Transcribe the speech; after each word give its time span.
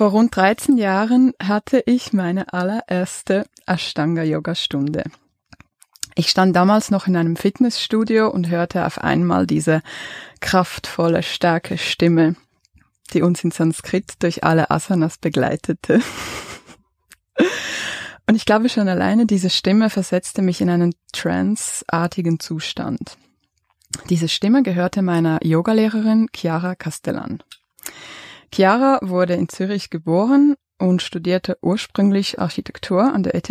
Vor 0.00 0.12
rund 0.12 0.34
13 0.34 0.78
Jahren 0.78 1.34
hatte 1.42 1.82
ich 1.84 2.14
meine 2.14 2.54
allererste 2.54 3.44
Ashtanga-Yoga-Stunde. 3.66 5.04
Ich 6.14 6.30
stand 6.30 6.56
damals 6.56 6.90
noch 6.90 7.06
in 7.06 7.16
einem 7.16 7.36
Fitnessstudio 7.36 8.30
und 8.30 8.48
hörte 8.48 8.86
auf 8.86 8.96
einmal 8.96 9.46
diese 9.46 9.82
kraftvolle, 10.40 11.22
starke 11.22 11.76
Stimme, 11.76 12.34
die 13.12 13.20
uns 13.20 13.44
in 13.44 13.50
Sanskrit 13.50 14.14
durch 14.20 14.42
alle 14.42 14.70
Asanas 14.70 15.18
begleitete. 15.18 16.00
Und 18.26 18.36
ich 18.36 18.46
glaube 18.46 18.70
schon 18.70 18.88
alleine 18.88 19.26
diese 19.26 19.50
Stimme 19.50 19.90
versetzte 19.90 20.40
mich 20.40 20.62
in 20.62 20.70
einen 20.70 20.94
trance-artigen 21.12 22.40
Zustand. 22.40 23.18
Diese 24.08 24.28
Stimme 24.28 24.62
gehörte 24.62 25.02
meiner 25.02 25.44
Yogalehrerin 25.44 26.28
Chiara 26.34 26.74
Castellan. 26.74 27.42
Chiara 28.52 28.98
wurde 29.02 29.34
in 29.34 29.48
Zürich 29.48 29.90
geboren 29.90 30.56
und 30.78 31.02
studierte 31.02 31.58
ursprünglich 31.62 32.40
Architektur 32.40 33.12
an 33.12 33.22
der 33.22 33.34
ETH. 33.34 33.50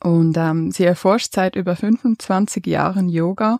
Und 0.00 0.36
ähm, 0.36 0.70
sie 0.70 0.84
erforscht 0.84 1.32
seit 1.34 1.56
über 1.56 1.76
25 1.76 2.66
Jahren 2.66 3.08
Yoga 3.08 3.58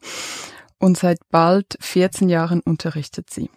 und 0.79 0.97
seit 0.97 1.19
bald 1.31 1.77
14 1.81 2.29
Jahren 2.29 2.61
unterrichtet 2.61 3.31
sie. 3.31 3.51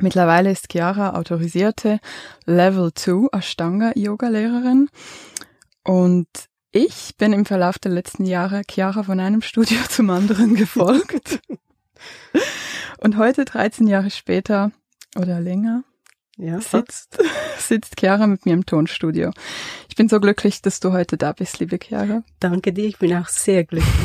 Mittlerweile 0.00 0.50
ist 0.50 0.68
Chiara 0.70 1.14
autorisierte 1.14 1.98
Level 2.44 2.92
2 2.94 3.36
Ashtanga 3.36 3.92
Yoga 3.96 4.28
Lehrerin 4.28 4.88
und 5.82 6.28
ich 6.70 7.16
bin 7.16 7.32
im 7.32 7.46
Verlauf 7.46 7.78
der 7.78 7.92
letzten 7.92 8.24
Jahre 8.24 8.62
Chiara 8.70 9.02
von 9.02 9.20
einem 9.20 9.42
Studio 9.42 9.78
zum 9.88 10.10
anderen 10.10 10.54
gefolgt. 10.54 11.40
und 12.98 13.16
heute, 13.16 13.44
13 13.44 13.86
Jahre 13.86 14.10
später, 14.10 14.70
oder 15.16 15.40
länger 15.40 15.84
ja, 16.38 16.60
sitzt, 16.60 17.18
sitzt 17.58 17.96
Chiara 17.98 18.26
mit 18.26 18.46
mir 18.46 18.54
im 18.54 18.64
Tonstudio. 18.64 19.32
Ich 19.88 19.96
bin 19.96 20.08
so 20.08 20.20
glücklich, 20.20 20.62
dass 20.62 20.78
du 20.78 20.92
heute 20.92 21.16
da 21.16 21.32
bist, 21.32 21.58
liebe 21.58 21.78
Chiara. 21.82 22.22
Danke 22.38 22.72
dir, 22.72 22.86
ich 22.86 22.98
bin 22.98 23.14
auch 23.14 23.28
sehr 23.28 23.64
glücklich. 23.64 23.92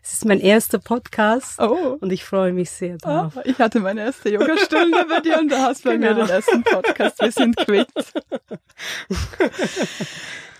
Es 0.00 0.14
ist 0.14 0.24
mein 0.24 0.40
erster 0.40 0.78
Podcast 0.78 1.60
oh. 1.60 1.98
und 2.00 2.10
ich 2.12 2.24
freue 2.24 2.54
mich 2.54 2.70
sehr 2.70 2.96
drauf. 2.96 3.34
Oh, 3.36 3.40
ich 3.44 3.58
hatte 3.58 3.80
meine 3.80 4.00
erste 4.02 4.30
Yogastunde 4.30 5.04
bei 5.06 5.20
dir 5.20 5.38
und 5.38 5.50
du 5.50 5.58
hast 5.58 5.84
bei 5.84 5.96
genau. 5.98 6.14
mir 6.14 6.24
den 6.24 6.30
ersten 6.30 6.62
Podcast. 6.62 7.20
Wir 7.20 7.32
sind 7.32 7.56
quitt. 7.56 7.88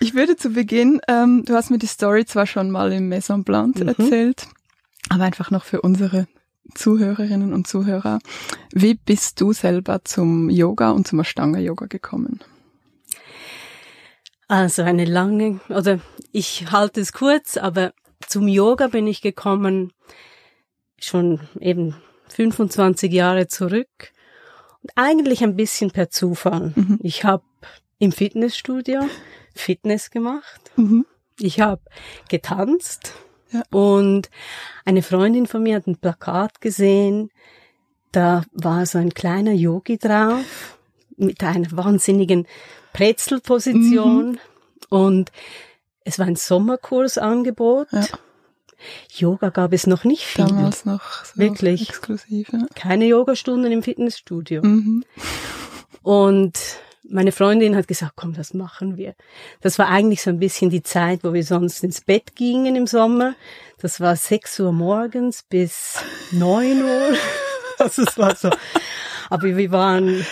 Ich 0.01 0.13
würde 0.13 0.37
zu 0.37 0.51
Beginn, 0.51 1.01
ähm, 1.09 1.43
du 1.45 1.55
hast 1.55 1.71
mir 1.71 1.77
die 1.77 1.87
Story 1.87 2.25
zwar 2.25 2.45
schon 2.47 2.71
mal 2.71 2.93
im 2.93 3.09
Maison 3.09 3.43
Blanc 3.43 3.79
mhm. 3.79 3.89
erzählt, 3.89 4.47
aber 5.09 5.25
einfach 5.25 5.51
noch 5.51 5.65
für 5.65 5.81
unsere 5.81 6.27
Zuhörerinnen 6.75 7.53
und 7.53 7.67
Zuhörer, 7.67 8.19
wie 8.71 8.95
bist 8.95 9.41
du 9.41 9.53
selber 9.53 10.03
zum 10.03 10.49
Yoga 10.49 10.91
und 10.91 11.07
zum 11.07 11.19
Ashtanga-Yoga 11.19 11.87
gekommen? 11.87 12.39
Also 14.47 14.81
eine 14.81 15.05
lange, 15.05 15.59
oder 15.69 15.99
ich 16.31 16.71
halte 16.71 17.01
es 17.01 17.13
kurz, 17.13 17.57
aber 17.57 17.93
zum 18.27 18.47
Yoga 18.47 18.87
bin 18.87 19.07
ich 19.07 19.21
gekommen 19.21 19.93
schon 20.99 21.39
eben 21.59 21.95
25 22.29 23.11
Jahre 23.11 23.47
zurück 23.47 24.11
und 24.81 24.91
eigentlich 24.95 25.43
ein 25.43 25.55
bisschen 25.55 25.91
per 25.91 26.09
Zufall. 26.09 26.73
Mhm. 26.75 26.99
Ich 27.01 27.23
habe 27.23 27.43
im 27.99 28.11
Fitnessstudio 28.11 29.01
Fitness 29.53 30.09
gemacht. 30.09 30.71
Mhm. 30.75 31.05
Ich 31.39 31.59
habe 31.61 31.81
getanzt 32.29 33.13
ja. 33.51 33.63
Und 33.71 34.29
eine 34.85 35.01
Freundin 35.01 35.47
von 35.47 35.63
mir 35.63 35.75
hat 35.75 35.87
ein 35.87 35.97
Plakat 35.97 36.61
gesehen, 36.61 37.31
da 38.11 38.43
war 38.53 38.85
so 38.85 38.97
ein 38.97 39.13
kleiner 39.13 39.51
Yogi 39.51 39.97
drauf 39.97 40.77
mit 41.17 41.43
einer 41.43 41.71
wahnsinnigen 41.71 42.47
Brezelposition 42.93 44.31
mhm. 44.31 44.39
und 44.89 45.31
es 46.03 46.17
war 46.17 46.25
ein 46.25 46.35
Sommerkursangebot. 46.35 47.87
Ja. 47.91 48.05
Yoga 49.13 49.49
gab 49.49 49.73
es 49.73 49.85
noch 49.85 50.05
nicht 50.05 50.23
viel. 50.23 50.45
Damals 50.45 50.85
noch 50.85 51.25
so 51.25 51.37
wirklich 51.37 51.89
exklusiv. 51.89 52.49
Ja. 52.51 52.65
Keine 52.75 53.05
Yogastunden 53.05 53.71
im 53.71 53.83
Fitnessstudio. 53.83 54.63
Mhm. 54.63 55.03
Und 56.01 56.57
meine 57.09 57.31
Freundin 57.31 57.75
hat 57.75 57.87
gesagt, 57.87 58.13
komm, 58.15 58.33
das 58.33 58.53
machen 58.53 58.97
wir. 58.97 59.15
Das 59.61 59.79
war 59.79 59.87
eigentlich 59.87 60.21
so 60.21 60.29
ein 60.29 60.39
bisschen 60.39 60.69
die 60.69 60.83
Zeit, 60.83 61.23
wo 61.23 61.33
wir 61.33 61.43
sonst 61.43 61.83
ins 61.83 62.01
Bett 62.01 62.35
gingen 62.35 62.75
im 62.75 62.87
Sommer. 62.87 63.35
Das 63.79 63.99
war 63.99 64.15
sechs 64.15 64.59
Uhr 64.59 64.71
morgens 64.71 65.43
bis 65.43 66.03
neun 66.31 66.83
Uhr. 66.83 67.13
Also 67.81 68.01
es 68.01 68.17
war 68.17 68.35
so. 68.35 68.49
Aber 69.29 69.55
wir 69.55 69.71
waren 69.71 70.25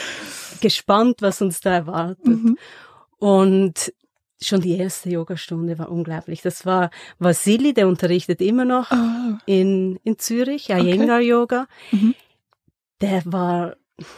gespannt, 0.60 1.22
was 1.22 1.42
uns 1.42 1.62
da 1.62 1.76
erwartet. 1.76 2.26
Mhm. 2.26 2.58
Und 3.20 3.94
schon 4.42 4.60
die 4.60 4.78
erste 4.78 5.10
Yogastunde 5.10 5.80
war 5.80 5.90
unglaublich. 5.90 6.42
Das 6.42 6.66
war 6.66 6.90
Vasili, 7.20 7.74
der 7.74 7.88
unterrichtet 7.88 8.42
immer 8.42 8.66
noch 8.66 8.92
oh. 8.92 9.38
in, 9.46 9.98
in 10.04 10.20
Zürich, 10.20 10.70
Iyengar 10.70 11.20
okay. 11.20 11.28
Yoga. 11.28 11.68
Mhm. 11.92 12.16
Der 13.00 13.22
war 13.26 13.78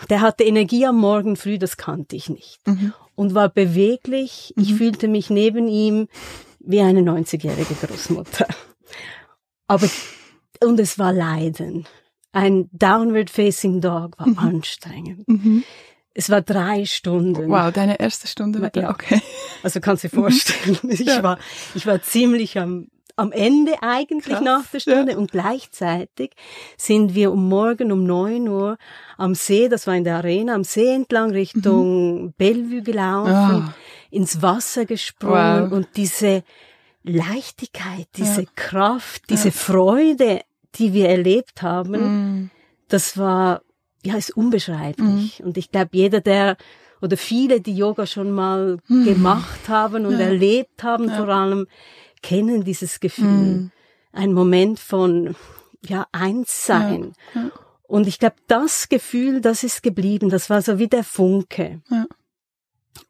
der 0.10 0.22
hatte 0.22 0.44
Energie 0.44 0.86
am 0.86 0.98
Morgen 0.98 1.36
früh, 1.36 1.58
das 1.58 1.78
kannte 1.78 2.16
ich 2.16 2.30
nicht. 2.30 2.60
Mhm. 2.68 2.94
Und 3.16 3.36
war 3.36 3.50
beweglich. 3.50 4.54
Ich 4.58 4.72
mhm. 4.72 4.78
fühlte 4.78 5.08
mich 5.08 5.30
neben 5.30 5.68
ihm 5.68 6.08
wie 6.60 6.82
eine 6.82 7.02
90-jährige 7.02 7.76
Großmutter. 7.76 8.48
Aber, 9.68 9.90
und 10.64 10.80
es 10.80 11.00
war 11.00 11.14
Leiden. 11.14 11.88
Ein 12.32 12.70
Downward 12.72 13.30
Facing 13.30 13.82
Dog 13.82 14.20
war 14.20 14.28
mhm. 14.28 14.40
anstrengend. 14.40 15.28
Mhm. 15.28 15.64
Es 16.14 16.30
war 16.30 16.42
drei 16.42 16.86
Stunden. 16.86 17.50
Wow, 17.50 17.72
deine 17.72 18.00
erste 18.00 18.28
Stunde? 18.28 18.72
Ja, 18.76 18.90
okay. 18.90 19.22
Also 19.64 19.80
kannst 19.80 20.04
du 20.04 20.10
dir 20.10 20.16
vorstellen, 20.16 20.80
ich 20.90 21.02
ja. 21.02 21.24
war, 21.24 21.40
ich 21.76 21.86
war 21.86 22.02
ziemlich 22.02 22.58
am 22.58 22.88
am 23.20 23.32
Ende 23.32 23.74
eigentlich 23.82 24.36
Krass, 24.36 24.44
nach 24.44 24.66
der 24.68 24.80
Stunde 24.80 25.12
ja. 25.14 25.18
und 25.18 25.32
gleichzeitig 25.32 26.32
sind 26.78 27.16
wir 27.16 27.32
um 27.32 27.48
morgen 27.50 27.92
um 27.92 28.06
neun 28.06 28.48
Uhr 28.48 28.78
am 29.18 29.36
See, 29.36 29.68
das 29.68 29.88
war 29.88 29.96
in 29.96 30.04
der 30.04 30.18
Arena, 30.18 30.56
am 30.56 30.64
See 30.64 30.94
entlang 30.94 31.32
Richtung 31.32 32.24
mhm. 32.24 32.34
Bellevue 32.38 32.82
gelaufen, 32.82 33.68
oh. 33.68 33.74
ins 34.10 34.42
Wasser 34.42 34.86
gesprungen 34.86 35.70
wow. 35.70 35.72
und 35.72 35.88
diese 35.96 36.44
Leichtigkeit, 37.04 38.08
diese 38.16 38.44
ja. 38.44 38.50
Kraft, 38.56 39.30
diese 39.30 39.50
ja. 39.50 39.54
Freude, 39.54 40.42
die 40.76 40.94
wir 40.94 41.10
erlebt 41.10 41.62
haben, 41.62 42.44
mm. 42.44 42.52
das 42.88 43.18
war, 43.18 43.62
ja, 44.06 44.16
ist 44.16 44.36
unbeschreiblich. 44.36 45.40
Mm. 45.40 45.44
Und 45.44 45.58
ich 45.58 45.72
glaube, 45.72 45.90
jeder, 45.94 46.22
der 46.22 46.58
oder 47.02 47.18
viele, 47.18 47.62
die 47.62 47.76
Yoga 47.76 48.06
schon 48.06 48.32
mal 48.32 48.78
mm. 48.88 49.06
gemacht 49.06 49.70
haben 49.70 50.06
und 50.06 50.20
erlebt 50.20 50.84
haben, 50.84 51.10
vor 51.10 51.30
allem, 51.30 51.68
kennen 52.22 52.64
dieses 52.64 53.00
Gefühl. 53.00 53.26
Mm. 53.26 53.72
Ein 54.12 54.34
Moment 54.34 54.80
von, 54.80 55.36
ja, 55.86 56.08
Einssein. 56.12 57.14
Ja. 57.34 57.52
Und 57.84 58.08
ich 58.08 58.20
glaube, 58.20 58.36
das 58.48 58.90
Gefühl, 58.90 59.42
das 59.42 59.64
ist 59.64 59.82
geblieben. 59.82 60.30
Das 60.30 60.50
war 60.50 60.62
so 60.62 60.78
wie 60.78 60.88
der 60.88 61.04
Funke. 61.04 61.82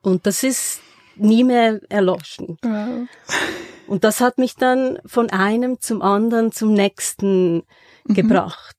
Und 0.01 0.25
das 0.25 0.43
ist 0.43 0.81
nie 1.15 1.43
mehr 1.43 1.81
erloschen. 1.89 2.57
Wow. 2.61 3.07
Und 3.87 4.03
das 4.03 4.21
hat 4.21 4.37
mich 4.37 4.55
dann 4.55 4.99
von 5.05 5.29
einem 5.31 5.79
zum 5.79 6.01
anderen 6.01 6.51
zum 6.51 6.73
nächsten 6.73 7.63
mhm. 8.05 8.13
gebracht. 8.13 8.75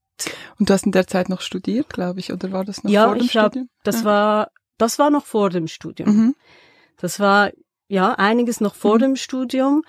Und 0.59 0.71
du 0.71 0.75
hast 0.75 0.87
in 0.87 0.93
der 0.93 1.07
Zeit 1.07 1.29
noch 1.29 1.41
studiert, 1.41 1.91
glaube 1.91 2.21
ich, 2.21 2.33
oder 2.33 2.53
war 2.53 2.65
das 2.65 2.85
noch 2.85 2.91
ja, 2.91 3.07
vor 3.07 3.17
dem 3.17 3.25
ich 3.25 3.37
hab, 3.37 3.55
Das 3.85 4.01
ja. 4.01 4.05
war, 4.05 4.51
das 4.79 4.99
war 4.99 5.11
noch 5.11 5.27
vor 5.27 5.51
dem 5.51 5.67
Studium. 5.67 6.17
Mhm. 6.17 6.35
Das 6.99 7.19
war 7.19 7.51
ja 7.89 8.15
einiges 8.15 8.61
noch 8.61 8.75
vor 8.75 8.97
mhm. 8.97 9.01
dem 9.01 9.17
Studium. 9.17 9.83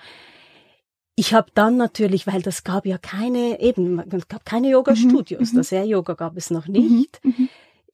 Ich 1.14 1.34
habe 1.34 1.50
dann 1.54 1.76
natürlich, 1.76 2.26
weil 2.26 2.42
das 2.42 2.64
gab 2.64 2.86
ja 2.86 2.96
keine, 2.98 3.60
eben, 3.60 3.98
es 4.10 4.28
gab 4.28 4.46
keine 4.46 4.70
Yoga-Studios, 4.70 5.52
mhm. 5.52 5.56
das 5.56 5.72
Air-Yoga 5.72 6.14
gab 6.14 6.36
es 6.36 6.50
noch 6.50 6.66
nicht. 6.66 7.20
Mhm. 7.22 7.34
Mhm. 7.36 7.48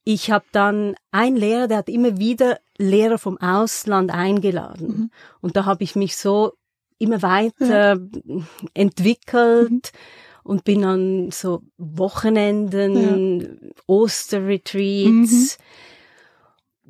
Ich 0.05 0.31
habe 0.31 0.45
dann 0.51 0.95
ein 1.11 1.35
Lehrer, 1.35 1.67
der 1.67 1.77
hat 1.77 1.89
immer 1.89 2.17
wieder 2.17 2.59
Lehrer 2.77 3.17
vom 3.17 3.37
Ausland 3.37 4.11
eingeladen. 4.11 4.87
Mhm. 4.87 5.11
Und 5.41 5.57
da 5.57 5.65
habe 5.65 5.83
ich 5.83 5.95
mich 5.95 6.15
so 6.15 6.53
immer 6.97 7.21
weiter 7.21 7.95
ja. 7.95 8.41
entwickelt 8.73 9.69
mhm. 9.93 10.41
und 10.43 10.63
bin 10.63 10.83
an 10.85 11.31
so 11.31 11.63
Wochenenden, 11.77 13.41
ja. 13.41 13.69
Osterretreats, 13.87 15.57
mhm. 15.57 15.63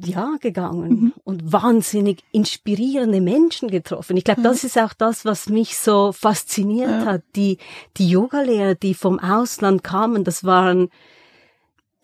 Ja, 0.06 0.36
gegangen 0.40 0.90
mhm. 0.90 1.13
und 1.24 1.51
wahnsinnig 1.51 2.24
inspirierende 2.31 3.22
Menschen 3.22 3.69
getroffen. 3.69 4.18
Ich 4.18 4.24
glaube, 4.24 4.42
das 4.42 4.63
ist 4.63 4.78
auch 4.78 4.94
das, 4.94 5.25
was 5.25 5.50
mich 5.50 5.78
so 5.78 6.12
fasziniert 6.12 6.90
ja. 6.90 7.06
hat. 7.06 7.24
Die, 7.36 7.57
die 7.98 8.10
Yogalehrer, 8.10 8.75
die 8.75 8.94
vom 8.94 9.19
Ausland 9.19 9.84
kamen, 9.84 10.24
das 10.24 10.44
waren, 10.44 10.90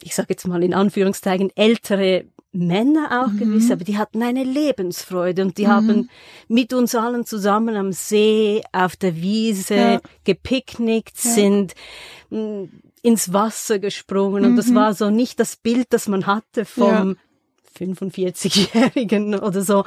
ich 0.01 0.15
sage 0.15 0.27
jetzt 0.31 0.47
mal 0.47 0.63
in 0.63 0.73
Anführungszeichen, 0.73 1.51
ältere 1.55 2.25
Männer 2.55 3.23
auch 3.23 3.31
mhm. 3.31 3.39
gewiss, 3.39 3.71
aber 3.71 3.83
die 3.83 3.97
hatten 3.97 4.23
eine 4.23 4.43
Lebensfreude 4.43 5.41
und 5.41 5.57
die 5.57 5.65
mhm. 5.65 5.71
haben 5.71 6.09
mit 6.47 6.73
uns 6.73 6.95
allen 6.95 7.25
zusammen 7.25 7.75
am 7.75 7.91
See, 7.91 8.61
auf 8.71 8.95
der 8.95 9.15
Wiese 9.17 9.75
ja. 9.75 10.01
gepicknickt, 10.23 11.23
ja. 11.23 11.31
sind 11.31 11.73
mm, 12.29 12.63
ins 13.01 13.33
Wasser 13.33 13.79
gesprungen 13.79 14.43
mhm. 14.43 14.49
und 14.49 14.55
das 14.55 14.67
mhm. 14.67 14.75
war 14.75 14.93
so 14.93 15.09
nicht 15.09 15.39
das 15.39 15.57
Bild, 15.57 15.87
das 15.91 16.07
man 16.07 16.25
hatte 16.25 16.65
vom 16.65 17.09
ja. 17.09 17.15
45-Jährigen 17.77 19.35
oder 19.41 19.61
so, 19.61 19.83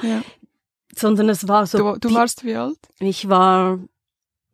sondern 0.94 1.28
es 1.28 1.48
war 1.48 1.66
so. 1.66 1.94
Du, 1.94 1.98
du 2.08 2.14
warst 2.14 2.44
wie 2.44 2.54
alt? 2.54 2.78
Ich 3.00 3.28
war 3.28 3.78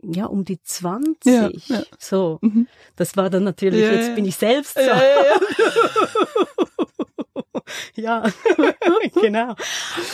ja, 0.07 0.27
um 0.27 0.45
die 0.45 0.61
20. 0.63 1.17
Ja, 1.25 1.51
ja. 1.67 1.83
So. 1.99 2.39
Mhm. 2.43 2.69
Das 2.97 3.17
war 3.17 3.31
dann 3.31 3.45
natürlich, 3.45 3.81
ja, 3.81 3.93
jetzt 3.93 4.15
bin 4.15 4.25
ich 4.25 4.37
selbst 4.37 4.75
so. 4.75 4.81
ja, 7.95 8.25
genau. 9.21 9.55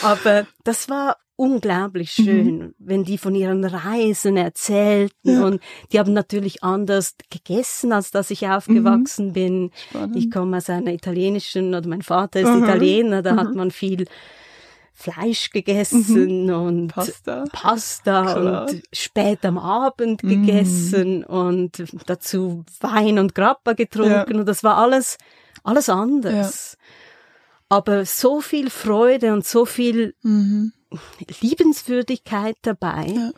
Aber 0.01 0.47
das 0.63 0.89
war 0.89 1.17
unglaublich 1.41 2.19
mhm. 2.19 2.23
schön, 2.23 2.57
mhm. 2.57 2.73
wenn 2.77 3.03
die 3.03 3.17
von 3.17 3.33
ihren 3.33 3.65
Reisen 3.65 4.37
erzählten 4.37 5.29
ja. 5.29 5.43
und 5.43 5.59
die 5.91 5.97
haben 5.97 6.13
natürlich 6.13 6.63
anders 6.63 7.15
gegessen, 7.31 7.91
als 7.93 8.11
dass 8.11 8.29
ich 8.29 8.47
aufgewachsen 8.47 9.29
mhm. 9.29 9.33
bin. 9.33 9.71
Spannend. 9.89 10.15
Ich 10.17 10.29
komme 10.29 10.57
aus 10.57 10.69
einer 10.69 10.93
italienischen, 10.93 11.73
oder 11.73 11.89
mein 11.89 12.03
Vater 12.03 12.41
ist 12.41 12.47
mhm. 12.47 12.63
Italiener, 12.63 13.21
da 13.23 13.35
hat 13.35 13.55
man 13.55 13.71
viel 13.71 14.05
Fleisch 14.93 15.49
gegessen 15.49 16.45
mhm. 16.45 16.53
und 16.53 16.87
Pasta, 16.89 17.45
Pasta 17.51 18.65
und 18.67 18.83
spät 18.93 19.43
am 19.43 19.57
Abend 19.57 20.23
mhm. 20.23 20.45
gegessen 20.45 21.23
und 21.23 21.83
dazu 22.05 22.65
Wein 22.81 23.17
und 23.17 23.33
Grappa 23.33 23.73
getrunken 23.73 24.33
ja. 24.33 24.39
und 24.39 24.45
das 24.45 24.63
war 24.63 24.77
alles 24.77 25.17
alles 25.63 25.89
anders. 25.89 26.77
Ja 26.77 26.85
aber 27.71 28.05
so 28.05 28.41
viel 28.41 28.69
Freude 28.69 29.31
und 29.31 29.45
so 29.47 29.63
viel 29.63 30.13
mhm. 30.23 30.73
Liebenswürdigkeit 31.39 32.57
dabei. 32.63 33.05
Ja. 33.15 33.31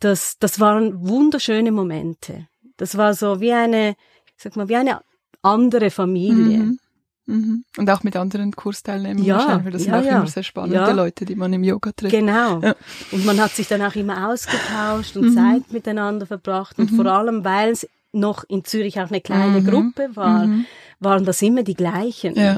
Das, 0.00 0.38
das 0.38 0.60
waren 0.60 1.06
wunderschöne 1.06 1.70
Momente. 1.72 2.46
Das 2.78 2.96
war 2.96 3.12
so 3.12 3.38
wie 3.40 3.52
eine, 3.52 3.94
sag 4.38 4.56
mal, 4.56 4.70
wie 4.70 4.76
eine 4.76 5.02
andere 5.42 5.90
Familie. 5.90 6.58
Mhm. 6.58 6.78
Mhm. 7.26 7.64
Und 7.76 7.90
auch 7.90 8.02
mit 8.02 8.16
anderen 8.16 8.52
Kursteilnehmern 8.52 9.22
ja, 9.22 9.36
wahrscheinlich, 9.36 9.72
das 9.74 9.84
ja, 9.84 9.92
sind 9.92 9.94
auch 9.94 10.10
ja. 10.10 10.18
immer 10.18 10.26
sehr 10.26 10.42
spannende 10.42 10.78
ja. 10.78 10.90
Leute, 10.92 11.26
die 11.26 11.34
man 11.34 11.52
im 11.52 11.62
Yoga 11.62 11.92
trifft. 11.92 12.14
Genau. 12.14 12.60
Ja. 12.60 12.74
Und 13.12 13.26
man 13.26 13.38
hat 13.38 13.50
sich 13.50 13.68
dann 13.68 13.82
auch 13.82 13.94
immer 13.94 14.30
ausgetauscht 14.30 15.18
und 15.18 15.32
mhm. 15.32 15.34
Zeit 15.34 15.70
miteinander 15.70 16.24
verbracht. 16.24 16.78
Und 16.78 16.92
mhm. 16.92 16.96
vor 16.96 17.06
allem, 17.06 17.44
weil 17.44 17.72
es 17.72 17.86
noch 18.12 18.44
in 18.48 18.64
Zürich 18.64 18.98
auch 19.00 19.10
eine 19.10 19.20
kleine 19.20 19.60
mhm. 19.60 19.66
Gruppe 19.66 20.16
war, 20.16 20.46
mhm. 20.46 20.64
waren 20.98 21.26
das 21.26 21.42
immer 21.42 21.62
die 21.62 21.74
gleichen. 21.74 22.36
Ja. 22.36 22.56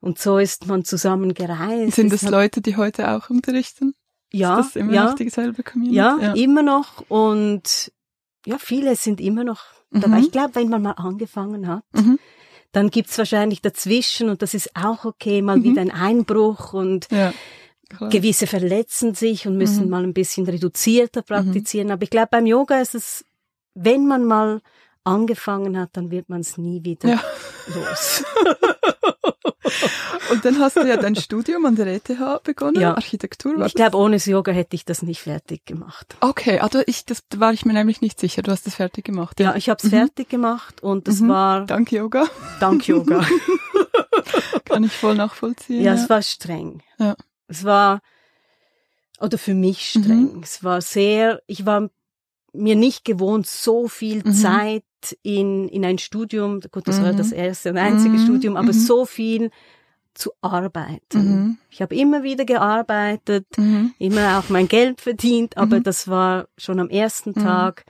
Und 0.00 0.18
so 0.18 0.38
ist 0.38 0.66
man 0.66 0.84
zusammen 0.84 1.34
gereist. 1.34 1.96
Sind 1.96 2.12
das 2.12 2.22
Leute, 2.22 2.60
die 2.60 2.76
heute 2.76 3.10
auch 3.10 3.30
unterrichten? 3.30 3.94
Ja, 4.32 4.60
ist 4.60 4.74
das 4.74 4.76
immer 4.76 4.92
ja, 4.92 5.04
noch 5.06 5.14
dieselbe 5.14 5.62
Community? 5.62 5.96
Ja, 5.96 6.18
ja, 6.20 6.32
immer 6.34 6.62
noch. 6.62 7.04
Und 7.08 7.92
ja, 8.44 8.58
viele 8.58 8.96
sind 8.96 9.20
immer 9.20 9.44
noch 9.44 9.62
mhm. 9.90 10.00
dabei. 10.00 10.18
Ich 10.20 10.30
glaube, 10.30 10.54
wenn 10.56 10.68
man 10.68 10.82
mal 10.82 10.92
angefangen 10.92 11.68
hat, 11.68 11.84
mhm. 11.92 12.18
dann 12.72 12.90
gibt's 12.90 13.16
wahrscheinlich 13.18 13.62
dazwischen, 13.62 14.28
und 14.28 14.42
das 14.42 14.54
ist 14.54 14.76
auch 14.76 15.04
okay, 15.04 15.42
mal 15.42 15.58
mhm. 15.58 15.64
wieder 15.64 15.82
ein 15.82 15.90
Einbruch 15.90 16.72
und 16.72 17.08
ja, 17.10 17.32
gewisse 18.10 18.46
verletzen 18.46 19.14
sich 19.14 19.46
und 19.46 19.56
müssen 19.56 19.84
mhm. 19.84 19.90
mal 19.90 20.02
ein 20.02 20.14
bisschen 20.14 20.46
reduzierter 20.46 21.20
mhm. 21.20 21.26
praktizieren. 21.26 21.90
Aber 21.90 22.02
ich 22.02 22.10
glaube, 22.10 22.28
beim 22.30 22.46
Yoga 22.46 22.80
ist 22.80 22.94
es, 22.94 23.24
wenn 23.74 24.06
man 24.06 24.24
mal 24.24 24.60
angefangen 25.04 25.78
hat, 25.78 25.90
dann 25.92 26.10
wird 26.10 26.28
man 26.28 26.40
es 26.40 26.58
nie 26.58 26.82
wieder 26.84 27.08
ja. 27.08 27.22
los. 27.74 28.24
Und 30.30 30.44
dann 30.44 30.58
hast 30.60 30.76
du 30.76 30.86
ja 30.86 30.96
dein 30.96 31.16
Studium 31.16 31.64
an 31.66 31.76
der 31.76 31.86
ETH 31.86 32.08
begonnen, 32.42 32.80
ja. 32.80 32.94
Architektur. 32.94 33.64
ich 33.66 33.74
glaube, 33.74 33.96
ohne 33.96 34.16
das 34.16 34.26
Yoga 34.26 34.52
hätte 34.52 34.76
ich 34.76 34.84
das 34.84 35.02
nicht 35.02 35.20
fertig 35.20 35.64
gemacht. 35.64 36.16
Okay, 36.20 36.58
also 36.60 36.82
ich, 36.86 37.04
das 37.04 37.22
war 37.36 37.52
ich 37.52 37.64
mir 37.64 37.72
nämlich 37.72 38.00
nicht 38.00 38.18
sicher. 38.18 38.42
Du 38.42 38.50
hast 38.50 38.66
das 38.66 38.74
fertig 38.74 39.04
gemacht. 39.04 39.38
Ja, 39.40 39.54
ich 39.56 39.68
habe 39.68 39.78
es 39.78 39.84
mhm. 39.84 39.96
fertig 39.96 40.28
gemacht 40.28 40.82
und 40.82 41.08
es 41.08 41.20
mhm. 41.20 41.28
war 41.28 41.66
dank 41.66 41.92
Yoga. 41.92 42.26
Dank 42.60 42.86
Yoga. 42.86 43.24
Kann 44.64 44.84
ich 44.84 44.92
voll 44.92 45.14
nachvollziehen. 45.14 45.82
Ja, 45.82 45.94
ja, 45.94 46.02
es 46.02 46.10
war 46.10 46.22
streng. 46.22 46.82
Ja. 46.98 47.16
Es 47.48 47.64
war 47.64 48.00
oder 49.20 49.38
für 49.38 49.54
mich 49.54 49.90
streng. 49.90 50.34
Mhm. 50.34 50.42
Es 50.42 50.62
war 50.62 50.80
sehr. 50.80 51.40
Ich 51.46 51.66
war 51.66 51.88
mir 52.52 52.76
nicht 52.76 53.04
gewohnt, 53.04 53.46
so 53.46 53.88
viel 53.88 54.22
mhm. 54.24 54.32
In, 55.22 55.68
in 55.68 55.84
ein 55.84 55.98
Studium, 55.98 56.60
gut, 56.72 56.88
das 56.88 57.00
mhm. 57.00 57.04
war 57.04 57.12
das 57.12 57.32
erste 57.32 57.70
und 57.70 57.78
einzige 57.78 58.16
mhm. 58.16 58.24
Studium, 58.24 58.56
aber 58.56 58.68
mhm. 58.68 58.72
so 58.72 59.04
viel 59.04 59.50
zu 60.14 60.32
arbeiten. 60.40 61.18
Mhm. 61.18 61.58
Ich 61.70 61.82
habe 61.82 61.94
immer 61.94 62.22
wieder 62.22 62.44
gearbeitet, 62.44 63.46
mhm. 63.56 63.92
immer 63.98 64.38
auch 64.38 64.48
mein 64.48 64.68
Geld 64.68 65.00
verdient, 65.00 65.56
aber 65.56 65.80
das 65.80 66.08
war 66.08 66.48
schon 66.56 66.80
am 66.80 66.88
ersten 66.88 67.34
Tag 67.34 67.84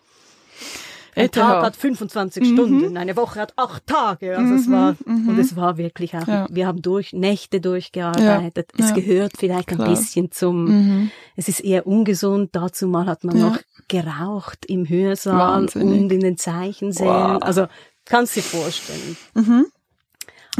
ein 1.16 1.30
Tag 1.30 1.62
hat 1.62 1.76
25 1.76 2.42
mhm. 2.42 2.54
Stunden, 2.54 2.96
eine 2.96 3.16
Woche 3.16 3.40
hat 3.40 3.54
acht 3.56 3.86
Tage. 3.86 4.36
Also 4.36 4.52
mhm. 4.52 4.58
es 4.58 4.70
war, 4.70 4.96
mhm. 5.06 5.28
und 5.28 5.38
es 5.38 5.56
war 5.56 5.78
wirklich 5.78 6.14
auch, 6.14 6.28
ja. 6.28 6.46
wir 6.50 6.66
haben 6.66 6.82
durch, 6.82 7.12
Nächte 7.14 7.60
durchgearbeitet. 7.60 8.72
Ja. 8.76 8.84
Es 8.84 8.94
gehört 8.94 9.32
vielleicht 9.38 9.68
Klar. 9.68 9.80
ein 9.80 9.90
bisschen 9.90 10.30
zum, 10.30 10.64
mhm. 10.64 11.10
es 11.34 11.48
ist 11.48 11.60
eher 11.60 11.86
ungesund. 11.86 12.50
Dazu 12.52 12.86
mal 12.86 13.06
hat 13.06 13.24
man 13.24 13.38
noch 13.38 13.58
geraucht 13.88 14.66
im 14.66 14.86
Hörsaal 14.88 15.62
Wahnsinnig. 15.62 16.00
und 16.00 16.12
in 16.12 16.20
den 16.20 16.36
Zeichensälen. 16.36 17.34
Wow. 17.34 17.42
Also, 17.42 17.66
kannst 18.04 18.36
dir 18.36 18.42
vorstellen. 18.42 19.16
Mhm. 19.34 19.66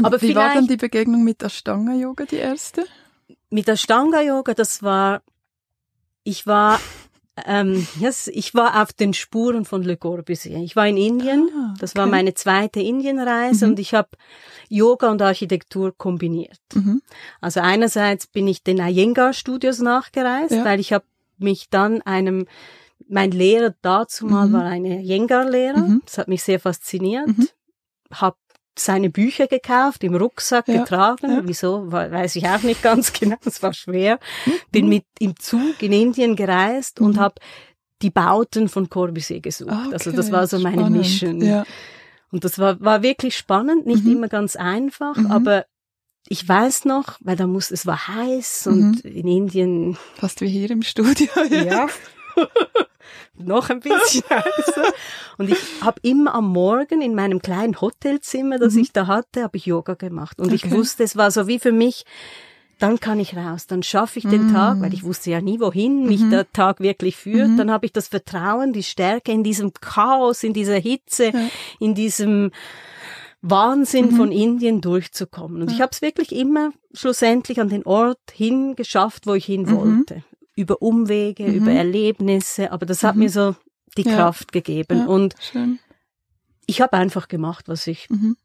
Aber 0.03 0.21
Wie 0.21 0.35
war 0.35 0.53
dann 0.53 0.67
die 0.67 0.77
Begegnung 0.77 1.23
mit 1.23 1.43
Ashtanga-Yoga 1.43 2.25
die 2.25 2.37
erste? 2.37 2.85
Mit 3.49 3.67
Ashtanga-Yoga, 3.67 4.53
das 4.53 4.83
war, 4.83 5.21
ich 6.23 6.45
war 6.45 6.79
ähm, 7.45 7.87
yes, 7.99 8.27
ich 8.27 8.55
war 8.55 8.81
auf 8.81 8.93
den 8.93 9.13
Spuren 9.13 9.65
von 9.65 9.83
Le 9.83 9.97
Corbusier. 9.97 10.57
Ich 10.57 10.75
war 10.75 10.87
in 10.87 10.97
Indien. 10.97 11.49
Ah, 11.53 11.69
okay. 11.71 11.77
Das 11.79 11.95
war 11.95 12.07
meine 12.07 12.33
zweite 12.33 12.79
Indienreise 12.79 13.65
mhm. 13.65 13.71
und 13.71 13.79
ich 13.79 13.93
habe 13.93 14.09
Yoga 14.69 15.11
und 15.11 15.21
Architektur 15.21 15.95
kombiniert. 15.95 16.59
Mhm. 16.73 17.01
Also 17.41 17.59
einerseits 17.59 18.27
bin 18.27 18.47
ich 18.47 18.63
den 18.63 18.79
Iyengar 18.79 19.33
Studios 19.33 19.79
nachgereist, 19.79 20.51
ja. 20.51 20.65
weil 20.65 20.79
ich 20.79 20.93
habe 20.93 21.05
mich 21.37 21.69
dann 21.69 22.01
einem 22.01 22.47
mein 23.09 23.31
Lehrer 23.31 23.73
dazu 23.81 24.25
mal 24.25 24.47
mhm. 24.47 24.53
war 24.53 24.63
ein 24.63 24.85
Iyengar-Lehrer. 24.85 25.77
Mhm. 25.77 26.01
Das 26.05 26.17
hat 26.17 26.27
mich 26.27 26.43
sehr 26.43 26.59
fasziniert. 26.59 27.27
Mhm. 27.27 27.47
Seine 28.79 29.09
Bücher 29.09 29.47
gekauft, 29.47 30.03
im 30.03 30.15
Rucksack 30.15 30.67
ja, 30.67 30.79
getragen. 30.79 31.31
Ja. 31.31 31.41
Wieso, 31.43 31.91
weiß 31.91 32.35
ich 32.35 32.47
auch 32.47 32.61
nicht 32.61 32.81
ganz 32.83 33.11
genau. 33.19 33.37
Es 33.43 33.61
war 33.63 33.73
schwer. 33.73 34.19
Mhm. 34.45 34.51
Bin 34.71 34.89
mit 34.89 35.05
im 35.19 35.35
Zug 35.37 35.81
in 35.81 35.91
Indien 35.91 36.35
gereist 36.35 36.99
mhm. 36.99 37.07
und 37.07 37.19
habe 37.19 37.35
die 38.03 38.11
Bauten 38.11 38.69
von 38.69 38.89
Corbusier 38.89 39.39
gesucht. 39.41 39.71
Okay, 39.71 39.93
also 39.93 40.11
das 40.11 40.31
war 40.31 40.45
so 40.45 40.59
meine 40.59 40.77
spannend. 40.77 40.97
Mission. 40.97 41.41
Ja. 41.41 41.65
Und 42.31 42.43
das 42.43 42.59
war, 42.59 42.79
war 42.81 43.01
wirklich 43.01 43.35
spannend, 43.35 43.87
nicht 43.87 44.03
Mhm. 44.05 44.11
immer 44.13 44.27
ganz 44.27 44.55
einfach, 44.55 45.15
Mhm. 45.15 45.31
aber 45.31 45.65
ich 46.29 46.47
weiß 46.47 46.85
noch, 46.85 47.17
weil 47.21 47.37
da 47.37 47.47
muss, 47.47 47.71
es 47.71 47.85
war 47.87 48.07
heiß 48.09 48.67
und 48.67 49.03
Mhm. 49.03 49.11
in 49.11 49.27
Indien, 49.27 49.97
Fast 50.15 50.41
wie 50.41 50.47
hier 50.49 50.69
im 50.69 50.81
Studio. 50.83 51.27
ja, 51.49 51.87
noch 53.35 53.69
ein 53.69 53.79
bisschen 53.79 54.23
heißer. 54.29 54.93
Und 55.37 55.49
ich 55.49 55.57
habe 55.81 55.99
immer 56.03 56.33
am 56.35 56.47
Morgen 56.49 57.01
in 57.01 57.15
meinem 57.15 57.41
kleinen 57.41 57.79
Hotelzimmer, 57.79 58.57
das 58.59 58.73
Mhm. 58.73 58.79
ich 58.81 58.91
da 58.93 59.07
hatte, 59.07 59.43
habe 59.43 59.57
ich 59.57 59.65
Yoga 59.65 59.93
gemacht. 59.93 60.39
Und 60.39 60.51
ich 60.53 60.65
Okay. 60.65 60.73
wusste, 60.75 61.03
es 61.03 61.15
war 61.15 61.31
so 61.31 61.47
wie 61.47 61.59
für 61.59 61.71
mich, 61.71 62.05
dann 62.79 62.99
kann 62.99 63.19
ich 63.19 63.35
raus, 63.35 63.65
dann 63.65 63.81
schaffe 63.81 64.19
ich 64.19 64.27
den 64.27 64.47
Mhm. 64.47 64.53
Tag, 64.53 64.81
weil 64.81 64.93
ich 64.93 65.03
wusste 65.03 65.31
ja 65.31 65.41
nie, 65.41 65.59
wohin 65.59 66.05
mich 66.05 66.21
Mhm. 66.21 66.29
der 66.29 66.51
Tag 66.51 66.79
wirklich 66.79 67.15
führt. 67.15 67.49
Mhm. 67.49 67.57
Dann 67.57 67.71
habe 67.71 67.85
ich 67.87 67.91
das 67.91 68.07
Vertrauen, 68.07 68.71
die 68.71 68.83
Stärke 68.83 69.31
in 69.31 69.43
diesem 69.43 69.73
Chaos, 69.73 70.43
in 70.43 70.53
dieser 70.53 70.77
Hitze, 70.77 71.31
Ja. 71.33 71.39
in 71.79 71.95
diesem 71.95 72.51
Wahnsinn 73.41 74.07
Mhm. 74.11 74.15
von 74.15 74.31
Indien 74.31 74.81
durchzukommen. 74.81 75.61
Und 75.61 75.71
ich 75.71 75.77
Ja. 75.77 75.83
habe 75.83 75.91
es 75.93 76.01
wirklich 76.01 76.31
immer 76.35 76.71
schlussendlich 76.93 77.59
an 77.59 77.69
den 77.69 77.83
Ort 77.85 78.19
hingeschafft, 78.31 79.25
wo 79.27 79.33
ich 79.35 79.45
hin 79.45 79.61
Mhm. 79.63 80.05
Über 80.57 80.81
Umwege, 80.81 81.43
Mhm. 81.47 81.53
über 81.55 81.71
Erlebnisse, 81.71 82.71
aber 82.73 82.85
das 82.85 83.03
hat 83.03 83.15
Mhm. 83.15 83.21
mir 83.23 83.29
so 83.29 83.55
die 83.97 84.01
Ja. 84.01 84.15
Kraft 84.15 84.51
gegeben. 84.51 84.97
Ja. 84.99 85.05
Und 85.05 85.35
Schön. 85.39 85.79
ich 86.65 86.81
habe 86.81 86.97
einfach 86.97 87.27
gemacht, 87.29 87.69
was 87.69 87.87
ich 87.87 88.09
Mhm. 88.09 88.35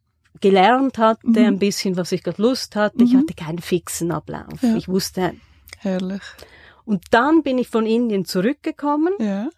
gelernt 0.40 0.98
hatte, 0.98 1.26
Mhm. 1.26 1.36
ein 1.38 1.58
bisschen, 1.58 1.96
was 1.96 2.12
ich 2.12 2.22
gerade 2.22 2.40
Lust 2.40 2.76
hatte. 2.76 3.02
Ich 3.02 3.12
Mhm. 3.14 3.18
hatte 3.20 3.34
keinen 3.34 3.58
fixen 3.58 4.10
Ablauf. 4.12 4.62
Ja. 4.62 4.76
Ich 4.76 4.88
wusste. 4.88 5.32
Herrlich. 5.78 6.22
Und 6.84 7.02
dann 7.10 7.42
bin 7.42 7.58
ich 7.58 7.68
von 7.68 7.86
Indien 7.86 8.24
zurückgekommen. 8.24 9.12
Ja. 9.18 9.48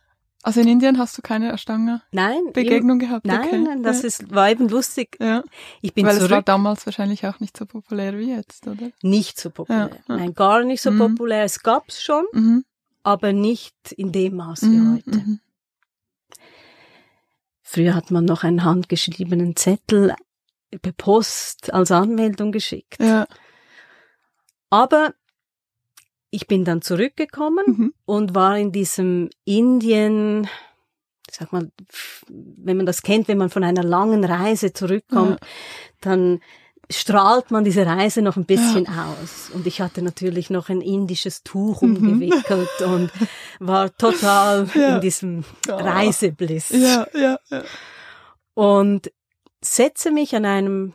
Also 0.47 0.61
in 0.61 0.69
Indien 0.69 0.99
hast 0.99 1.17
du 1.17 1.23
keine 1.23 1.53
Ashtanga-Begegnung 1.55 2.03
Nein, 2.13 2.91
im- 2.91 2.99
gehabt? 2.99 3.25
nein, 3.27 3.41
okay. 3.41 3.59
nein, 3.59 3.83
das 3.83 4.03
ja. 4.03 4.09
ist, 4.09 4.31
war 4.31 4.51
eben 4.51 4.69
lustig. 4.69 5.17
Ja. 5.19 5.43
Ich 5.81 5.95
bin 5.95 6.05
Weil 6.05 6.17
es 6.17 6.21
war 6.23 6.29
zurück, 6.29 6.45
damals 6.45 6.85
wahrscheinlich 6.85 7.27
auch 7.27 7.41
nicht 7.41 7.57
so 7.57 7.65
populär 7.65 8.19
wie 8.19 8.31
jetzt, 8.31 8.67
oder? 8.67 8.91
nicht 9.01 9.41
so 9.41 9.49
populär. 9.49 9.89
Ja, 9.91 9.97
ja. 10.15 10.17
Nein, 10.19 10.35
gar 10.35 10.63
nicht 10.63 10.83
so 10.83 10.91
Mhm. 10.91 10.99
populär. 10.99 11.45
Es 11.45 11.63
gab's 11.63 12.03
schon, 12.03 12.27
Mhm. 12.35 12.65
aber 13.03 13.33
nicht 13.33 13.75
in 13.97 14.13
dem 14.13 14.37
Maß 14.37 14.63
wie 14.65 14.67
Mhm. 14.67 14.95
heute. 14.97 15.17
Mhm. 15.19 15.41
Früher 17.63 17.95
hat 17.95 18.11
man 18.11 18.25
noch 18.27 18.45
einen 18.45 18.65
handgeschriebenen 18.65 19.57
Zettel 19.57 20.15
per 20.83 20.93
Post 20.93 21.73
als 21.73 21.91
Anmeldung 21.91 22.53
geschickt. 22.53 23.01
Ja. 23.01 23.27
Aber 24.71 25.15
ich 26.35 26.47
bin 26.47 26.65
dann 26.65 26.83
zurückgekommen 26.83 27.65
Mhm. 27.67 27.95
und 28.07 28.35
war 28.35 28.59
in 28.59 28.73
diesem 28.73 29.31
Indien, 29.45 30.49
sag 31.31 31.53
mal, 31.53 31.71
wenn 32.29 32.77
man 32.77 32.87
das 32.87 33.03
kennt, 33.03 33.29
wenn 33.29 33.39
man 33.39 33.51
von 33.51 33.65
einer 33.65 33.83
langen 33.85 34.25
Reise 34.25 34.73
zurückkommt, 34.73 35.39
dann 36.01 36.41
strahlt 36.91 37.51
man 37.51 37.65
diese 37.65 37.87
Reise 37.87 38.21
noch 38.21 38.37
ein 38.37 38.45
bisschen 38.45 38.87
aus. 38.89 39.51
Und 39.55 39.67
ich 39.67 39.81
hatte 39.81 40.03
natürlich 40.03 40.51
noch 40.51 40.69
ein 40.69 40.81
indisches 40.83 41.43
Tuch 41.43 41.81
Mhm. 41.83 41.97
umgewickelt 41.97 42.69
und 42.85 43.11
war 43.59 43.97
total 43.97 44.69
Ja. 44.75 44.97
in 44.97 45.01
diesem 45.01 45.45
Ja. 45.67 45.77
Reisebliss. 45.77 46.71
Ja, 46.71 47.07
ja, 47.15 47.39
ja. 47.51 47.63
Und 48.55 49.11
setze 49.63 50.11
mich 50.11 50.37
an 50.37 50.45
einem 50.45 50.93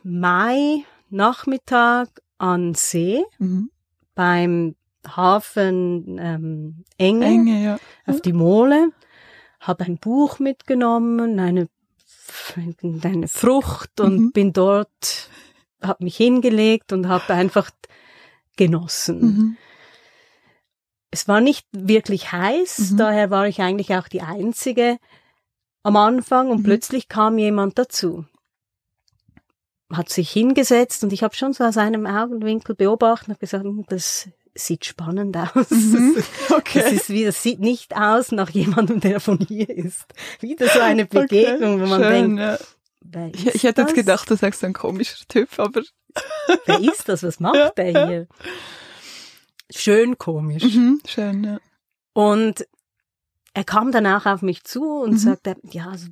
Mai-Nachmittag 1.10 2.08
an 2.38 2.74
See 2.74 3.22
Mhm. 3.38 3.70
beim 4.14 4.76
Hafen 5.06 6.18
ähm, 6.18 6.84
Enge, 6.98 7.26
Enge, 7.26 7.64
ja. 7.64 7.78
auf 8.06 8.20
die 8.20 8.32
Mole, 8.32 8.92
habe 9.60 9.84
ein 9.84 9.98
Buch 9.98 10.38
mitgenommen, 10.38 11.38
eine, 11.38 11.68
eine 13.02 13.28
Frucht 13.28 14.00
und 14.00 14.18
Mhm. 14.18 14.32
bin 14.32 14.52
dort, 14.52 15.30
habe 15.82 16.04
mich 16.04 16.16
hingelegt 16.16 16.92
und 16.92 17.08
habe 17.08 17.32
einfach 17.34 17.70
genossen. 18.56 19.20
Mhm. 19.20 19.56
Es 21.10 21.26
war 21.26 21.40
nicht 21.40 21.66
wirklich 21.72 22.30
heiß, 22.32 22.92
Mhm. 22.92 22.96
daher 22.98 23.30
war 23.30 23.48
ich 23.48 23.60
eigentlich 23.60 23.94
auch 23.96 24.06
die 24.06 24.22
Einzige 24.22 24.98
am 25.82 25.96
Anfang 25.96 26.50
und 26.50 26.58
Mhm. 26.58 26.64
plötzlich 26.64 27.08
kam 27.08 27.38
jemand 27.38 27.78
dazu. 27.78 28.26
Hat 29.92 30.08
sich 30.08 30.30
hingesetzt 30.30 31.02
und 31.02 31.12
ich 31.12 31.24
habe 31.24 31.34
schon 31.34 31.52
so 31.52 31.64
aus 31.64 31.76
einem 31.76 32.06
Augenwinkel 32.06 32.76
beobachtet 32.76 33.30
und 33.30 33.40
gesagt, 33.40 33.64
"Hm, 33.64 33.84
das 33.88 34.28
sieht 34.54 34.84
spannend 34.84 35.36
aus. 35.36 35.70
Mhm. 35.70 36.16
Okay. 36.50 36.94
ist 36.94 37.08
wie, 37.10 37.24
das 37.24 37.42
sieht 37.42 37.60
nicht 37.60 37.96
aus 37.96 38.32
nach 38.32 38.50
jemandem, 38.50 39.00
der 39.00 39.20
von 39.20 39.38
hier 39.38 39.68
ist. 39.70 40.04
Wieder 40.40 40.68
so 40.68 40.80
eine 40.80 41.06
Begegnung, 41.06 41.80
wo 41.80 41.86
man 41.86 42.02
Schön, 42.02 42.36
denkt, 42.36 42.62
ja. 43.12 43.26
Ich, 43.32 43.46
ich 43.54 43.62
hätte 43.64 43.82
jetzt 43.82 43.94
gedacht, 43.94 44.28
du 44.30 44.36
sagst 44.36 44.62
ein 44.64 44.72
komischer 44.74 45.24
Typ, 45.28 45.58
aber 45.58 45.82
Wer 46.66 46.80
ist 46.80 47.08
das? 47.08 47.22
Was 47.22 47.38
macht 47.40 47.54
Ja, 47.56 47.70
der 47.70 48.06
hier? 48.08 48.28
Schön 49.70 50.18
komisch. 50.18 50.64
mhm, 50.64 51.00
schön, 51.06 51.44
ja. 51.44 51.58
Und 52.12 52.66
er 53.54 53.64
kam 53.64 53.92
danach 53.92 54.26
auf 54.26 54.42
mich 54.42 54.64
zu 54.64 54.82
und 55.00 55.12
Mhm. 55.12 55.18
sagte, 55.18 55.56
ja, 55.70 55.88
also, 55.90 56.08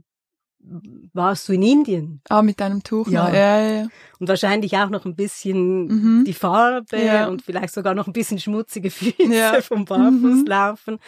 warst 1.13 1.49
du 1.49 1.53
in 1.53 1.63
Indien? 1.63 2.21
Ah, 2.29 2.43
mit 2.43 2.61
deinem 2.61 2.83
Tuch. 2.83 3.09
Ja. 3.09 3.29
ja, 3.33 3.61
ja, 3.61 3.71
ja. 3.83 3.89
Und 4.19 4.29
wahrscheinlich 4.29 4.77
auch 4.77 4.89
noch 4.91 5.05
ein 5.05 5.15
bisschen 5.17 5.87
Mhm. 5.87 6.25
die 6.25 6.33
Farbe 6.35 7.03
Ja. 7.03 7.29
und 7.29 7.43
vielleicht 7.43 7.73
sogar 7.75 7.95
noch 7.95 8.07
ein 8.07 8.13
bisschen 8.13 8.39
schmutzige 8.39 8.91
Füße 8.91 9.33
Ja. 9.33 9.61
vom 9.63 9.81
Mhm. 9.81 9.85
Barfußlaufen. 9.87 10.99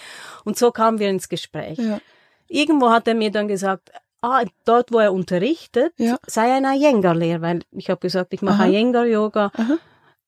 Und 0.45 0.57
so 0.59 0.71
kamen 0.71 0.99
wir 0.99 1.09
ins 1.11 1.29
Gespräch. 1.29 1.79
ja. 1.79 1.99
Irgendwo 2.49 2.91
hat 2.91 3.07
er 3.07 3.15
mir 3.15 3.31
dann 3.31 3.47
gesagt, 3.49 3.91
ah, 4.23 4.43
dort, 4.65 4.93
wo 4.93 4.99
er 4.99 5.13
unterrichtet, 5.13 5.93
sei 6.27 6.53
ein 6.53 6.65
Iyengar-Lehrer, 6.65 7.41
weil 7.43 7.61
ich 7.71 7.89
habe 7.91 8.01
gesagt, 8.01 8.33
ich 8.35 8.43
mache. 8.43 8.67
Iyengar-Yoga. 8.69 9.53
Aha. 9.55 9.79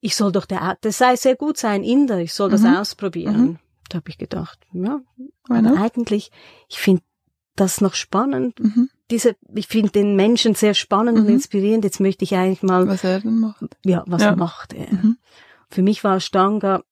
Ich 0.01 0.17
soll 0.17 0.33
doch 0.33 0.47
der, 0.47 0.77
das 0.81 0.99
sei 0.99 1.17
sehr 1.17 1.37
gut 1.37 1.57
sein, 1.59 1.83
Inder, 1.85 2.19
ich 2.19 2.33
soll 2.33 2.51
das 2.51 2.63
Mhm. 2.63 2.77
ausprobieren. 2.77 3.41
Mhm. 3.41 3.59
Da 3.89 3.97
habe 3.99 4.09
ich 4.09 4.19
gedacht, 4.19 4.59
ja, 4.73 5.01
aber 5.49 5.77
eigentlich, 5.81 6.31
ich 6.69 6.79
finde 6.79 7.03
das 7.57 7.81
noch 7.81 7.95
spannend. 7.95 8.59
Mhm. 8.61 8.89
Diese, 9.11 9.37
ich 9.55 9.67
finde 9.69 9.91
den 9.91 10.17
Menschen 10.17 10.55
sehr 10.55 10.75
spannend 10.75 11.19
und 11.19 11.25
Mhm. 11.27 11.35
inspirierend. 11.35 11.85
Jetzt 11.85 12.01
möchte 12.01 12.25
ich 12.25 12.35
eigentlich 12.35 12.63
mal, 12.63 12.87
Was 12.89 13.05
er 13.05 13.21
denn 13.21 13.39
macht. 13.39 13.63
ja, 13.85 14.03
was 14.07 14.23
Ja. 14.23 14.35
macht 14.37 14.73
er? 14.73 14.91
Mhm. 14.93 15.19
Für 15.71 15.83
mich 15.83 16.03
war 16.05 16.17
Ashtanga, 16.17 16.83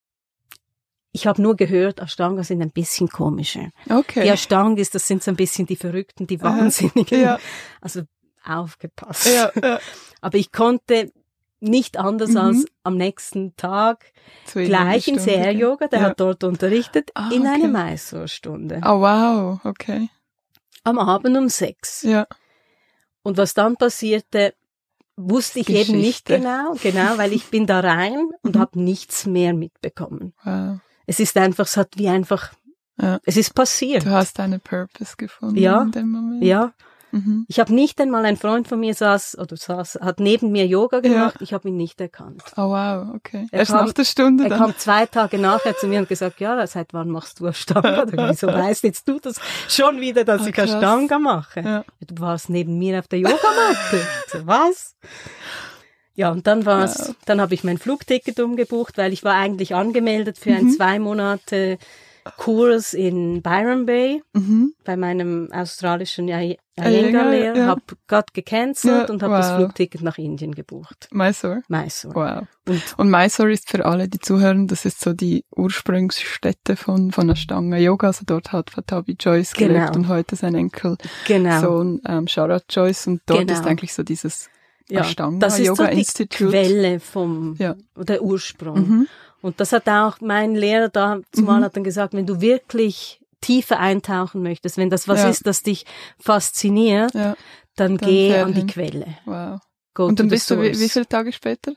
ich 1.13 1.27
habe 1.27 1.41
nur 1.41 1.55
gehört, 1.55 1.99
Ashtanga 1.99 2.43
sind 2.43 2.61
ein 2.61 2.71
bisschen 2.71 3.09
komische. 3.09 3.71
Okay. 3.89 4.23
Die 4.23 4.29
Ashtangis, 4.29 4.91
das 4.91 5.07
sind 5.07 5.21
so 5.23 5.31
ein 5.31 5.35
bisschen 5.35 5.65
die 5.65 5.75
Verrückten, 5.75 6.25
die. 6.27 6.41
Wahnsinnigen. 6.41 7.21
Ja. 7.21 7.39
Also 7.81 8.03
aufgepasst. 8.45 9.25
ja, 9.27 9.51
ja. 9.61 9.79
Aber 10.21 10.37
ich 10.37 10.51
konnte 10.51 11.11
nicht 11.59 11.97
anders 11.97 12.31
Mhm. 12.31 12.37
als 12.37 12.65
am 12.83 12.97
nächsten 12.97 13.55
Tag 13.55 14.13
Zu 14.45 14.63
gleich 14.63 15.07
in 15.07 15.15
eine. 15.15 15.23
Seher-Yoga, 15.23 15.87
der 15.87 15.99
ja. 15.99 16.05
hat 16.07 16.19
dort 16.19 16.43
unterrichtet, 16.43 17.11
Ah, 17.13 17.29
in 17.31 17.45
eine 17.45 17.65
okay. 17.65 17.91
Mysore-Stunde. 17.91 18.81
Oh, 18.83 19.01
wow, 19.01 19.59
okay. 19.65 20.09
Am 20.83 20.97
Abend 20.99 21.37
um 21.37 21.49
sechs. 21.49 22.01
Ja. 22.03 22.27
Und 23.23 23.37
was 23.37 23.53
dann 23.53 23.75
passierte, 23.77 24.53
wusste 25.15 25.59
ich 25.59 25.69
eben 25.69 25.97
nicht 25.99 26.25
Geschichte. 26.25 26.37
genau, 26.39 26.73
genau, 26.81 27.17
weil 27.17 27.33
ich 27.33 27.45
bin 27.51 27.67
da 27.67 27.79
rein 27.81 28.29
und 28.41 28.55
Mhm. 28.55 28.59
habe 28.59 28.79
nichts 28.81 29.25
mehr 29.27 29.53
mitbekommen. 29.53 30.33
Wow. 30.43 30.79
Es 31.05 31.19
ist 31.19 31.37
einfach, 31.37 31.65
es 31.65 31.77
hat 31.77 31.97
wie 31.97 32.07
einfach, 32.09 32.51
Ja. 32.99 33.19
es 33.25 33.37
ist 33.37 33.53
passiert. 33.53 34.05
Du 34.05 34.09
hast 34.11 34.39
deine 34.39 34.57
Purpose 34.59 35.15
gefunden 35.17 35.57
Ja. 35.57 35.81
in 35.83 35.91
dem 35.91 36.09
Moment. 36.09 36.43
Ja, 36.43 36.73
Mhm. 37.11 37.45
ich 37.47 37.59
habe 37.59 37.73
nicht 37.73 37.99
einmal 38.01 38.25
ein 38.25 38.37
Freund 38.37 38.67
von 38.67 38.79
mir 38.79 38.93
saß 38.93 39.37
oder 39.37 39.57
saß, 39.57 39.99
hat 40.01 40.19
neben 40.19 40.51
mir 40.51 40.65
Yoga 40.65 40.99
gemacht. 41.01 41.35
Ich 41.41 41.53
habe 41.53 41.69
ihn 41.69 41.77
nicht 41.77 41.99
erkannt. 42.01 42.41
Oh, 42.57 42.69
wow, 42.69 43.07
okay. 43.15 43.47
Er 43.51 43.59
Erst 43.59 43.71
kam- 43.71 43.85
nach 43.85 43.93
der 43.93 44.05
Stunde 44.05 44.43
Er 44.45 44.49
dann. 44.49 44.59
kam 44.59 44.77
zwei 44.77 45.05
Tage 45.05 45.37
nachher 45.37 45.75
zu 45.77 45.87
mir 45.87 45.99
und 45.99 46.09
gesagt, 46.09 46.39
ja, 46.39 46.65
seit 46.67 46.93
wann 46.93 47.09
machst 47.09 47.39
du 47.39 47.47
Ashtanga? 47.47 48.05
Wieso 48.11 48.47
weißt 48.47 48.83
jetzt 48.83 49.07
du 49.07 49.19
das 49.19 49.35
schon 49.67 49.99
wieder, 49.99 50.23
dass 50.23 50.43
Ah, 50.43 50.47
ich 50.47 50.53
krass. 50.53 50.71
Ashtanga 50.71 51.19
mache? 51.19 51.59
Ja. 51.61 51.83
Du 52.07 52.19
warst 52.21 52.49
neben 52.49 52.77
mir 52.79 52.99
auf 52.99 53.07
der 53.07 53.19
Yogamatte. 53.19 54.01
So, 54.27 54.47
was? 54.47 54.95
Ja, 56.15 56.29
und 56.31 56.45
dann 56.47 56.65
war's, 56.65 57.07
Wow. 57.09 57.15
dann 57.25 57.41
habe 57.41 57.53
ich 57.53 57.63
mein 57.63 57.77
Flugticket 57.77 58.39
umgebucht, 58.39 58.97
weil 58.97 59.13
ich 59.13 59.23
war 59.23 59.35
eigentlich 59.35 59.75
angemeldet 59.75 60.37
für 60.37 60.51
Mhm. 60.51 60.69
zwei 60.71 60.99
Monate 60.99 61.77
Kurs 62.37 62.93
in 62.93 63.41
Byron 63.41 63.85
Bay 63.85 64.21
Mhm. 64.33 64.73
bei 64.83 64.95
meinem 64.95 65.49
australischen 65.51 66.27
Iyengar, 66.27 66.57
Iyengar-Lehrer, 66.77 67.55
ja. 67.57 67.65
habe 67.67 67.81
gerade 68.07 68.27
gecancelt 68.33 69.07
Ja, 69.07 69.13
und 69.13 69.23
habe 69.23 69.33
das 69.35 69.49
wow. 69.51 69.57
Flugticket 69.57 70.01
nach 70.01 70.17
Indien 70.17 70.53
gebucht. 70.53 71.07
Mysore. 71.11 71.61
Mysore. 71.67 72.15
Wow. 72.15 72.47
Und 72.67 72.81
Und 72.97 73.09
Mysore 73.09 73.51
ist 73.51 73.69
für 73.69 73.85
alle, 73.85 74.07
die 74.07 74.19
zuhören, 74.19 74.67
das 74.67 74.85
ist 74.85 75.01
so 75.01 75.13
die 75.13 75.43
Ursprungsstätte 75.55 76.75
von, 76.75 77.11
von 77.11 77.29
Ashtanga 77.29 77.77
Yoga. 77.77 78.07
Also 78.07 78.23
dort 78.25 78.51
hat 78.51 78.69
Fatabi 78.69 79.15
Joyce 79.19 79.53
Genau. 79.53 79.73
gelebt 79.73 79.95
und 79.95 80.07
heute 80.07 80.35
sein 80.35 80.55
Enkel 80.55 80.97
genau. 81.27 81.59
Sohn 81.61 82.01
ähm, 82.07 82.27
Sharat 82.27 82.65
Joyce. 82.69 83.07
Und 83.07 83.21
dort 83.25 83.41
Genau. 83.47 83.53
ist 83.53 83.65
eigentlich 83.65 83.93
so 83.93 84.03
dieses 84.03 84.49
ja, 84.89 85.01
Ashtanga 85.01 85.39
das 85.39 85.59
ist 85.59 85.67
Yoga 85.67 85.85
so 85.85 85.91
die 85.91 85.97
Institute. 85.99 86.49
Quelle 86.49 86.99
vom, 86.99 87.55
Ja. 87.57 87.75
der 87.97 88.21
Ursprung. 88.23 88.87
Mhm. 88.87 89.07
Und 89.41 89.59
das 89.59 89.73
hat 89.73 89.87
auch 89.89 90.21
mein 90.21 90.55
Lehrer 90.55 90.89
da 90.89 91.19
zumal 91.31 91.59
Mhm. 91.59 91.63
hat 91.65 91.75
dann 91.75 91.83
gesagt, 91.83 92.13
wenn 92.13 92.25
du 92.25 92.41
wirklich 92.41 93.21
tiefer 93.41 93.79
eintauchen 93.79 94.43
möchtest, 94.43 94.77
wenn 94.77 94.89
das 94.89 95.07
was 95.07 95.23
ja. 95.23 95.29
ist, 95.29 95.47
das 95.47 95.63
dich 95.63 95.85
fasziniert, 96.19 97.13
ja. 97.13 97.35
dann, 97.75 97.97
dann 97.97 98.09
geh 98.09 98.37
an 98.37 98.53
die 98.53 98.67
Quelle. 98.67 99.07
Wow. 99.25 99.59
Go 99.93 100.05
Und 100.05 100.19
dann 100.19 100.29
bist 100.29 100.49
du 100.49 100.61
wie, 100.61 100.79
wie 100.79 100.89
viele 100.89 101.07
Tage 101.07 101.33
später? 101.33 101.73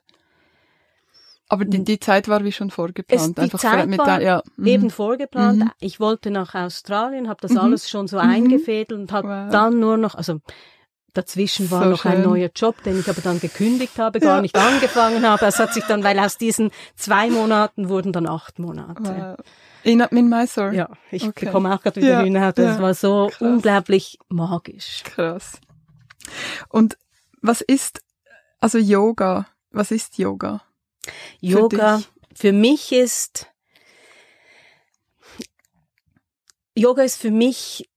Aber 1.49 1.65
die, 1.65 1.85
die 1.85 2.01
Zeit 2.01 2.29
war 2.29 2.43
wie 2.43 2.53
schon 2.53 2.71
vorgeplant. 2.71 3.23
Es, 3.23 3.35
die 3.35 3.41
Einfach 3.41 3.59
Zeit 3.59 3.87
mit 3.87 3.99
war 3.99 4.21
ja. 4.21 4.43
Mhm. 4.57 4.67
eben 4.67 4.91
vorgeplant. 4.91 5.65
Mhm. 5.65 5.71
Ich 5.81 6.01
wollte 6.01 6.31
nach 6.31 6.55
Australien, 6.55 7.29
habe 7.29 7.41
das 7.41 7.53
mhm. 7.53 7.59
alles 7.59 7.91
schon 7.91 8.09
so 8.09 8.17
mhm. 8.17 8.29
eingefädelt 8.29 8.99
und 8.99 9.13
habe 9.13 9.29
wow. 9.29 9.53
dann 9.53 9.79
nur 9.79 9.97
noch, 9.97 10.15
also 10.15 10.41
Dazwischen 11.15 11.71
war 11.71 11.85
so 11.85 11.91
noch 11.91 12.03
schön. 12.03 12.13
ein 12.13 12.23
neuer 12.23 12.51
Job, 12.55 12.83
den 12.83 12.99
ich 12.99 13.09
aber 13.09 13.21
dann 13.21 13.41
gekündigt 13.41 13.99
habe, 13.99 14.19
gar 14.19 14.37
ja. 14.37 14.43
nicht 14.43 14.57
angefangen 14.57 15.27
habe. 15.27 15.47
Es 15.47 15.61
hat 15.61 15.73
sich 15.73 15.85
dann, 15.85 16.03
weil 16.03 16.19
aus 16.19 16.39
diesen 16.39 16.73
zwei 16.97 17.31
Monaten 17.31 17.89
wurden 17.89 18.13
dann 18.13 18.27
acht 18.27 18.59
Monate. 18.59 19.37
Wow. 19.39 19.47
In, 19.85 20.01
in 20.01 20.29
Mysore? 20.29 20.75
Ja, 20.75 20.91
ich 21.13 21.25
okay. 21.25 21.47
bekomme 21.47 21.73
auch 21.73 21.83
gerade 21.83 22.01
wieder 22.01 22.21
ja. 22.21 22.23
Hühnerhaut. 22.23 22.59
Das 22.59 22.77
ja. 22.77 22.83
war 22.83 22.95
so 22.95 23.29
Krass. 23.29 23.41
unglaublich 23.41 24.19
magisch. 24.29 25.03
Krass. 25.05 25.61
Und 26.69 26.99
was 27.41 27.61
ist, 27.61 28.03
also 28.59 28.79
Yoga, 28.79 29.47
was 29.71 29.93
ist 29.93 30.19
Yoga? 30.19 30.63
Yoga 31.41 31.99
für, 31.99 32.35
für 32.35 32.53
mich 32.53 32.91
ist, 32.91 33.47
Yoga 36.75 37.03
ist 37.03 37.21
für 37.21 37.31
mich 37.31 37.89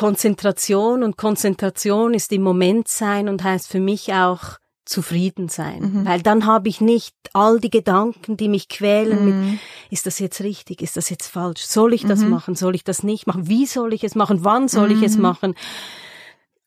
Konzentration 0.00 1.02
und 1.02 1.18
Konzentration 1.18 2.14
ist 2.14 2.32
im 2.32 2.40
Moment 2.40 2.88
sein 2.88 3.28
und 3.28 3.44
heißt 3.44 3.68
für 3.68 3.80
mich 3.80 4.14
auch 4.14 4.56
zufrieden 4.86 5.50
sein, 5.50 5.92
mhm. 5.92 6.06
weil 6.06 6.22
dann 6.22 6.46
habe 6.46 6.70
ich 6.70 6.80
nicht 6.80 7.14
all 7.34 7.60
die 7.60 7.68
Gedanken, 7.68 8.38
die 8.38 8.48
mich 8.48 8.70
quälen 8.70 9.26
mhm. 9.26 9.50
mit, 9.50 9.60
ist 9.90 10.06
das 10.06 10.18
jetzt 10.18 10.40
richtig, 10.40 10.80
ist 10.80 10.96
das 10.96 11.10
jetzt 11.10 11.26
falsch, 11.26 11.60
soll 11.66 11.92
ich 11.92 12.06
das 12.06 12.20
mhm. 12.20 12.30
machen, 12.30 12.54
soll 12.54 12.76
ich 12.76 12.82
das 12.82 13.02
nicht 13.02 13.26
machen, 13.26 13.46
wie 13.46 13.66
soll 13.66 13.92
ich 13.92 14.02
es 14.02 14.14
machen, 14.14 14.42
wann 14.42 14.68
soll 14.68 14.90
ich 14.90 15.02
es 15.02 15.16
mhm. 15.16 15.22
machen, 15.22 15.54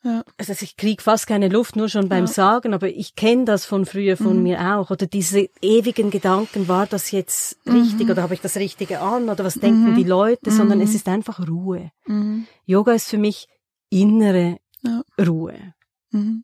ja. 0.04 0.24
Also 0.38 0.54
ich 0.62 0.76
krieg 0.76 1.02
fast 1.02 1.28
keine 1.28 1.48
Luft, 1.48 1.76
nur 1.76 1.88
schon 1.88 2.10
beim 2.10 2.26
ja. 2.26 2.32
Sagen, 2.32 2.74
aber 2.74 2.90
ich 2.90 3.16
kenne 3.16 3.46
das 3.46 3.66
von 3.66 3.86
früher 3.86 4.18
von 4.18 4.38
mhm. 4.38 4.44
mir 4.44 4.76
auch. 4.76 4.92
Oder 4.92 5.08
diese 5.08 5.50
ewigen 5.62 6.12
Gedanken, 6.12 6.68
war 6.68 6.86
das 6.88 7.12
jetzt 7.12 7.58
richtig 7.66 8.06
mhm. 8.06 8.12
oder 8.12 8.24
habe 8.24 8.34
ich 8.34 8.42
das 8.42 8.58
Richtige 8.58 9.00
an 9.00 9.30
oder 9.30 9.46
was 9.46 9.56
denken 9.56 9.92
mhm. 9.92 9.96
die 9.96 10.04
Leute, 10.04 10.52
sondern 10.52 10.82
es 10.82 10.90
mhm. 10.90 10.96
ist 10.96 11.08
einfach 11.08 11.48
Ruhe. 11.48 11.92
Mhm. 12.06 12.48
Yoga 12.66 12.92
ist 12.92 13.10
für 13.10 13.18
mich 13.18 13.48
innere 13.90 14.58
ja. 14.82 15.04
Ruhe. 15.26 15.74
Mhm. 16.12 16.44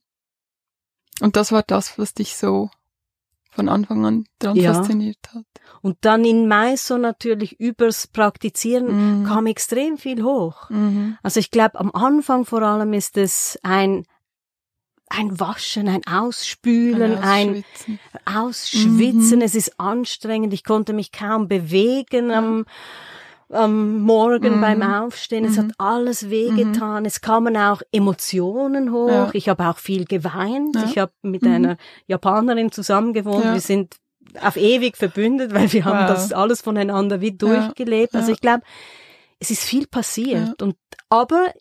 Und 1.19 1.35
das 1.35 1.51
war 1.51 1.63
das, 1.63 1.97
was 1.99 2.13
dich 2.13 2.37
so 2.37 2.69
von 3.49 3.69
Anfang 3.69 4.05
an 4.05 4.23
dran 4.39 4.55
ja. 4.55 4.73
fasziniert 4.73 5.17
hat. 5.33 5.45
Und 5.81 5.97
dann 6.01 6.23
in 6.23 6.47
Maiso 6.47 6.97
natürlich 6.97 7.59
übers 7.59 8.07
Praktizieren 8.07 9.21
mhm. 9.21 9.25
kam 9.25 9.47
extrem 9.47 9.97
viel 9.97 10.23
hoch. 10.23 10.69
Mhm. 10.69 11.17
Also 11.23 11.39
ich 11.39 11.51
glaube, 11.51 11.79
am 11.79 11.91
Anfang 11.91 12.45
vor 12.45 12.61
allem 12.61 12.93
ist 12.93 13.17
es 13.17 13.59
ein 13.63 14.05
ein 15.11 15.39
Waschen, 15.39 15.87
ein 15.87 16.05
Ausspülen, 16.05 17.17
ein 17.17 17.49
Ausschwitzen. 17.49 17.99
Ein 18.25 18.37
Ausschwitzen. 18.37 19.39
Mhm. 19.39 19.41
Es 19.41 19.55
ist 19.55 19.79
anstrengend. 19.79 20.53
Ich 20.53 20.63
konnte 20.63 20.93
mich 20.93 21.11
kaum 21.11 21.47
bewegen 21.47 22.29
ja. 22.29 22.63
Am 23.51 24.01
Morgen 24.01 24.57
mhm. 24.57 24.61
beim 24.61 24.81
Aufstehen. 24.81 25.45
Es 25.45 25.57
mhm. 25.57 25.69
hat 25.69 25.71
alles 25.77 26.29
wehgetan. 26.29 27.03
Mhm. 27.03 27.07
Es 27.07 27.21
kamen 27.21 27.57
auch 27.57 27.81
Emotionen 27.91 28.91
hoch. 28.91 29.09
Ja. 29.09 29.29
Ich 29.33 29.49
habe 29.49 29.67
auch 29.67 29.77
viel 29.77 30.05
geweint. 30.05 30.75
Ja. 30.75 30.85
Ich 30.85 30.97
habe 30.97 31.11
mit 31.21 31.43
mhm. 31.43 31.51
einer 31.51 31.77
Japanerin 32.07 32.71
zusammengewohnt. 32.71 33.45
Ja. 33.45 33.53
Wir 33.53 33.61
sind 33.61 33.95
auf 34.41 34.57
ewig 34.57 34.97
verbündet, 34.97 35.53
weil 35.53 35.71
wir 35.73 35.85
haben 35.85 36.07
das 36.07 36.31
alles 36.31 36.61
voneinander 36.61 37.21
wie 37.21 37.31
durchgelebt. 37.31 38.15
Also 38.15 38.31
ich 38.31 38.41
glaube, 38.41 38.61
es 39.39 39.49
ist 39.49 39.63
viel 39.63 39.87
passiert. 39.87 40.61
Und 40.61 40.75
aber 41.09 41.51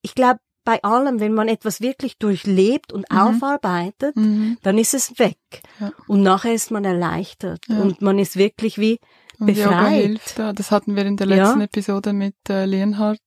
ich 0.00 0.14
glaube, 0.14 0.40
bei 0.64 0.82
allem, 0.82 1.20
wenn 1.20 1.34
man 1.34 1.48
etwas 1.48 1.82
wirklich 1.82 2.16
durchlebt 2.18 2.92
und 2.92 3.10
mhm. 3.10 3.18
aufarbeitet, 3.18 4.16
mhm. 4.16 4.56
dann 4.62 4.78
ist 4.78 4.94
es 4.94 5.18
weg. 5.18 5.38
Ja. 5.78 5.92
Und 6.06 6.22
nachher 6.22 6.54
ist 6.54 6.70
man 6.70 6.84
erleichtert. 6.86 7.60
Ja. 7.68 7.78
Und 7.80 8.00
man 8.00 8.18
ist 8.18 8.36
wirklich 8.36 8.78
wie 8.78 8.98
befreit. 9.38 9.56
Yoga 9.56 9.86
hilft 9.86 10.38
da. 10.38 10.52
Das 10.52 10.70
hatten 10.70 10.96
wir 10.96 11.04
in 11.06 11.16
der 11.16 11.26
letzten 11.26 11.60
ja. 11.60 11.64
Episode 11.64 12.12
mit 12.12 12.36
äh, 12.48 12.64
Leonhard. 12.64 13.20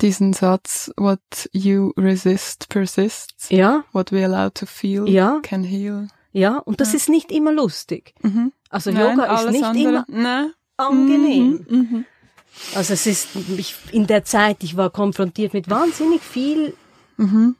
Diesen 0.00 0.32
Satz, 0.32 0.90
what 0.96 1.20
you 1.52 1.92
resist 1.96 2.68
persists. 2.68 3.48
Ja. 3.50 3.84
What 3.92 4.10
we 4.10 4.24
allow 4.24 4.50
to 4.50 4.66
feel 4.66 5.08
ja. 5.08 5.40
can 5.42 5.62
heal. 5.62 6.08
Ja, 6.32 6.58
und 6.58 6.80
das 6.80 6.92
ja. 6.92 6.96
ist 6.96 7.08
nicht 7.08 7.30
immer 7.30 7.52
lustig. 7.52 8.14
Mhm. 8.22 8.52
Also 8.68 8.90
Nein, 8.90 9.18
Yoga 9.18 9.40
ist 9.40 9.50
nicht 9.50 9.64
andere. 9.64 9.88
immer 9.88 10.04
Nein. 10.08 10.52
angenehm. 10.76 11.66
Mhm. 11.68 11.76
Mhm. 11.76 12.04
Also 12.74 12.94
es 12.94 13.06
ist, 13.06 13.28
ich, 13.56 13.76
in 13.92 14.06
der 14.06 14.24
Zeit, 14.24 14.62
ich 14.62 14.76
war 14.76 14.90
konfrontiert 14.90 15.54
mit 15.54 15.70
wahnsinnig 15.70 16.20
viel 16.22 16.74
mhm 17.16 17.56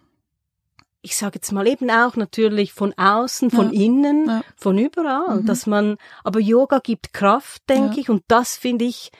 ich 1.03 1.17
sage 1.17 1.37
jetzt 1.37 1.51
mal 1.51 1.67
eben 1.67 1.91
auch 1.91 2.17
natürlich 2.17 2.73
von 2.73 2.95
außen, 2.97 3.51
von 3.51 3.73
ja. 3.73 3.83
innen, 3.85 4.29
ja. 4.29 4.43
von 4.57 4.79
überall, 4.79 5.41
mhm. 5.41 5.47
dass 5.47 5.67
man, 5.67 5.97
aber 6.23 6.39
Yoga 6.39 6.79
gibt 6.79 7.13
Kraft, 7.13 7.69
denke 7.69 7.97
ja. 7.97 8.01
ich, 8.03 8.11
und 8.11 8.23
das 8.29 8.57
finde 8.57 8.85
ich 8.85 9.11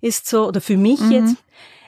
ist 0.00 0.28
so, 0.28 0.46
oder 0.46 0.60
für 0.60 0.76
mich 0.76 1.00
mhm. 1.00 1.12
jetzt, 1.12 1.36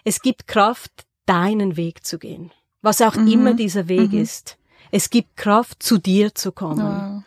es 0.04 0.20
gibt 0.20 0.46
Kraft, 0.46 0.90
deinen 1.26 1.76
Weg 1.76 2.04
zu 2.04 2.18
gehen, 2.18 2.52
was 2.82 3.00
auch 3.00 3.16
mhm. 3.16 3.28
immer 3.28 3.54
dieser 3.54 3.88
Weg 3.88 4.12
mhm. 4.12 4.20
ist. 4.20 4.58
Es 4.90 5.10
gibt 5.10 5.36
Kraft, 5.36 5.82
zu 5.82 5.98
dir 5.98 6.34
zu 6.34 6.52
kommen. 6.52 7.24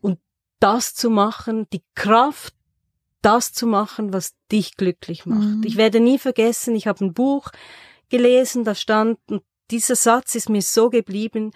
Und 0.00 0.18
das 0.60 0.94
zu 0.94 1.10
machen, 1.10 1.66
die 1.72 1.82
Kraft, 1.94 2.54
das 3.22 3.52
zu 3.52 3.66
machen, 3.66 4.12
was 4.12 4.34
dich 4.50 4.76
glücklich 4.76 5.24
macht. 5.24 5.40
Mhm. 5.40 5.62
Ich 5.64 5.76
werde 5.76 6.00
nie 6.00 6.18
vergessen, 6.18 6.74
ich 6.74 6.86
habe 6.86 7.04
ein 7.04 7.14
Buch 7.14 7.50
gelesen, 8.10 8.64
da 8.64 8.74
stand, 8.74 9.18
und 9.30 9.42
dieser 9.70 9.96
Satz 9.96 10.34
ist 10.34 10.48
mir 10.48 10.62
so 10.62 10.90
geblieben. 10.90 11.52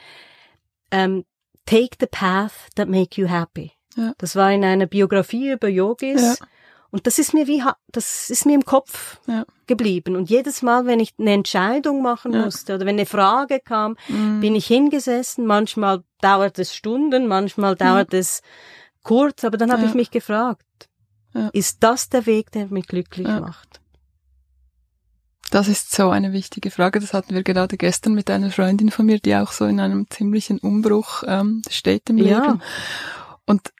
Ähm, 0.90 1.24
Take 1.66 1.96
the 2.00 2.06
path 2.06 2.52
that 2.76 2.88
make 2.88 3.20
you 3.20 3.28
happy. 3.28 3.72
Ja. 3.94 4.14
Das 4.18 4.36
war 4.36 4.50
in 4.52 4.64
einer 4.64 4.86
Biografie 4.86 5.52
über 5.52 5.68
Yogis. 5.68 6.22
Ja. 6.22 6.46
Und 6.90 7.06
das 7.06 7.18
ist 7.18 7.34
mir 7.34 7.46
wie, 7.46 7.62
das 7.92 8.30
ist 8.30 8.46
mir 8.46 8.54
im 8.54 8.64
Kopf 8.64 9.20
ja. 9.26 9.44
geblieben. 9.66 10.16
Und 10.16 10.30
jedes 10.30 10.62
Mal, 10.62 10.86
wenn 10.86 11.00
ich 11.00 11.12
eine 11.18 11.32
Entscheidung 11.32 12.00
machen 12.00 12.32
ja. 12.32 12.46
musste 12.46 12.74
oder 12.74 12.86
wenn 12.86 12.96
eine 12.96 13.04
Frage 13.04 13.60
kam, 13.60 13.96
mhm. 14.08 14.40
bin 14.40 14.54
ich 14.54 14.66
hingesessen. 14.66 15.44
Manchmal 15.44 16.02
dauert 16.22 16.58
es 16.58 16.74
Stunden, 16.74 17.26
manchmal 17.26 17.76
dauert 17.76 18.14
mhm. 18.14 18.20
es 18.20 18.40
kurz, 19.02 19.44
aber 19.44 19.58
dann 19.58 19.70
habe 19.70 19.84
ich 19.84 19.94
mich 19.94 20.10
gefragt, 20.10 20.64
ist 21.52 21.82
das 21.82 22.08
der 22.08 22.26
Weg, 22.26 22.50
der 22.52 22.66
mich 22.68 22.86
glücklich 22.86 23.26
macht? 23.26 23.80
Das 25.50 25.68
ist 25.68 25.92
so 25.92 26.10
eine 26.10 26.32
wichtige 26.32 26.70
Frage. 26.70 27.00
Das 27.00 27.14
hatten 27.14 27.34
wir 27.34 27.42
gerade 27.42 27.76
gestern 27.76 28.14
mit 28.14 28.30
einer 28.30 28.50
Freundin 28.50 28.90
von 28.90 29.06
mir, 29.06 29.18
die 29.18 29.34
auch 29.34 29.52
so 29.52 29.64
in 29.64 29.80
einem 29.80 30.06
ziemlichen 30.10 30.58
Umbruch 30.58 31.22
ähm, 31.26 31.62
steht 31.70 32.10
im 32.10 32.18
ja. 32.18 32.40
Leben. 32.40 32.62
Und 33.46 33.72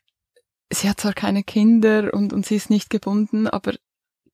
sie 0.73 0.89
hat 0.89 1.01
zwar 1.01 1.13
keine 1.13 1.43
Kinder 1.43 2.13
und, 2.15 2.33
und 2.33 2.47
sie 2.47 2.57
ist 2.57 2.71
nicht 2.71 2.91
gebunden, 2.91 3.47
aber 3.47 3.75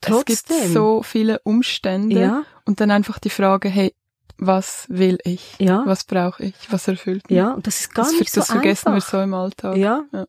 Trotzdem. 0.01 0.35
es 0.35 0.45
gibt 0.45 0.73
so 0.73 1.03
viele 1.03 1.41
Umstände 1.41 2.21
ja. 2.21 2.43
und 2.65 2.81
dann 2.81 2.91
einfach 2.91 3.19
die 3.19 3.31
Frage, 3.31 3.69
hey, 3.69 3.95
was 4.37 4.87
will 4.89 5.19
ich? 5.25 5.55
Ja. 5.59 5.83
Was 5.87 6.05
brauche 6.05 6.45
ich? 6.45 6.55
Was 6.71 6.89
erfüllt 6.89 7.31
mich? 7.31 7.37
Ja, 7.37 7.53
und 7.53 7.67
das 7.67 7.81
ist 7.81 7.95
gar 7.95 8.05
das, 8.05 8.19
nicht 8.19 8.33
so 8.33 8.41
Das 8.41 8.51
vergessen 8.51 8.89
einfach. 8.89 9.13
wir 9.13 9.19
so 9.19 9.23
im 9.23 9.35
Alltag. 9.35 9.77
Ja. 9.77 10.05
ja. 10.13 10.27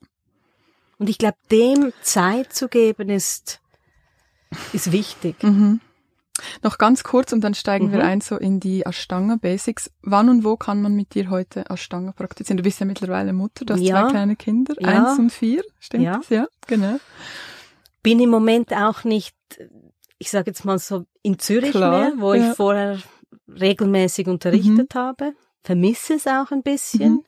Und 0.98 1.10
ich 1.10 1.18
glaube, 1.18 1.38
dem 1.52 1.92
Zeit 2.02 2.54
zu 2.54 2.68
geben 2.68 3.10
ist, 3.10 3.60
ist 4.74 4.92
wichtig. 4.92 5.42
Mhm. 5.44 5.82
Noch 6.64 6.78
ganz 6.78 7.04
kurz 7.04 7.32
und 7.32 7.42
dann 7.42 7.54
steigen 7.54 7.88
mhm. 7.88 7.92
wir 7.94 8.04
ein 8.04 8.22
so 8.22 8.38
in 8.38 8.60
die 8.60 8.86
Ashtanga 8.86 9.38
Basics. 9.38 9.92
Wann 10.02 10.30
und 10.30 10.44
wo 10.44 10.58
kann 10.58 10.82
man 10.82 10.94
mit 10.94 11.14
dir 11.14 11.30
heute 11.30 11.66
Ashtanga 11.70 12.12
praktizieren? 12.12 12.58
Du 12.58 12.64
bist 12.64 12.80
ja 12.80 12.86
mittlerweile 12.86 13.34
Mutter, 13.34 13.66
du 13.66 13.74
hast 13.74 13.82
ja. 13.82 14.02
zwei 14.02 14.12
kleine 14.12 14.36
Kinder, 14.36 14.76
ja. 14.80 14.88
eins 14.88 15.20
und 15.20 15.32
vier, 15.32 15.64
stimmt 15.80 16.04
ja. 16.04 16.18
das? 16.18 16.30
Ja, 16.30 16.48
genau. 16.68 17.00
Bin 18.04 18.20
im 18.20 18.30
Moment 18.30 18.74
auch 18.74 19.04
nicht, 19.04 19.36
ich 20.18 20.30
sage 20.30 20.52
jetzt 20.52 20.66
mal 20.66 20.78
so 20.78 21.06
in 21.24 21.40
Zürich 21.40 21.72
Klar, 21.72 22.00
mehr, 22.00 22.14
wo 22.18 22.34
ich 22.34 22.44
vorher 22.56 23.00
regelmäßig 23.48 24.28
unterrichtet 24.28 24.94
mhm. 24.94 25.00
habe. 25.00 25.34
Vermisse 25.64 26.16
es 26.16 26.28
auch 26.28 26.52
ein 26.52 26.62
bisschen. 26.62 27.14
Mhm. 27.14 27.24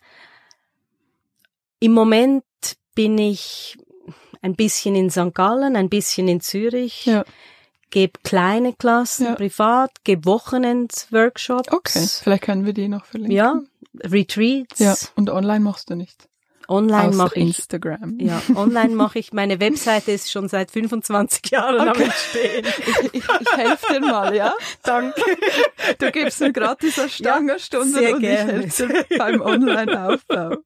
Im 1.79 1.91
Moment 1.93 2.43
bin 2.93 3.17
ich 3.17 3.77
ein 4.41 4.55
bisschen 4.55 4.95
in 4.95 5.09
St. 5.09 5.33
Gallen, 5.33 5.75
ein 5.75 5.89
bisschen 5.89 6.27
in 6.27 6.41
Zürich. 6.41 7.05
Ja 7.05 7.23
gebe 7.89 8.19
kleine 8.23 8.73
Klassen 8.73 9.25
ja. 9.25 9.35
privat, 9.35 9.91
gebe 10.03 10.25
Wochenends-Workshops. 10.25 11.71
Okay, 11.71 12.07
vielleicht 12.23 12.43
können 12.43 12.65
wir 12.65 12.73
die 12.73 12.87
noch 12.87 13.05
verlinken. 13.05 13.35
Ja, 13.35 13.61
Retreats. 14.03 14.79
Ja, 14.79 14.95
und 15.15 15.29
online 15.29 15.61
machst 15.61 15.89
du 15.89 15.95
nicht. 15.95 16.27
Online 16.69 17.15
mache 17.15 17.39
ich 17.39 17.59
Instagram. 17.59 18.19
Ja, 18.19 18.41
online 18.55 18.93
mache 18.93 19.19
ich. 19.19 19.31
Meine 19.31 19.61
Webseite 19.61 20.11
ist 20.11 20.29
schon 20.29 20.49
seit 20.49 20.69
25 20.69 21.51
Jahren 21.51 21.87
okay. 21.87 21.89
am 21.89 22.01
Entstehen. 22.01 22.65
Ich, 22.65 23.13
ich, 23.13 23.23
ich 23.23 23.51
helfe 23.55 23.93
dir 23.93 23.99
mal, 24.01 24.35
ja? 24.35 24.53
Danke. 24.83 25.21
Du 25.97 26.11
gibst 26.11 26.41
mir 26.41 26.51
gratis 26.51 26.99
eine 26.99 27.09
Stangerstunde 27.09 28.03
ja, 28.03 28.15
und 28.15 28.19
gerne. 28.21 28.65
ich 28.65 28.77
helfe 28.77 29.05
dir 29.09 29.17
beim 29.17 29.41
Online-Aufbau. 29.41 30.57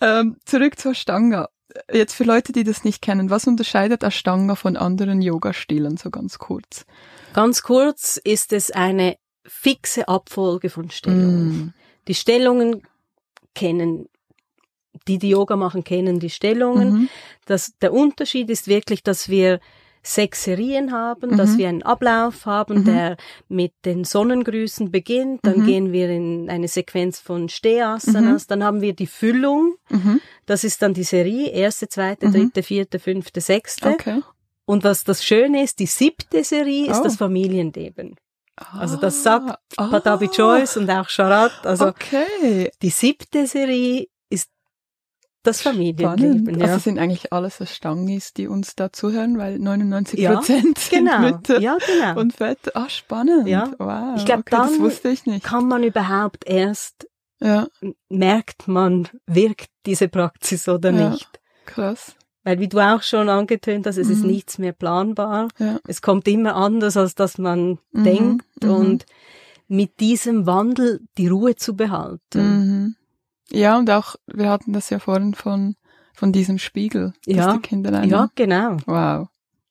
Ähm, 0.00 0.36
zurück 0.44 0.78
zur 0.78 0.94
Stange. 0.94 1.48
Jetzt 1.92 2.14
für 2.14 2.24
Leute, 2.24 2.52
die 2.52 2.64
das 2.64 2.84
nicht 2.84 3.02
kennen, 3.02 3.30
was 3.30 3.46
unterscheidet 3.46 4.02
Ashtanga 4.02 4.54
von 4.54 4.76
anderen 4.76 5.22
Yoga-Stilen, 5.22 5.96
so 5.96 6.10
ganz 6.10 6.38
kurz? 6.38 6.86
Ganz 7.32 7.62
kurz 7.62 8.18
ist 8.22 8.52
es 8.52 8.70
eine 8.70 9.16
fixe 9.44 10.08
Abfolge 10.08 10.70
von 10.70 10.90
Stellungen. 10.90 11.48
Mm. 11.48 11.74
Die 12.08 12.14
Stellungen 12.14 12.82
kennen 13.54 14.08
die, 15.08 15.18
die 15.18 15.30
Yoga 15.30 15.56
machen, 15.56 15.84
kennen 15.84 16.20
die 16.20 16.30
Stellungen. 16.30 16.92
Mhm. 16.92 17.08
Das, 17.46 17.74
der 17.80 17.92
Unterschied 17.92 18.50
ist 18.50 18.66
wirklich, 18.66 19.02
dass 19.02 19.28
wir 19.28 19.60
sechs 20.06 20.44
Serien 20.44 20.92
haben, 20.92 21.30
mhm. 21.30 21.36
dass 21.36 21.58
wir 21.58 21.68
einen 21.68 21.82
Ablauf 21.82 22.46
haben, 22.46 22.80
mhm. 22.80 22.84
der 22.84 23.16
mit 23.48 23.72
den 23.84 24.04
Sonnengrüßen 24.04 24.90
beginnt, 24.90 25.40
dann 25.42 25.60
mhm. 25.60 25.66
gehen 25.66 25.92
wir 25.92 26.08
in 26.10 26.48
eine 26.48 26.68
Sequenz 26.68 27.18
von 27.18 27.48
Stehasanas, 27.48 28.44
mhm. 28.44 28.48
dann 28.48 28.64
haben 28.64 28.80
wir 28.80 28.94
die 28.94 29.06
Füllung, 29.06 29.74
mhm. 29.88 30.20
das 30.46 30.64
ist 30.64 30.82
dann 30.82 30.94
die 30.94 31.04
Serie, 31.04 31.50
erste, 31.50 31.88
zweite, 31.88 32.30
dritte, 32.30 32.62
vierte, 32.62 32.98
fünfte, 32.98 33.40
sechste. 33.40 33.90
Okay. 33.90 34.22
Und 34.64 34.84
was 34.84 35.04
das 35.04 35.24
Schöne 35.24 35.62
ist, 35.62 35.78
die 35.78 35.86
siebte 35.86 36.42
Serie 36.42 36.90
ist 36.90 37.00
oh. 37.00 37.04
das 37.04 37.16
Familienleben. 37.16 38.16
Also 38.56 38.96
das 38.96 39.22
sagt 39.22 39.58
ah, 39.76 39.86
Patabi 39.88 40.30
Joyce 40.32 40.78
und 40.78 40.90
auch 40.90 41.08
Sharat. 41.08 41.66
Also 41.66 41.88
okay. 41.88 42.70
die 42.80 42.90
siebte 42.90 43.46
Serie 43.46 44.06
das 45.46 45.62
Familienleben. 45.62 46.58
Ja. 46.58 46.66
Also 46.66 46.78
sind 46.78 46.98
eigentlich 46.98 47.32
alles 47.32 47.58
Stangis, 47.72 48.32
die 48.32 48.48
uns 48.48 48.76
da 48.76 48.92
zuhören, 48.92 49.38
weil 49.38 49.58
99 49.58 50.26
Prozent 50.26 50.90
ja, 50.90 50.98
genau. 50.98 51.22
sind 51.22 51.32
Mütter 51.32 51.60
ja, 51.60 51.78
genau. 51.86 52.20
und 52.20 52.34
Väter. 52.34 52.72
Ah, 52.74 52.88
spannend. 52.88 53.48
Ja. 53.48 53.72
Wow. 53.78 54.16
Ich 54.16 54.24
glaube, 54.24 54.40
okay, 54.40 54.50
dann 54.50 54.68
das 54.68 54.78
wusste 54.78 55.08
ich 55.08 55.26
nicht. 55.26 55.44
kann 55.44 55.66
man 55.68 55.82
überhaupt 55.82 56.46
erst 56.46 57.06
ja. 57.40 57.68
merkt 58.08 58.66
man, 58.68 59.08
wirkt 59.26 59.68
diese 59.84 60.08
Praxis 60.08 60.68
oder 60.68 60.90
ja. 60.90 61.10
nicht. 61.10 61.40
Krass. 61.66 62.16
Weil 62.44 62.60
wie 62.60 62.68
du 62.68 62.78
auch 62.78 63.02
schon 63.02 63.28
angetönt 63.28 63.86
hast, 63.86 63.96
es 63.96 64.06
mhm. 64.06 64.12
ist 64.12 64.24
nichts 64.24 64.58
mehr 64.58 64.72
planbar. 64.72 65.48
Ja. 65.58 65.80
Es 65.86 66.00
kommt 66.00 66.28
immer 66.28 66.54
anders, 66.54 66.96
als 66.96 67.14
dass 67.14 67.38
man 67.38 67.78
mhm. 67.90 68.04
denkt. 68.04 68.62
Mhm. 68.62 68.70
Und 68.70 69.06
mit 69.68 69.98
diesem 69.98 70.46
Wandel 70.46 71.00
die 71.18 71.26
Ruhe 71.26 71.56
zu 71.56 71.74
behalten. 71.74 72.96
Ja, 73.50 73.78
und 73.78 73.90
auch, 73.90 74.16
wir 74.26 74.50
hatten 74.50 74.72
das 74.72 74.90
ja 74.90 74.98
vorhin 74.98 75.34
von, 75.34 75.76
von 76.14 76.32
diesem 76.32 76.58
Spiegel, 76.58 77.12
ja. 77.26 77.54
die 77.54 77.60
Kinder 77.60 77.98
einen, 77.98 78.10
Ja, 78.10 78.30
genau. 78.34 78.78
Wow. 78.86 79.28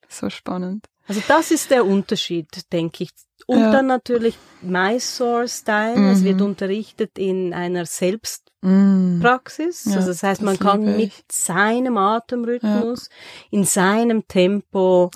So 0.08 0.30
spannend. 0.30 0.86
Also 1.08 1.22
das 1.26 1.50
ist 1.50 1.70
der 1.70 1.84
Unterschied, 1.84 2.72
denke 2.72 3.04
ich. 3.04 3.10
Und 3.46 3.60
ja. 3.60 3.70
dann 3.70 3.86
natürlich 3.86 4.36
Mysore-Style. 4.62 5.96
Mhm. 5.96 6.10
Es 6.10 6.24
wird 6.24 6.40
mhm. 6.40 6.46
unterrichtet 6.46 7.18
in 7.18 7.54
einer 7.54 7.86
Selbstpraxis. 7.86 9.86
Mhm. 9.86 9.92
Ja, 9.92 9.98
also 9.98 10.08
das 10.08 10.22
heißt, 10.22 10.42
man 10.42 10.58
kann 10.58 10.96
mit 10.96 11.12
seinem 11.30 11.96
Atemrhythmus, 11.96 13.08
ja. 13.08 13.58
in 13.58 13.64
seinem 13.64 14.26
Tempo 14.26 15.10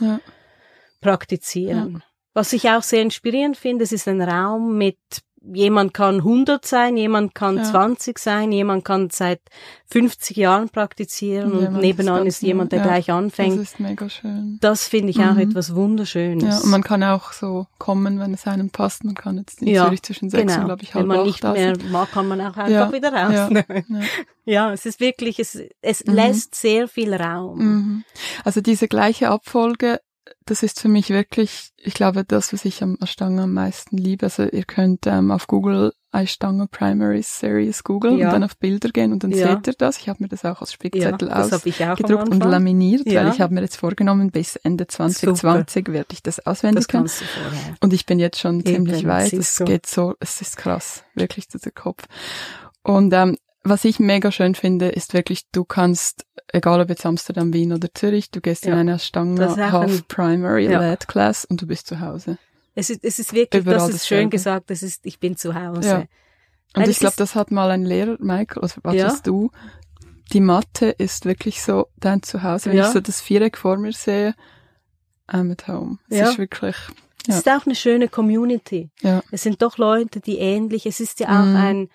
praktizieren. 1.01 2.05
Was 2.33 2.53
ich 2.53 2.71
auch 2.71 2.83
sehr 2.83 3.03
inspirierend 3.03 3.57
finde, 3.57 3.83
es 3.83 3.91
ist 3.91 4.07
ein 4.07 4.23
Raum 4.23 4.79
mit 4.79 4.99
jemand 5.43 5.95
kann 5.95 6.17
100 6.17 6.65
sein, 6.65 6.97
jemand 6.97 7.35
kann 7.35 7.57
ja. 7.57 7.65
20 7.65 8.19
sein, 8.19 8.53
jemand 8.53 8.85
kann 8.85 9.09
seit 9.11 9.41
50 9.87 10.37
Jahren 10.37 10.69
praktizieren 10.69 11.53
und, 11.53 11.67
und 11.67 11.81
nebenan 11.81 12.27
ist 12.27 12.43
jemand, 12.43 12.73
der 12.73 12.81
ja, 12.81 12.85
gleich 12.85 13.11
anfängt. 13.11 13.59
Das 13.59 13.73
ist 13.73 13.81
mega 13.81 14.09
schön. 14.09 14.59
Das 14.61 14.87
finde 14.87 15.11
ich 15.11 15.19
mhm. 15.19 15.25
auch 15.25 15.37
etwas 15.37 15.75
Wunderschönes. 15.75 16.45
Ja, 16.45 16.65
und 16.65 16.71
man 16.71 16.83
kann 16.83 17.03
auch 17.03 17.33
so 17.33 17.67
kommen, 17.79 18.21
wenn 18.21 18.35
es 18.35 18.47
einem 18.47 18.71
passt. 18.71 19.05
Man 19.05 19.15
kann 19.15 19.39
jetzt 19.39 19.63
nicht 19.63 19.75
ja, 19.75 19.87
Zürich 19.87 20.03
zwischen 20.03 20.31
sechs 20.31 20.53
genau. 20.53 20.61
und, 20.61 20.65
glaube 20.67 20.83
ich, 20.83 20.95
halb 20.95 21.09
Wenn 21.09 21.17
man 21.17 21.27
nicht 21.27 21.43
mehr 21.43 21.77
mag, 21.91 22.13
kann 22.13 22.29
man 22.29 22.41
auch 22.41 22.57
einfach 22.57 22.71
ja, 22.71 22.93
wieder 22.93 23.13
rausnehmen. 23.13 23.85
Ja, 24.47 24.67
ja. 24.67 24.73
es 24.73 24.87
ist 24.87 25.01
wirklich, 25.01 25.39
es, 25.39 25.59
es 25.81 26.05
mhm. 26.05 26.15
lässt 26.15 26.55
sehr 26.55 26.89
viel 26.89 27.15
Raum. 27.15 27.59
Mhm. 27.59 28.05
Also 28.45 28.61
diese 28.61 28.89
gleiche 28.89 29.29
Abfolge 29.29 30.01
das 30.51 30.65
ist 30.65 30.81
für 30.81 30.89
mich 30.89 31.11
wirklich, 31.11 31.71
ich 31.77 31.95
glaube, 31.95 32.25
das, 32.25 32.53
was 32.53 32.65
ich 32.65 32.83
am 32.83 32.99
Ashtanga 33.01 33.45
am 33.45 33.55
meisten 33.55 33.97
liebe. 33.97 34.27
Also 34.27 34.43
ihr 34.43 34.65
könnt 34.65 35.07
ähm, 35.07 35.31
auf 35.31 35.47
Google 35.47 35.93
Ashtanga 36.13 36.67
Primary 36.67 37.23
Series 37.23 37.85
googeln 37.85 38.19
ja. 38.19 38.27
und 38.27 38.33
dann 38.33 38.43
auf 38.43 38.57
Bilder 38.57 38.89
gehen 38.89 39.13
und 39.13 39.23
dann 39.23 39.31
ja. 39.31 39.47
seht 39.47 39.69
ihr 39.69 39.75
das. 39.79 39.99
Ich 39.99 40.09
habe 40.09 40.25
mir 40.25 40.29
das 40.29 40.45
auch 40.45 40.61
als 40.61 40.73
Spickzettel 40.73 41.29
ja, 41.29 41.37
ausgedruckt 41.37 42.31
und 42.31 42.45
laminiert, 42.45 43.07
ja. 43.07 43.25
weil 43.25 43.33
ich 43.33 43.41
habe 43.41 43.55
mir 43.55 43.61
jetzt 43.61 43.77
vorgenommen, 43.77 44.33
bis 44.33 44.57
Ende 44.57 44.89
2020 44.89 45.85
Super. 45.87 45.93
werde 45.93 46.09
ich 46.13 46.23
das 46.25 46.45
auswendig 46.45 46.89
können. 46.89 47.09
Und 47.81 47.93
ich 47.93 48.05
bin 48.05 48.19
jetzt 48.19 48.41
schon 48.41 48.59
Eben, 48.59 48.87
ziemlich 48.87 49.07
weit. 49.07 49.33
Es 49.33 49.63
geht 49.65 49.87
so, 49.87 50.17
es 50.19 50.41
ist 50.41 50.57
krass, 50.57 51.05
wirklich 51.15 51.49
zu 51.49 51.59
der 51.59 51.71
Kopf. 51.71 52.07
Und 52.83 53.13
ähm, 53.15 53.37
was 53.63 53.85
ich 53.85 53.99
mega 53.99 54.33
schön 54.33 54.55
finde, 54.55 54.89
ist 54.89 55.13
wirklich, 55.13 55.49
du 55.53 55.65
kannst, 55.65 56.25
egal 56.49 56.81
ob 56.81 56.89
jetzt 56.89 57.05
Amsterdam, 57.05 57.53
Wien 57.53 57.73
oder 57.73 57.89
Zürich, 57.93 58.31
du 58.31 58.41
gehst 58.41 58.65
ja. 58.65 58.73
in 58.73 58.79
eine 58.79 58.99
Stange 58.99 59.57
Half 59.73 60.09
Primary 60.09 60.71
ja. 60.71 60.81
Led 60.81 61.09
Class 61.09 61.45
und 61.45 61.61
du 61.61 61.67
bist 61.67 61.87
zu 61.87 62.01
Hause. 62.01 62.39
Es 62.75 62.89
ist, 62.89 63.05
es 63.05 63.19
ist 63.19 63.33
wirklich, 63.33 63.63
Überall 63.63 63.79
das 63.79 63.89
ist 63.89 64.05
dasselbe. 64.05 64.23
schön 64.23 64.31
gesagt, 64.31 64.71
das 64.71 64.83
ist, 64.83 65.05
ich 65.05 65.19
bin 65.19 65.37
zu 65.37 65.55
Hause. 65.55 65.89
Ja. 65.89 65.99
Und 66.75 66.83
Weil 66.83 66.91
ich 66.91 67.01
glaube, 67.01 67.17
das 67.17 67.35
hat 67.35 67.51
mal 67.51 67.71
ein 67.71 67.85
Lehrer, 67.85 68.17
Michael, 68.21 68.63
was 68.63 68.83
warst 68.83 68.97
ja. 68.97 69.17
du? 69.25 69.51
Die 70.33 70.41
Mathe 70.41 70.91
ist 70.91 71.25
wirklich 71.25 71.63
so 71.63 71.89
dein 71.99 72.23
Zuhause. 72.23 72.71
Wenn 72.71 72.79
ich 72.79 72.87
so 72.87 73.01
das 73.01 73.21
Viereck 73.21 73.59
vor 73.59 73.77
mir 73.77 73.93
sehe, 73.93 74.35
I'm 75.29 75.51
at 75.51 75.67
home. 75.67 75.99
Es 76.09 76.31
ist 76.31 76.39
wirklich. 76.39 76.77
Es 77.27 77.37
ist 77.37 77.49
auch 77.49 77.67
eine 77.67 77.75
schöne 77.75 78.09
Community. 78.09 78.91
Ja. 79.03 79.23
Es 79.31 79.43
sind 79.43 79.61
doch 79.63 79.77
Leute, 79.77 80.21
die 80.21 80.39
ähnlich, 80.39 80.87
es 80.87 81.01
ist 81.01 81.21
ja 81.21 81.29
auch 81.29 81.45
mhm. 81.45 81.57
ein, 81.57 81.89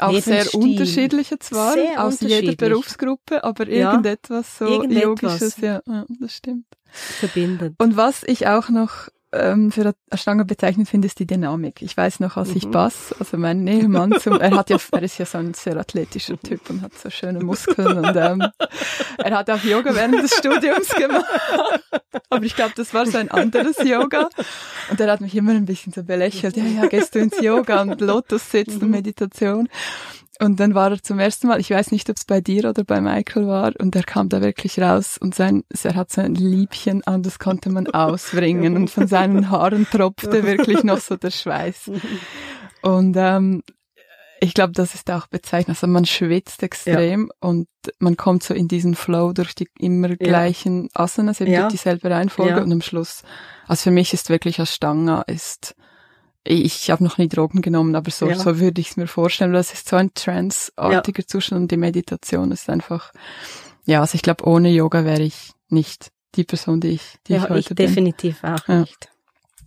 auch 0.00 0.18
sehr 0.20 0.54
unterschiedliche 0.54 1.38
zwar, 1.38 1.74
sehr 1.74 2.04
aus 2.04 2.20
jeder 2.20 2.54
Berufsgruppe, 2.54 3.44
aber 3.44 3.68
ja, 3.68 3.90
irgendetwas 3.90 4.58
so 4.58 4.66
irgendetwas. 4.66 5.40
Yogisches, 5.40 5.56
ja, 5.58 5.80
ja, 5.86 6.04
das 6.20 6.32
stimmt. 6.34 6.66
Verbindet. 6.90 7.74
Und 7.78 7.96
was 7.96 8.22
ich 8.24 8.46
auch 8.46 8.68
noch 8.68 9.08
ähm, 9.32 9.70
für 9.70 9.82
eine 9.82 9.94
Stange 10.14 10.44
bezeichnet 10.44 10.88
finde, 10.88 11.06
ist 11.06 11.18
die 11.18 11.26
Dynamik. 11.26 11.82
Ich 11.82 11.96
weiß 11.96 12.20
noch, 12.20 12.36
als 12.36 12.50
mhm. 12.50 12.56
ich 12.56 12.70
Bass, 12.70 13.14
also 13.18 13.36
mein 13.36 13.64
Nebenmann, 13.64 14.14
zum, 14.20 14.40
er 14.40 14.56
hat 14.56 14.70
ja, 14.70 14.78
er 14.92 15.02
ist 15.02 15.18
ja 15.18 15.26
so 15.26 15.38
ein 15.38 15.54
sehr 15.54 15.76
athletischer 15.76 16.40
Typ 16.40 16.70
und 16.70 16.82
hat 16.82 16.94
so 16.94 17.10
schöne 17.10 17.42
Muskeln 17.42 17.98
und 17.98 18.16
ähm, 18.16 18.42
er 19.18 19.36
hat 19.36 19.50
auch 19.50 19.62
Yoga 19.62 19.94
während 19.94 20.22
des 20.22 20.36
Studiums 20.36 20.88
gemacht. 20.94 21.24
Aber 22.28 22.44
ich 22.44 22.56
glaube, 22.56 22.72
das 22.76 22.92
war 22.92 23.06
so 23.06 23.18
ein 23.18 23.30
anderes 23.30 23.76
Yoga. 23.84 24.28
Und 24.90 25.00
er 25.00 25.10
hat 25.10 25.20
mich 25.20 25.34
immer 25.34 25.52
ein 25.52 25.64
bisschen 25.64 25.92
so 25.92 26.02
belächelt. 26.02 26.56
Ja, 26.56 26.64
ja, 26.64 26.86
gehst 26.86 27.14
du 27.14 27.20
ins 27.20 27.40
Yoga 27.40 27.82
und 27.82 28.00
Lotus 28.00 28.50
sitzt 28.50 28.76
mhm. 28.76 28.82
und 28.82 28.90
Meditation. 28.90 29.68
Und 30.38 30.60
dann 30.60 30.74
war 30.74 30.90
er 30.90 31.02
zum 31.02 31.18
ersten 31.18 31.46
Mal, 31.46 31.60
ich 31.60 31.70
weiß 31.70 31.92
nicht, 31.92 32.10
ob 32.10 32.16
es 32.16 32.24
bei 32.24 32.40
dir 32.40 32.68
oder 32.68 32.84
bei 32.84 33.00
Michael 33.00 33.46
war, 33.46 33.72
und 33.78 33.96
er 33.96 34.02
kam 34.02 34.28
da 34.28 34.42
wirklich 34.42 34.78
raus 34.78 35.16
und 35.18 35.34
sein, 35.34 35.64
er 35.82 35.94
hat 35.94 36.12
so 36.12 36.20
ein 36.20 36.34
Liebchen 36.34 37.02
an, 37.06 37.22
das 37.22 37.38
konnte 37.38 37.70
man 37.70 37.86
ausbringen 37.86 38.76
und 38.76 38.90
von 38.90 39.06
seinen 39.06 39.50
Haaren 39.50 39.86
tropfte 39.90 40.44
wirklich 40.44 40.84
noch 40.84 40.98
so 40.98 41.16
der 41.16 41.30
Schweiß. 41.30 41.90
Und 42.82 43.16
ähm, 43.18 43.62
ich 44.40 44.54
glaube, 44.54 44.72
das 44.72 44.94
ist 44.94 45.10
auch 45.10 45.26
bezeichnend. 45.26 45.76
Also 45.76 45.86
man 45.86 46.04
schwitzt 46.04 46.62
extrem 46.62 47.28
ja. 47.28 47.48
und 47.48 47.68
man 47.98 48.16
kommt 48.16 48.42
so 48.42 48.54
in 48.54 48.68
diesen 48.68 48.94
Flow 48.94 49.32
durch 49.32 49.54
die 49.54 49.68
immer 49.78 50.14
gleichen 50.16 50.88
Asanas, 50.94 51.40
eben 51.40 51.52
ja. 51.52 51.62
durch 51.62 51.72
dieselbe 51.72 52.10
Reihenfolge 52.10 52.56
ja. 52.56 52.62
und 52.62 52.72
am 52.72 52.82
Schluss, 52.82 53.22
also 53.66 53.84
für 53.84 53.90
mich 53.90 54.12
ist 54.12 54.28
wirklich 54.28 54.58
Ashtanga 54.58 55.22
ist 55.22 55.74
ich 56.48 56.90
habe 56.90 57.02
noch 57.02 57.18
nie 57.18 57.28
Drogen 57.28 57.60
genommen, 57.60 57.96
aber 57.96 58.10
so, 58.10 58.32
so 58.32 58.60
würde 58.60 58.80
ich 58.80 58.90
es 58.90 58.96
mir 58.96 59.08
vorstellen. 59.08 59.52
Das 59.52 59.72
ist 59.72 59.88
so 59.88 59.96
ein 59.96 60.14
transartiger 60.14 61.22
ja. 61.22 61.26
Zustand 61.26 61.62
und 61.62 61.70
die 61.72 61.76
Meditation 61.76 62.52
ist 62.52 62.70
einfach, 62.70 63.12
ja, 63.84 64.00
also 64.00 64.14
ich 64.14 64.22
glaube, 64.22 64.46
ohne 64.46 64.70
Yoga 64.70 65.04
wäre 65.04 65.22
ich 65.22 65.50
nicht 65.68 66.12
die 66.36 66.44
Person, 66.44 66.80
die 66.80 66.90
ich, 66.90 67.16
die 67.26 67.32
ja, 67.32 67.38
ich 67.38 67.48
heute 67.48 67.58
ich 67.58 67.68
bin. 67.68 67.76
definitiv 67.76 68.44
auch 68.44 68.68
nicht. 68.68 69.10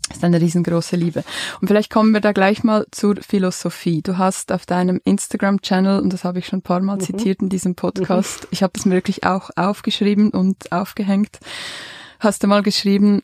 Das 0.09 0.17
ist 0.17 0.23
eine 0.23 0.41
riesengroße 0.41 0.95
Liebe. 0.95 1.23
Und 1.61 1.67
vielleicht 1.67 1.91
kommen 1.91 2.11
wir 2.13 2.19
da 2.19 2.31
gleich 2.31 2.63
mal 2.63 2.85
zur 2.91 3.15
Philosophie. 3.21 4.01
Du 4.01 4.17
hast 4.17 4.51
auf 4.51 4.65
deinem 4.65 4.99
Instagram-Channel, 5.03 6.01
und 6.01 6.11
das 6.11 6.23
habe 6.23 6.39
ich 6.39 6.47
schon 6.47 6.59
ein 6.59 6.63
paar 6.63 6.81
Mal 6.81 6.95
mhm. 6.95 7.01
zitiert 7.01 7.41
in 7.41 7.49
diesem 7.49 7.75
Podcast, 7.75 8.43
mhm. 8.43 8.49
ich 8.51 8.63
habe 8.63 8.73
das 8.75 8.85
mir 8.85 8.95
wirklich 8.95 9.23
auch 9.23 9.49
aufgeschrieben 9.55 10.31
und 10.31 10.71
aufgehängt, 10.71 11.39
hast 12.19 12.43
du 12.43 12.47
mal 12.47 12.63
geschrieben, 12.63 13.21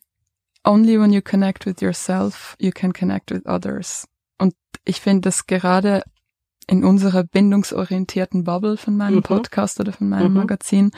only 0.63 0.99
when 0.99 1.11
you 1.11 1.21
connect 1.21 1.65
with 1.65 1.81
yourself, 1.81 2.55
you 2.59 2.71
can 2.71 2.93
connect 2.93 3.31
with 3.31 3.45
others. 3.45 4.07
Und 4.37 4.53
ich 4.83 5.01
finde 5.01 5.21
dass 5.21 5.47
gerade 5.47 6.03
in 6.67 6.83
unserer 6.83 7.23
bindungsorientierten 7.23 8.43
Bubble 8.43 8.77
von 8.77 8.97
meinem 8.97 9.17
mhm. 9.17 9.23
Podcast 9.23 9.79
oder 9.79 9.91
von 9.91 10.09
meinem 10.09 10.29
mhm. 10.29 10.37
Magazin 10.37 10.91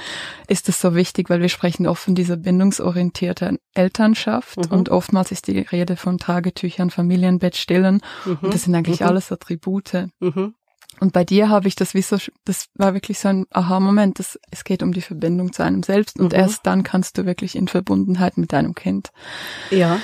ist 0.47 0.69
es 0.69 0.79
so 0.79 0.95
wichtig, 0.95 1.29
weil 1.29 1.41
wir 1.41 1.49
sprechen 1.49 1.87
oft 1.87 2.03
von 2.03 2.15
dieser 2.15 2.37
bindungsorientierten 2.37 3.59
Elternschaft 3.73 4.57
mhm. 4.57 4.77
und 4.77 4.89
oftmals 4.89 5.31
ist 5.31 5.47
die 5.47 5.59
Rede 5.59 5.95
von 5.95 6.17
Tragetüchern, 6.17 6.89
Familienbettstillen 6.89 8.01
und 8.25 8.53
das 8.53 8.63
sind 8.63 8.75
eigentlich 8.75 9.01
mhm. 9.01 9.07
alles 9.07 9.31
Attribute. 9.31 10.07
Mhm. 10.19 10.55
Und 10.99 11.13
bei 11.13 11.23
dir 11.23 11.49
habe 11.49 11.67
ich 11.67 11.75
das 11.75 11.93
wie 11.93 12.01
so, 12.01 12.17
das 12.45 12.69
war 12.75 12.93
wirklich 12.93 13.19
so 13.19 13.27
ein 13.27 13.45
Aha-Moment, 13.51 14.19
dass 14.19 14.39
es 14.49 14.63
geht 14.63 14.81
um 14.81 14.93
die 14.93 15.01
Verbindung 15.01 15.53
zu 15.53 15.63
einem 15.63 15.83
selbst 15.83 16.19
und 16.19 16.33
mhm. 16.33 16.39
erst 16.39 16.65
dann 16.65 16.83
kannst 16.83 17.17
du 17.17 17.25
wirklich 17.25 17.55
in 17.55 17.67
Verbundenheit 17.67 18.37
mit 18.37 18.53
deinem 18.53 18.73
Kind 18.73 19.11
ja. 19.69 19.99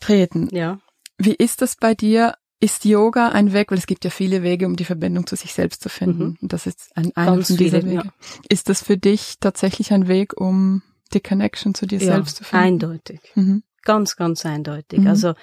treten. 0.00 0.48
Ja. 0.52 0.78
Wie 1.16 1.34
ist 1.34 1.62
das 1.62 1.76
bei 1.76 1.94
dir? 1.94 2.34
Ist 2.60 2.84
Yoga 2.84 3.28
ein 3.28 3.52
Weg, 3.52 3.70
weil 3.70 3.78
es 3.78 3.86
gibt 3.86 4.04
ja 4.04 4.10
viele 4.10 4.42
Wege, 4.42 4.66
um 4.66 4.76
die 4.76 4.84
Verbindung 4.84 5.26
zu 5.26 5.36
sich 5.36 5.52
selbst 5.52 5.82
zu 5.82 5.88
finden. 5.88 6.24
Mhm. 6.24 6.38
Und 6.42 6.52
das 6.52 6.66
ist 6.66 6.90
ein, 6.96 7.16
einer 7.16 7.42
von 7.42 7.56
diesen 7.56 7.84
Wegen. 7.84 7.92
Ja. 7.92 8.02
Ist 8.48 8.68
das 8.68 8.82
für 8.82 8.96
dich 8.96 9.38
tatsächlich 9.38 9.92
ein 9.92 10.08
Weg, 10.08 10.40
um 10.40 10.82
die 11.12 11.20
Connection 11.20 11.74
zu 11.74 11.86
dir 11.86 11.98
ja, 11.98 12.14
selbst 12.14 12.36
zu 12.36 12.44
finden? 12.44 12.64
Eindeutig. 12.64 13.20
Mhm. 13.34 13.62
Ganz, 13.82 14.16
ganz 14.16 14.44
eindeutig. 14.44 15.00
Mhm. 15.00 15.06
Also 15.06 15.34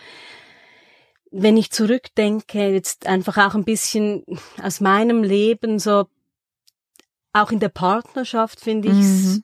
wenn 1.31 1.57
ich 1.57 1.71
zurückdenke, 1.71 2.69
jetzt 2.69 3.07
einfach 3.07 3.37
auch 3.37 3.55
ein 3.55 3.65
bisschen 3.65 4.23
aus 4.61 4.79
meinem 4.81 5.23
Leben, 5.23 5.79
so 5.79 6.05
auch 7.33 7.51
in 7.51 7.59
der 7.59 7.69
Partnerschaft, 7.69 8.59
finde 8.61 8.89
ich, 8.89 8.93
mhm. 8.93 9.43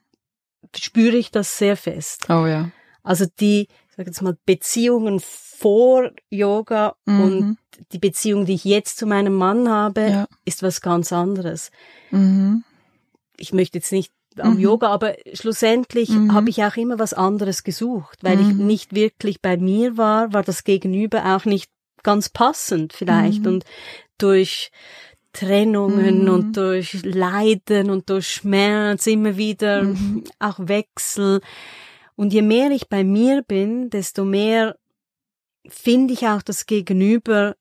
spüre 0.76 1.18
ich 1.18 1.32
das 1.32 1.58
sehr 1.58 1.76
fest. 1.76 2.30
Oh 2.30 2.46
ja. 2.46 2.72
Also 3.04 3.26
die, 3.40 3.68
sag 4.02 4.08
jetzt 4.08 4.22
mal, 4.22 4.38
Beziehungen 4.46 5.20
vor 5.20 6.10
Yoga 6.30 6.96
mhm. 7.06 7.22
und 7.22 7.58
die 7.92 8.00
Beziehung, 8.00 8.46
die 8.46 8.56
ich 8.56 8.66
jetzt 8.66 8.98
zu 8.98 9.06
meinem 9.06 9.36
Mann 9.36 9.70
habe, 9.70 10.02
ja. 10.02 10.28
ist 10.44 10.64
was 10.64 10.82
ganz 10.82 11.14
anderes. 11.14 11.72
Mhm. 12.10 12.64
Ich 13.38 13.54
möchte 13.54 13.78
jetzt 13.78 13.92
nicht 13.92 14.12
am 14.38 14.56
mhm. 14.56 14.60
Yoga, 14.60 14.88
aber 14.88 15.16
schlussendlich 15.34 16.10
mhm. 16.10 16.34
habe 16.34 16.50
ich 16.50 16.64
auch 16.64 16.76
immer 16.78 16.98
was 17.00 17.14
anderes 17.14 17.64
gesucht, 17.64 18.20
weil 18.24 18.40
ich 18.40 18.48
mhm. 18.48 18.66
nicht 18.66 18.96
wirklich 18.96 19.42
bei 19.42 19.58
mir 19.58 19.98
war, 19.98 20.34
war 20.34 20.44
das 20.44 20.64
Gegenüber 20.64 21.36
auch 21.36 21.46
nicht 21.46 21.70
ganz 22.02 22.30
passend 22.30 22.94
vielleicht 22.94 23.42
mhm. 23.42 23.48
und 23.48 23.66
durch 24.18 24.72
Trennungen 25.34 26.28
und 26.28 26.58
durch 26.58 27.04
Leiden 27.04 27.90
und 27.90 28.10
durch 28.10 28.28
Schmerz 28.28 29.06
immer 29.08 29.38
wieder 29.38 29.96
auch 30.40 30.60
Wechsel. 30.60 31.42
Und 32.16 32.34
je 32.34 32.42
mehr 32.42 32.72
ich 32.72 32.90
bei 32.90 33.04
mir 33.04 33.42
bin, 33.42 33.90
desto 33.90 34.26
mehr 34.26 34.76
finde 35.68 36.14
ich 36.14 36.28
auch 36.28 36.42
das 36.42 36.66
Gegenüber, 36.66 37.56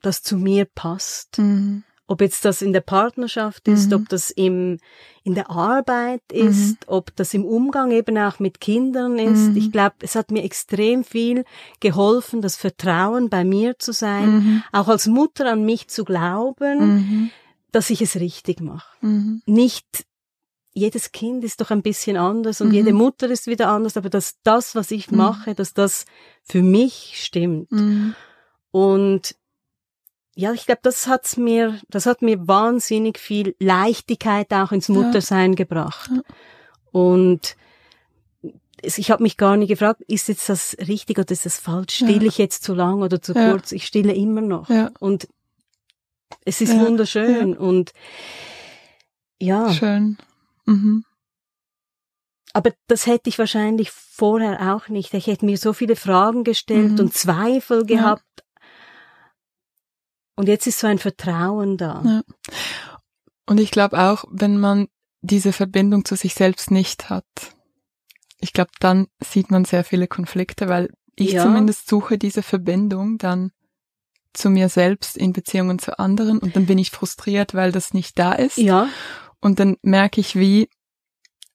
das 0.00 0.22
zu 0.22 0.36
mir 0.36 0.66
passt. 0.66 1.38
Mhm. 1.38 1.84
Ob 2.06 2.20
jetzt 2.20 2.44
das 2.44 2.60
in 2.60 2.74
der 2.74 2.82
Partnerschaft 2.82 3.66
ist, 3.66 3.88
mhm. 3.88 3.96
ob 3.96 4.08
das 4.10 4.30
im, 4.30 4.78
in 5.22 5.34
der 5.34 5.50
Arbeit 5.50 6.20
ist, 6.30 6.72
mhm. 6.72 6.76
ob 6.86 7.16
das 7.16 7.32
im 7.32 7.46
Umgang 7.46 7.92
eben 7.92 8.18
auch 8.18 8.38
mit 8.40 8.60
Kindern 8.60 9.18
ist. 9.18 9.50
Mhm. 9.50 9.56
Ich 9.56 9.72
glaube, 9.72 9.94
es 10.00 10.14
hat 10.14 10.30
mir 10.30 10.44
extrem 10.44 11.02
viel 11.02 11.44
geholfen, 11.80 12.42
das 12.42 12.56
Vertrauen 12.56 13.30
bei 13.30 13.44
mir 13.44 13.78
zu 13.78 13.92
sein, 13.92 14.34
mhm. 14.34 14.62
auch 14.70 14.88
als 14.88 15.06
Mutter 15.06 15.50
an 15.50 15.64
mich 15.64 15.88
zu 15.88 16.04
glauben, 16.04 16.96
mhm. 16.96 17.30
dass 17.72 17.88
ich 17.88 18.02
es 18.02 18.16
richtig 18.16 18.60
mache. 18.60 18.98
Nicht 19.46 20.04
jedes 20.74 21.12
Kind 21.12 21.44
ist 21.44 21.60
doch 21.60 21.70
ein 21.70 21.82
bisschen 21.82 22.16
anders 22.16 22.60
und 22.60 22.72
jede 22.72 22.92
Mutter 22.92 23.30
ist 23.30 23.46
wieder 23.46 23.68
anders, 23.68 23.96
aber 23.96 24.10
dass 24.10 24.40
das, 24.42 24.74
was 24.74 24.90
ich 24.90 25.10
mache, 25.12 25.54
dass 25.54 25.72
das 25.72 26.04
für 26.42 26.62
mich 26.62 27.12
stimmt. 27.14 27.70
Und 28.72 29.36
ja, 30.34 30.52
ich 30.52 30.66
glaube, 30.66 30.80
das 30.82 31.06
hat's 31.06 31.36
mir, 31.36 31.80
das 31.88 32.06
hat 32.06 32.22
mir 32.22 32.48
wahnsinnig 32.48 33.20
viel 33.20 33.54
Leichtigkeit 33.60 34.52
auch 34.52 34.72
ins 34.72 34.88
Muttersein 34.88 35.52
ja. 35.52 35.56
gebracht. 35.56 36.10
Ja. 36.12 36.22
Und 36.90 37.56
ich 38.82 39.10
habe 39.12 39.22
mich 39.22 39.36
gar 39.36 39.56
nicht 39.56 39.68
gefragt, 39.68 40.02
ist 40.08 40.26
jetzt 40.28 40.48
das 40.48 40.76
richtig 40.88 41.20
oder 41.20 41.30
ist 41.30 41.46
das 41.46 41.58
falsch? 41.60 41.94
Stille 41.94 42.22
ja. 42.22 42.26
ich 42.26 42.38
jetzt 42.38 42.64
zu 42.64 42.74
lang 42.74 43.00
oder 43.00 43.22
zu 43.22 43.32
kurz? 43.32 43.70
Ich 43.70 43.86
stille 43.86 44.12
immer 44.12 44.40
noch. 44.40 44.68
Und 44.98 45.28
es 46.44 46.60
ist 46.60 46.76
wunderschön 46.76 47.56
und 47.56 47.92
ja. 49.38 49.72
Schön. 49.72 50.18
Mhm. 50.66 51.04
Aber 52.52 52.72
das 52.86 53.06
hätte 53.06 53.28
ich 53.28 53.38
wahrscheinlich 53.38 53.90
vorher 53.90 54.74
auch 54.74 54.88
nicht. 54.88 55.12
Ich 55.14 55.26
hätte 55.26 55.44
mir 55.44 55.58
so 55.58 55.72
viele 55.72 55.96
Fragen 55.96 56.44
gestellt 56.44 56.92
mhm. 56.92 57.00
und 57.00 57.14
Zweifel 57.14 57.84
gehabt 57.84 58.22
und 60.36 60.48
jetzt 60.48 60.66
ist 60.66 60.80
so 60.80 60.86
ein 60.86 60.98
Vertrauen 60.98 61.76
da. 61.76 62.02
Ja. 62.04 62.22
Und 63.46 63.60
ich 63.60 63.70
glaube 63.70 63.98
auch, 63.98 64.24
wenn 64.30 64.58
man 64.58 64.88
diese 65.20 65.52
Verbindung 65.52 66.04
zu 66.04 66.16
sich 66.16 66.34
selbst 66.34 66.70
nicht 66.70 67.08
hat, 67.10 67.24
ich 68.40 68.52
glaube, 68.52 68.72
dann 68.80 69.06
sieht 69.22 69.50
man 69.50 69.64
sehr 69.64 69.84
viele 69.84 70.06
Konflikte, 70.06 70.68
weil 70.68 70.90
ich 71.16 71.32
ja. 71.32 71.42
zumindest 71.42 71.88
suche 71.88 72.18
diese 72.18 72.42
Verbindung 72.42 73.18
dann 73.18 73.52
zu 74.32 74.50
mir 74.50 74.68
selbst 74.68 75.16
in 75.16 75.32
Beziehungen 75.32 75.78
zu 75.78 75.98
anderen 75.98 76.38
und 76.38 76.56
dann 76.56 76.66
bin 76.66 76.76
ich 76.76 76.90
frustriert, 76.90 77.54
weil 77.54 77.70
das 77.70 77.94
nicht 77.94 78.18
da 78.18 78.32
ist. 78.32 78.58
Ja. 78.58 78.88
Und 79.44 79.60
dann 79.60 79.76
merke 79.82 80.22
ich, 80.22 80.36
wie 80.36 80.70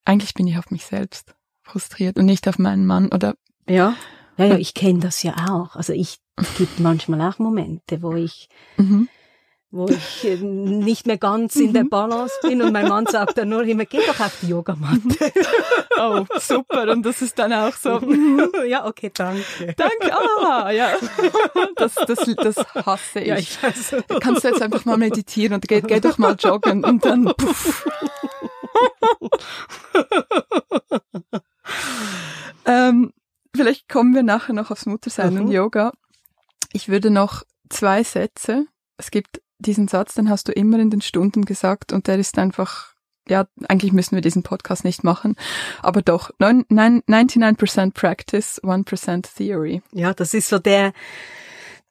eigentlich 0.06 0.36
bin 0.36 0.45
ich 0.45 0.60
auf 0.60 0.69
mich 0.69 0.86
selbst 0.86 1.34
frustriert 1.63 2.19
und 2.19 2.25
nicht 2.25 2.47
auf 2.47 2.60
meinen 2.60 2.86
Mann 2.86 3.12
oder 3.12 3.34
ja. 3.67 3.95
Ja, 4.38 4.45
ja, 4.45 4.58
ich 4.58 4.75
kenne 4.75 4.99
das 4.99 5.23
ja 5.23 5.34
auch. 5.49 5.75
Also 5.75 5.93
ich 5.93 6.19
gibt 6.58 6.80
manchmal 6.80 7.19
auch 7.21 7.39
Momente, 7.39 8.04
wo 8.04 8.13
ich 8.13 8.47
mhm. 8.78 9.10
Wo 9.71 9.88
ich 9.88 10.25
äh, 10.25 10.38
nicht 10.38 11.05
mehr 11.05 11.17
ganz 11.17 11.55
in 11.55 11.73
der 11.73 11.84
mhm. 11.84 11.89
Balance 11.89 12.34
bin 12.41 12.62
und 12.62 12.73
mein 12.73 12.88
Mann 12.88 13.05
sagt 13.05 13.38
dann 13.38 13.49
nur 13.49 13.63
immer, 13.63 13.86
geh 13.86 13.99
doch 14.05 14.19
auf 14.19 14.38
die 14.41 14.49
Yogamatte. 14.49 15.32
Oh, 16.01 16.25
super. 16.39 16.89
Und 16.89 17.05
das 17.05 17.21
ist 17.21 17.38
dann 17.38 17.51
auch 17.51 17.73
so. 17.73 17.99
ja, 18.65 18.86
okay, 18.86 19.12
danke. 19.13 19.75
Danke, 19.75 20.17
ah, 20.45 20.71
ja. 20.71 20.93
Das, 21.75 21.93
das, 21.95 22.19
das 22.38 22.55
hasse 22.86 23.19
ich. 23.19 23.27
Ja, 23.27 23.36
ich 23.36 23.62
weiß. 23.62 23.95
Kannst 24.21 24.45
du 24.45 24.47
jetzt 24.47 24.62
einfach 24.62 24.86
mal 24.86 24.95
meditieren 24.95 25.55
und 25.55 25.67
geh, 25.67 25.82
geh 25.82 25.99
doch 25.99 26.17
mal 26.17 26.38
joggen 26.39 26.86
und 26.86 27.03
dann 27.03 27.25
puff. 27.38 27.86
ähm, 32.65 33.12
Vielleicht 33.55 33.89
kommen 33.89 34.15
wir 34.15 34.23
nachher 34.23 34.53
noch 34.53 34.71
aufs 34.71 34.86
Muttersein 34.86 35.34
mhm. 35.34 35.41
und 35.41 35.51
Yoga. 35.51 35.91
Ich 36.71 36.88
würde 36.88 37.10
noch 37.10 37.43
zwei 37.69 38.03
Sätze. 38.03 38.67
Es 38.97 39.12
gibt 39.12 39.41
diesen 39.60 39.88
Satz, 39.88 40.15
den 40.15 40.30
hast 40.30 40.48
du 40.48 40.52
immer 40.52 40.80
in 40.80 40.89
den 40.89 41.02
Stunden 41.02 41.45
gesagt 41.45 41.93
und 41.93 42.08
der 42.08 42.17
ist 42.17 42.38
einfach, 42.38 42.93
ja, 43.28 43.45
eigentlich 43.67 43.91
müssen 43.91 44.15
wir 44.15 44.22
diesen 44.22 44.43
Podcast 44.43 44.84
nicht 44.86 45.04
machen, 45.04 45.36
aber 45.82 46.02
doch, 46.02 46.32
99% 46.39 47.93
Practice, 47.93 48.62
1% 48.63 49.36
Theory. 49.36 49.82
Ja, 49.91 50.13
das 50.13 50.34
ist 50.34 50.50
so 50.50 50.60
der, 50.60 50.93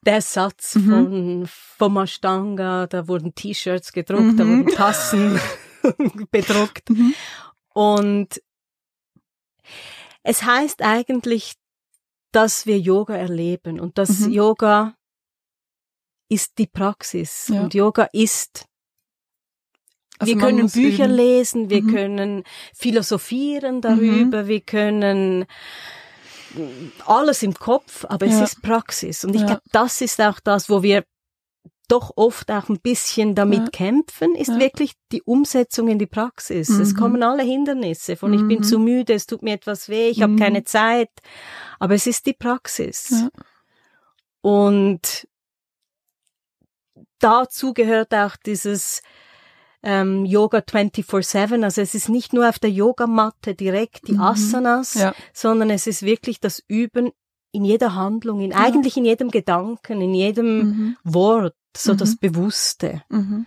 der 0.02 0.22
Satz 0.22 0.74
mhm. 0.74 0.88
von, 0.88 1.48
vom 1.48 1.96
Ashtanga, 1.98 2.86
da 2.86 3.06
wurden 3.06 3.34
T-Shirts 3.34 3.92
gedruckt, 3.92 4.22
mhm. 4.22 4.36
da 4.36 4.46
wurden 4.46 4.66
Tassen 4.68 5.40
bedruckt. 6.30 6.90
Mhm. 6.90 7.14
Und 7.74 8.42
es 10.22 10.42
heißt 10.42 10.82
eigentlich, 10.82 11.54
dass 12.32 12.66
wir 12.66 12.78
Yoga 12.78 13.16
erleben 13.16 13.80
und 13.80 13.98
dass 13.98 14.20
mhm. 14.20 14.32
Yoga 14.32 14.94
ist 16.28 16.58
die 16.58 16.66
Praxis 16.66 17.48
ja. 17.48 17.60
und 17.60 17.74
Yoga 17.74 18.08
ist 18.12 18.66
also 20.18 20.34
wir 20.34 20.40
können 20.40 20.68
Bücher 20.68 21.04
üben. 21.04 21.14
lesen, 21.14 21.70
wir 21.70 21.82
mhm. 21.82 21.94
können 21.94 22.44
philosophieren 22.74 23.80
darüber, 23.80 24.42
mhm. 24.42 24.48
wir 24.48 24.60
können 24.60 25.46
alles 27.06 27.42
im 27.42 27.54
Kopf, 27.54 28.04
aber 28.08 28.26
ja. 28.26 28.42
es 28.42 28.52
ist 28.52 28.62
Praxis. 28.62 29.24
Und 29.24 29.34
ich 29.34 29.42
ja. 29.42 29.46
glaube, 29.46 29.62
das 29.70 30.00
ist 30.00 30.20
auch 30.20 30.40
das, 30.40 30.68
wo 30.68 30.82
wir 30.82 31.04
doch 31.88 32.12
oft 32.16 32.50
auch 32.50 32.68
ein 32.68 32.80
bisschen 32.80 33.34
damit 33.34 33.60
ja. 33.60 33.70
kämpfen, 33.70 34.34
ist 34.34 34.48
ja. 34.48 34.58
wirklich 34.58 34.92
die 35.10 35.22
Umsetzung 35.22 35.88
in 35.88 35.98
die 35.98 36.06
Praxis. 36.06 36.68
Mhm. 36.68 36.80
Es 36.82 36.94
kommen 36.94 37.22
alle 37.22 37.42
Hindernisse 37.42 38.16
von 38.16 38.32
ich 38.34 38.46
bin 38.46 38.58
mhm. 38.58 38.62
zu 38.62 38.78
müde, 38.78 39.14
es 39.14 39.26
tut 39.26 39.42
mir 39.42 39.54
etwas 39.54 39.88
weh, 39.88 40.08
ich 40.08 40.18
mhm. 40.18 40.22
habe 40.22 40.36
keine 40.36 40.64
Zeit, 40.64 41.10
aber 41.78 41.94
es 41.94 42.06
ist 42.06 42.26
die 42.26 42.34
Praxis. 42.34 43.08
Ja. 43.10 43.30
Und 44.42 45.26
dazu 47.18 47.74
gehört 47.74 48.14
auch 48.14 48.36
dieses 48.36 49.02
ähm, 49.82 50.24
Yoga 50.24 50.58
24-7. 50.58 51.62
Also 51.62 51.80
es 51.80 51.94
ist 51.94 52.08
nicht 52.08 52.32
nur 52.32 52.48
auf 52.48 52.58
der 52.58 52.70
Yogamatte 52.70 53.54
direkt 53.54 54.08
die 54.08 54.12
mhm. 54.12 54.20
Asanas, 54.20 54.98
sondern 55.32 55.70
es 55.70 55.86
ist 55.86 56.02
wirklich 56.02 56.40
das 56.40 56.62
Üben 56.68 57.10
in 57.52 57.64
jeder 57.64 57.94
Handlung, 57.94 58.40
in 58.40 58.52
eigentlich 58.52 58.96
in 58.96 59.04
jedem 59.04 59.30
Gedanken, 59.30 60.00
in 60.00 60.14
jedem 60.14 60.58
mhm. 60.58 60.96
Wort 61.04 61.54
so 61.76 61.94
mhm. 61.94 61.98
das 61.98 62.16
Bewusste. 62.16 63.02
Mhm. 63.08 63.46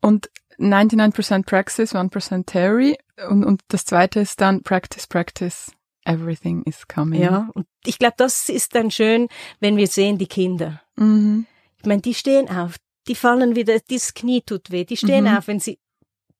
Und 0.00 0.30
99% 0.58 1.44
Praxis, 1.44 1.94
1% 1.94 2.46
Theory. 2.46 2.98
Und, 3.28 3.44
und 3.44 3.62
das 3.68 3.84
zweite 3.84 4.20
ist 4.20 4.40
dann 4.40 4.62
Practice, 4.62 5.06
Practice. 5.06 5.72
Everything 6.10 6.62
is 6.64 6.86
coming. 6.88 7.22
Ja, 7.22 7.48
und 7.54 7.66
ich 7.84 7.98
glaube, 7.98 8.14
das 8.16 8.48
ist 8.48 8.74
dann 8.74 8.90
schön, 8.90 9.28
wenn 9.60 9.76
wir 9.76 9.86
sehen, 9.86 10.18
die 10.18 10.26
Kinder. 10.26 10.82
Mhm. 10.96 11.46
Ich 11.78 11.86
meine, 11.86 12.02
die 12.02 12.14
stehen 12.14 12.48
auf, 12.48 12.76
die 13.08 13.14
fallen 13.14 13.54
wieder, 13.56 13.78
das 13.88 14.14
Knie 14.14 14.42
tut 14.42 14.70
weh, 14.70 14.84
die 14.84 14.96
stehen 14.96 15.24
mhm. 15.24 15.36
auf, 15.36 15.48
wenn 15.48 15.60
sie 15.60 15.78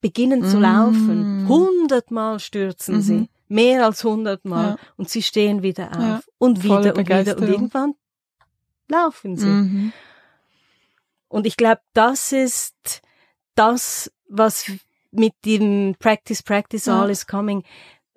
beginnen 0.01 0.43
zu 0.43 0.59
laufen. 0.59 1.43
Mhm. 1.43 1.47
Hundertmal 1.47 2.39
stürzen 2.39 2.95
mhm. 2.95 3.01
sie, 3.01 3.29
mehr 3.47 3.85
als 3.85 4.03
hundertmal, 4.03 4.71
ja. 4.71 4.77
und 4.97 5.09
sie 5.09 5.21
stehen 5.21 5.63
wieder 5.63 5.91
auf 5.91 6.01
ja. 6.01 6.21
und 6.37 6.63
wieder 6.63 6.95
und 6.95 7.07
wieder 7.07 7.37
und 7.37 7.47
irgendwann 7.47 7.93
laufen 8.87 9.37
sie. 9.37 9.47
Mhm. 9.47 9.93
Und 11.27 11.47
ich 11.47 11.55
glaube, 11.55 11.81
das 11.93 12.33
ist 12.33 13.01
das, 13.55 14.11
was 14.27 14.69
mit 15.11 15.33
dem 15.45 15.95
Practice, 15.99 16.43
Practice, 16.43 16.85
ja. 16.85 17.01
all 17.01 17.09
is 17.09 17.25
coming, 17.25 17.63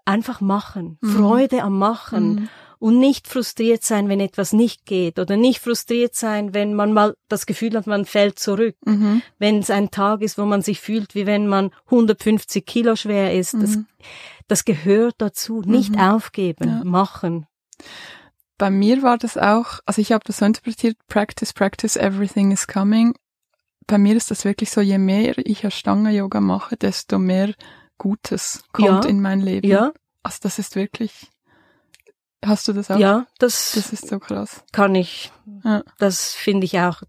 einfach 0.05 0.40
machen, 0.40 0.99
mhm. 1.01 1.09
Freude 1.09 1.62
am 1.62 1.79
Machen. 1.79 2.35
Mhm. 2.35 2.49
und 2.79 2.99
nicht 2.99 3.29
frustriert 3.29 3.83
sein, 3.83 4.11
wenn 4.11 4.21
etwas 4.21 4.53
nicht 4.53 4.85
geht 4.85 5.19
oder 5.19 5.38
nicht 5.38 5.61
frustriert 5.61 6.14
sein, 6.14 6.53
wenn 6.53 6.75
man 6.75 6.93
mal 6.93 7.14
das 7.29 7.47
Gefühl 7.47 7.75
hat, 7.77 7.87
man 7.87 8.05
fällt 8.05 8.38
zurück. 8.38 8.77
Mhm. 8.85 9.23
Wenn 9.38 9.61
es 9.61 9.71
ein 9.71 9.90
Tag 9.90 10.21
ist, 10.21 10.37
wo 10.37 10.45
man 10.45 10.61
sich 10.61 10.81
fühlt, 10.81 11.14
wie 11.14 11.25
wenn 11.25 11.47
man 11.47 11.71
150 11.87 12.67
Kilo 12.67 12.95
schwer 12.95 13.33
ist. 13.33 13.55
Mhm. 13.55 13.61
Das, 13.61 13.79
das 14.49 14.64
gehört 14.67 15.14
dazu. 15.19 15.62
Nicht 15.64 15.93
mhm. 15.93 16.01
aufgeben, 16.01 16.69
ja. 16.69 16.85
machen. 16.85 17.47
Bei 18.59 18.71
mir 18.71 19.03
war 19.03 19.19
das 19.19 19.37
auch, 19.37 19.81
also 19.85 20.01
ich 20.01 20.12
habe 20.12 20.25
das 20.27 20.38
so 20.38 20.45
interpretiert, 20.45 20.97
practice, 21.09 21.53
practice, 21.53 21.97
everything 21.97 22.53
is 22.53 22.67
coming. 22.67 23.14
Bei 23.87 23.99
mir 23.99 24.17
ist 24.17 24.31
das 24.31 24.45
wirklich 24.45 24.71
so, 24.71 24.81
je 24.81 24.99
mehr 24.99 25.37
ich 25.38 25.64
Ashtanga-Yoga 25.64 26.40
mache, 26.40 26.77
desto 26.77 27.19
mehr 27.19 27.55
Gutes 27.98 28.64
kommt 28.72 29.04
ja. 29.04 29.11
in 29.11 29.20
mein 29.20 29.40
Leben. 29.40 29.66
Ja. 29.66 29.92
Also 30.22 30.38
das 30.42 30.59
ist 30.59 30.76
wirklich, 30.76 31.30
hast 32.44 32.66
du 32.68 32.72
das 32.72 32.90
auch? 32.90 32.98
Ja, 32.98 33.26
das, 33.38 33.72
das 33.74 33.92
ist 33.92 34.09
so 34.09 34.18
krass. 34.18 34.64
Kann 34.72 34.94
ich. 34.94 35.33
Ja. 35.64 35.83
Das 35.98 36.33
finde 36.33 36.64
ich 36.64 36.78
auch. 36.78 37.02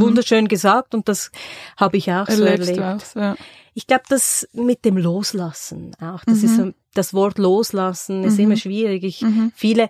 Wunderschön 0.00 0.48
gesagt 0.48 0.94
und 0.94 1.08
das 1.08 1.30
habe 1.76 1.96
ich 1.96 2.10
auch 2.12 2.28
Erlebst 2.28 2.74
so 2.74 2.80
erlebt. 2.80 3.06
Auch, 3.14 3.20
ja. 3.20 3.36
Ich 3.74 3.86
glaube, 3.86 4.04
das 4.08 4.46
mit 4.52 4.84
dem 4.84 4.98
Loslassen 4.98 5.92
auch, 6.00 6.24
das 6.26 6.38
mhm. 6.38 6.44
ist 6.44 6.56
so, 6.56 6.72
das 6.94 7.14
Wort 7.14 7.38
Loslassen 7.38 8.22
ist 8.24 8.34
mhm. 8.34 8.44
immer 8.44 8.56
schwierig. 8.56 9.02
Ich, 9.02 9.22
mhm. 9.22 9.50
Viele 9.54 9.88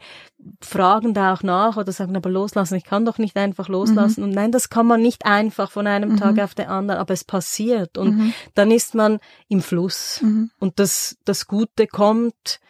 fragen 0.60 1.14
da 1.14 1.32
auch 1.32 1.42
nach 1.42 1.76
oder 1.76 1.90
sagen, 1.90 2.16
aber 2.16 2.30
loslassen, 2.30 2.76
ich 2.76 2.84
kann 2.84 3.04
doch 3.04 3.18
nicht 3.18 3.36
einfach 3.36 3.68
loslassen. 3.68 4.20
Mhm. 4.20 4.28
Und 4.28 4.34
nein, 4.34 4.52
das 4.52 4.70
kann 4.70 4.86
man 4.86 5.02
nicht 5.02 5.26
einfach 5.26 5.70
von 5.70 5.88
einem 5.88 6.16
Tag 6.16 6.34
mhm. 6.34 6.40
auf 6.40 6.54
den 6.54 6.68
anderen, 6.68 7.00
aber 7.00 7.12
es 7.12 7.24
passiert. 7.24 7.98
Und 7.98 8.18
mhm. 8.18 8.34
dann 8.54 8.70
ist 8.70 8.94
man 8.94 9.18
im 9.48 9.62
Fluss. 9.62 10.22
Und 10.60 10.78
das, 10.78 11.16
das 11.24 11.48
Gute 11.48 11.88
kommt, 11.88 12.60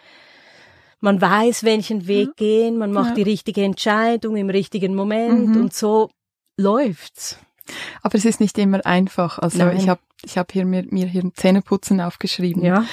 man 1.01 1.21
weiß, 1.21 1.65
welchen 1.65 2.07
Weg 2.07 2.37
gehen, 2.37 2.79
man 2.79 2.93
macht 2.93 3.11
ja. 3.11 3.15
die 3.17 3.23
richtige 3.31 3.65
Entscheidung 3.65 4.37
im 4.37 4.49
richtigen 4.49 4.95
Moment 4.95 5.57
und 5.57 5.75
so 5.75 6.11
läuft's. 6.57 7.39
Aber 8.03 8.17
es 8.17 8.25
ist 8.25 8.41
nicht 8.41 8.59
immer 8.59 8.85
einfach. 8.85 9.39
Also 9.39 9.59
Nein. 9.59 9.77
ich 9.77 9.89
habe 9.89 10.01
ich 10.25 10.39
hab 10.39 10.53
hier 10.53 10.65
mir, 10.65 10.85
mir 10.91 11.07
hier 11.07 11.33
Zähneputzen 11.35 12.01
aufgeschrieben. 12.01 12.63
Ja. 12.65 12.85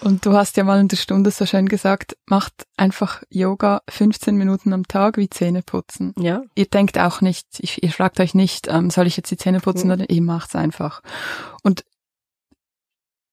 Und 0.00 0.26
du 0.26 0.32
hast 0.32 0.56
ja 0.56 0.64
mal 0.64 0.80
in 0.80 0.88
der 0.88 0.96
Stunde 0.96 1.30
so 1.30 1.46
schön 1.46 1.68
gesagt, 1.68 2.16
macht 2.26 2.66
einfach 2.76 3.22
Yoga 3.30 3.82
15 3.88 4.34
Minuten 4.34 4.72
am 4.72 4.88
Tag 4.88 5.16
wie 5.16 5.30
Zähne 5.30 5.62
putzen. 5.62 6.12
Ja. 6.18 6.42
Ihr 6.56 6.66
denkt 6.66 6.98
auch 6.98 7.20
nicht, 7.20 7.46
ich, 7.58 7.82
ihr 7.82 7.90
fragt 7.90 8.18
euch 8.18 8.34
nicht, 8.34 8.66
ähm, 8.68 8.90
soll 8.90 9.06
ich 9.06 9.16
jetzt 9.16 9.30
die 9.30 9.36
Zähne 9.36 9.60
putzen 9.60 9.86
mhm. 9.86 9.92
oder 9.92 10.10
ihr 10.10 10.22
macht's 10.22 10.56
einfach. 10.56 11.02
Und 11.62 11.84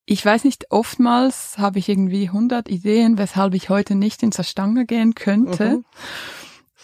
ich 0.05 0.23
weiß 0.23 0.43
nicht, 0.43 0.65
oftmals 0.69 1.58
habe 1.58 1.79
ich 1.79 1.89
irgendwie 1.89 2.27
100 2.27 2.69
Ideen, 2.69 3.17
weshalb 3.17 3.55
ich 3.55 3.69
heute 3.69 3.95
nicht 3.95 4.21
ins 4.21 4.47
Stange 4.47 4.86
gehen 4.86 5.15
könnte. 5.15 5.77
Mhm. 5.77 5.86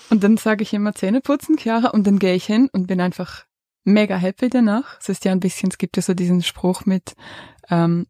Und 0.10 0.24
dann 0.24 0.38
sage 0.38 0.64
ich 0.64 0.74
immer 0.74 0.94
Zähne 0.94 1.22
putzen, 1.22 1.58
Chiara, 1.58 1.90
und 1.90 2.06
dann 2.06 2.20
gehe 2.20 2.36
ich 2.36 2.46
hin 2.46 2.70
und 2.72 2.88
bin 2.88 3.02
einfach 3.02 3.46
mega 3.84 4.16
happy 4.16 4.50
danach. 4.50 4.98
Es 5.00 5.10
ist 5.10 5.26
ja 5.26 5.32
ein 5.32 5.40
bisschen, 5.40 5.70
es 5.70 5.78
gibt 5.78 5.96
ja 5.98 6.04
so 6.04 6.14
diesen 6.14 6.44
Spruch 6.44 6.86
mit 6.86 7.16
ähm, 7.70 8.08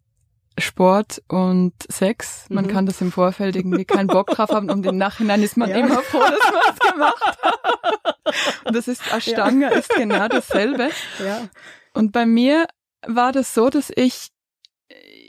Sport 0.58 1.22
und 1.28 1.74
Sex. 1.90 2.46
Man 2.50 2.66
mhm. 2.66 2.70
kann 2.70 2.86
das 2.86 3.02
im 3.02 3.12
Vorfeld 3.12 3.56
irgendwie 3.56 3.86
keinen 3.86 4.08
Bock 4.08 4.28
drauf 4.28 4.50
haben 4.50 4.70
und 4.70 4.86
im 4.86 4.98
Nachhinein 4.98 5.44
ist 5.44 5.58
man 5.58 5.70
ja. 5.70 5.78
immer 5.78 6.02
froh, 6.02 6.20
dass 6.20 6.54
man 6.54 6.74
es 6.74 6.92
gemacht 6.92 7.38
hat. 7.42 8.66
Und 8.66 8.76
das 8.76 8.88
ist, 8.88 9.02
Ashtanga 9.14 9.72
ja. 9.72 9.78
ist 9.78 9.90
genau 9.96 10.28
dasselbe. 10.28 10.90
Ja. 11.24 11.50
Und 11.94 12.12
bei 12.12 12.26
mir 12.26 12.68
war 13.06 13.32
das 13.32 13.54
so, 13.54 13.70
dass 13.70 13.92
ich, 13.96 14.30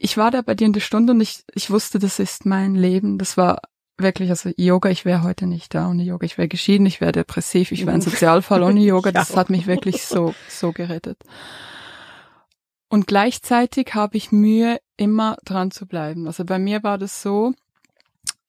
ich 0.00 0.16
war 0.16 0.30
da 0.30 0.42
bei 0.42 0.54
dir 0.54 0.66
in 0.66 0.72
der 0.72 0.80
Stunde 0.80 1.12
und 1.12 1.20
ich, 1.20 1.44
ich 1.54 1.70
wusste, 1.70 1.98
das 1.98 2.18
ist 2.18 2.46
mein 2.46 2.74
Leben. 2.74 3.18
Das 3.18 3.36
war 3.36 3.60
wirklich, 3.98 4.30
also 4.30 4.50
Yoga, 4.56 4.90
ich 4.90 5.04
wäre 5.04 5.22
heute 5.22 5.46
nicht 5.46 5.74
da 5.74 5.88
ohne 5.88 6.02
Yoga. 6.02 6.24
Ich 6.26 6.38
wäre 6.38 6.48
geschieden, 6.48 6.86
ich 6.86 7.00
wäre 7.00 7.12
depressiv, 7.12 7.72
ich 7.72 7.86
wäre 7.86 7.94
ein 7.94 8.02
Sozialfall 8.02 8.62
ohne 8.62 8.80
Yoga. 8.84 9.12
Das 9.12 9.36
hat 9.36 9.50
mich 9.50 9.66
wirklich 9.66 10.04
so, 10.04 10.34
so 10.48 10.72
gerettet. 10.72 11.18
Und 12.88 13.06
gleichzeitig 13.06 13.94
habe 13.94 14.16
ich 14.16 14.32
Mühe, 14.32 14.78
immer 14.96 15.36
dran 15.44 15.70
zu 15.70 15.86
bleiben. 15.86 16.26
Also 16.26 16.44
bei 16.44 16.58
mir 16.58 16.82
war 16.82 16.98
das 16.98 17.20
so, 17.20 17.52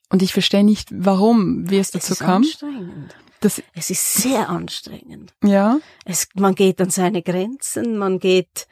und 0.10 0.21
ich 0.21 0.31
verstehe 0.31 0.63
nicht, 0.63 0.89
warum, 0.91 1.69
wie 1.69 1.79
es 1.79 1.91
dazu 1.91 2.13
es 2.13 2.21
ist 2.21 2.25
kam. 2.25 2.43
Anstrengend. 2.43 3.15
Das, 3.41 3.62
es 3.73 3.89
ist 3.89 4.13
sehr 4.13 4.49
anstrengend. 4.49 5.33
Ja. 5.43 5.79
Es, 6.05 6.27
man 6.36 6.55
geht 6.55 6.81
an 6.81 6.89
seine 6.89 7.21
Grenzen, 7.21 7.97
man 7.97 8.19
geht 8.19 8.67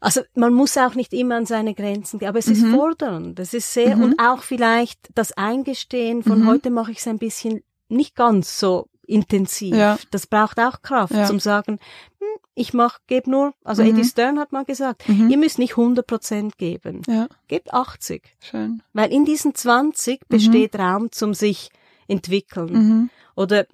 also 0.00 0.22
man 0.34 0.54
muss 0.54 0.76
auch 0.78 0.94
nicht 0.94 1.12
immer 1.12 1.36
an 1.36 1.46
seine 1.46 1.74
Grenzen 1.74 2.18
gehen, 2.18 2.28
aber 2.28 2.38
es 2.38 2.46
mhm. 2.46 2.52
ist 2.52 2.66
fordernd. 2.66 3.38
Das 3.38 3.54
ist 3.54 3.72
sehr 3.72 3.96
mhm. 3.96 4.02
und 4.04 4.18
auch 4.18 4.42
vielleicht 4.42 4.98
das 5.14 5.32
Eingestehen 5.32 6.22
von 6.22 6.40
mhm. 6.40 6.48
heute 6.48 6.70
mache 6.70 6.90
ich 6.90 6.98
es 6.98 7.06
ein 7.06 7.18
bisschen 7.18 7.62
nicht 7.88 8.16
ganz 8.16 8.58
so 8.58 8.88
intensiv. 9.02 9.74
Ja. 9.74 9.98
Das 10.10 10.26
braucht 10.26 10.58
auch 10.58 10.82
Kraft, 10.82 11.12
ja. 11.12 11.26
zum 11.26 11.40
sagen, 11.40 11.78
hm, 12.18 12.28
ich 12.54 12.72
mach, 12.72 12.98
gebe 13.08 13.30
nur, 13.30 13.52
also 13.62 13.82
mhm. 13.82 13.90
Eddie 13.90 14.04
Stern 14.04 14.38
hat 14.38 14.52
mal 14.52 14.64
gesagt, 14.64 15.06
mhm. 15.08 15.28
ihr 15.28 15.36
müsst 15.36 15.58
nicht 15.58 15.72
100 15.72 16.06
Prozent 16.06 16.56
geben. 16.56 17.02
Ja. 17.06 17.28
Gebt 17.48 17.74
80. 17.74 18.36
Schön. 18.40 18.82
Weil 18.92 19.12
in 19.12 19.24
diesen 19.24 19.54
20 19.54 20.28
besteht 20.28 20.74
mhm. 20.74 20.80
Raum 20.80 21.12
zum 21.12 21.34
sich 21.34 21.70
entwickeln. 22.08 23.10
Oder 23.36 23.66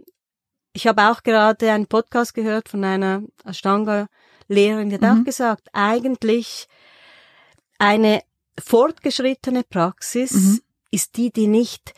ich 0.73 0.87
habe 0.87 1.11
auch 1.11 1.23
gerade 1.23 1.71
einen 1.71 1.87
Podcast 1.87 2.35
gehört 2.35 2.69
von 2.69 2.85
einer 2.85 3.23
Ashtanga 3.45 4.09
Lehrerin, 4.49 4.93
hat 4.93 5.03
mhm. 5.03 5.21
auch 5.21 5.25
gesagt, 5.25 5.69
eigentlich 5.73 6.69
eine 7.79 8.23
fortgeschrittene 8.59 9.65
Praxis 9.65 10.33
mhm. 10.33 10.61
ist 10.91 11.17
die, 11.17 11.31
die 11.31 11.47
nicht, 11.47 11.93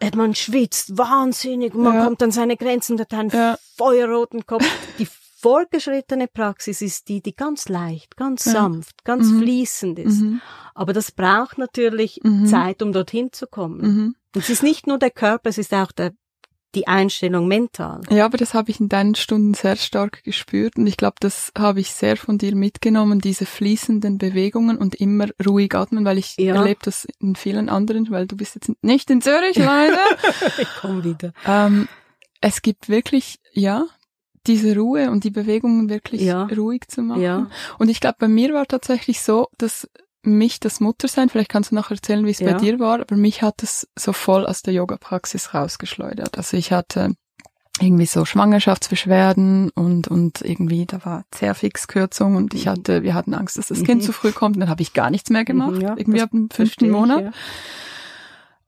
äh, 0.00 0.10
man 0.16 0.34
schwitzt 0.34 0.96
wahnsinnig, 0.98 1.74
man 1.74 1.94
ja. 1.94 2.04
kommt 2.04 2.22
an 2.22 2.32
seine 2.32 2.56
Grenzen, 2.56 2.98
hat 2.98 3.14
einen 3.14 3.30
ja. 3.30 3.58
feuerroten 3.76 4.46
Kopf. 4.46 4.64
Die 4.98 5.06
fortgeschrittene 5.44 6.26
Praxis 6.26 6.80
ist 6.80 7.08
die, 7.08 7.20
die 7.20 7.36
ganz 7.36 7.68
leicht, 7.68 8.16
ganz 8.16 8.46
ja. 8.46 8.52
sanft, 8.52 9.04
ganz 9.04 9.28
mhm. 9.28 9.42
fließend 9.42 9.98
ist. 9.98 10.22
Mhm. 10.22 10.40
Aber 10.74 10.92
das 10.92 11.12
braucht 11.12 11.58
natürlich 11.58 12.20
mhm. 12.22 12.46
Zeit, 12.46 12.82
um 12.82 12.92
dorthin 12.92 13.30
zu 13.30 13.46
kommen. 13.46 13.80
Mhm. 13.80 14.16
Und 14.34 14.42
es 14.42 14.48
ist 14.48 14.62
nicht 14.62 14.86
nur 14.86 14.98
der 14.98 15.10
Körper, 15.10 15.50
es 15.50 15.58
ist 15.58 15.74
auch 15.74 15.92
der 15.92 16.14
die 16.74 16.86
Einstellung 16.86 17.46
mental. 17.48 18.00
Ja, 18.10 18.24
aber 18.24 18.36
das 18.36 18.54
habe 18.54 18.70
ich 18.70 18.80
in 18.80 18.88
deinen 18.88 19.14
Stunden 19.14 19.54
sehr 19.54 19.76
stark 19.76 20.22
gespürt 20.24 20.76
und 20.76 20.86
ich 20.86 20.96
glaube, 20.96 21.16
das 21.20 21.52
habe 21.56 21.80
ich 21.80 21.92
sehr 21.92 22.16
von 22.16 22.38
dir 22.38 22.54
mitgenommen, 22.54 23.20
diese 23.20 23.46
fließenden 23.46 24.18
Bewegungen 24.18 24.76
und 24.78 24.94
immer 24.94 25.28
ruhig 25.44 25.74
atmen, 25.74 26.04
weil 26.04 26.18
ich 26.18 26.36
ja. 26.38 26.54
erlebe 26.54 26.80
das 26.82 27.06
in 27.20 27.36
vielen 27.36 27.68
anderen, 27.68 28.10
weil 28.10 28.26
du 28.26 28.36
bist 28.36 28.54
jetzt 28.54 28.70
nicht 28.82 29.10
in 29.10 29.20
Zürich 29.20 29.56
leider. 29.56 30.04
ich 30.58 30.68
komme 30.80 31.04
wieder. 31.04 31.32
Ähm, 31.46 31.88
es 32.40 32.62
gibt 32.62 32.88
wirklich, 32.88 33.38
ja, 33.52 33.86
diese 34.46 34.76
Ruhe 34.76 35.10
und 35.10 35.24
die 35.24 35.30
Bewegungen 35.30 35.88
wirklich 35.88 36.20
ja. 36.20 36.44
ruhig 36.44 36.88
zu 36.88 37.02
machen. 37.02 37.22
Ja. 37.22 37.50
Und 37.78 37.88
ich 37.88 38.00
glaube, 38.00 38.16
bei 38.18 38.28
mir 38.28 38.52
war 38.52 38.66
tatsächlich 38.66 39.22
so, 39.22 39.48
dass 39.56 39.88
mich 40.26 40.60
das 40.60 40.80
Muttersein, 40.80 41.28
vielleicht 41.28 41.50
kannst 41.50 41.70
du 41.70 41.74
noch 41.74 41.90
erzählen, 41.90 42.24
wie 42.26 42.30
es 42.30 42.40
ja. 42.40 42.52
bei 42.52 42.58
dir 42.58 42.78
war, 42.78 43.00
aber 43.00 43.16
mich 43.16 43.42
hat 43.42 43.62
es 43.62 43.88
so 43.98 44.12
voll 44.12 44.46
aus 44.46 44.62
der 44.62 44.74
Yoga-Praxis 44.74 45.54
rausgeschleudert. 45.54 46.36
Also 46.36 46.56
ich 46.56 46.72
hatte 46.72 47.14
irgendwie 47.80 48.06
so 48.06 48.24
Schwangerschaftsbeschwerden 48.24 49.70
und 49.70 50.06
und 50.06 50.42
irgendwie 50.42 50.86
da 50.86 51.04
war 51.04 51.24
Zerfixkürzung 51.32 52.36
und 52.36 52.54
ich 52.54 52.66
mhm. 52.66 52.70
hatte 52.70 53.02
wir 53.02 53.14
hatten 53.14 53.34
Angst, 53.34 53.58
dass 53.58 53.66
das 53.66 53.82
Kind 53.82 54.02
mhm. 54.02 54.06
zu 54.06 54.12
früh 54.12 54.30
kommt 54.30 54.56
und 54.56 54.60
dann 54.60 54.68
habe 54.68 54.82
ich 54.82 54.92
gar 54.92 55.10
nichts 55.10 55.30
mehr 55.30 55.42
mhm, 55.42 55.46
gemacht, 55.46 55.82
ja, 55.82 55.96
irgendwie 55.96 56.22
ab 56.22 56.30
dem 56.30 56.50
fünften 56.50 56.88
Monat. 56.90 57.18
Ich, 57.18 57.24
ja. 57.24 57.32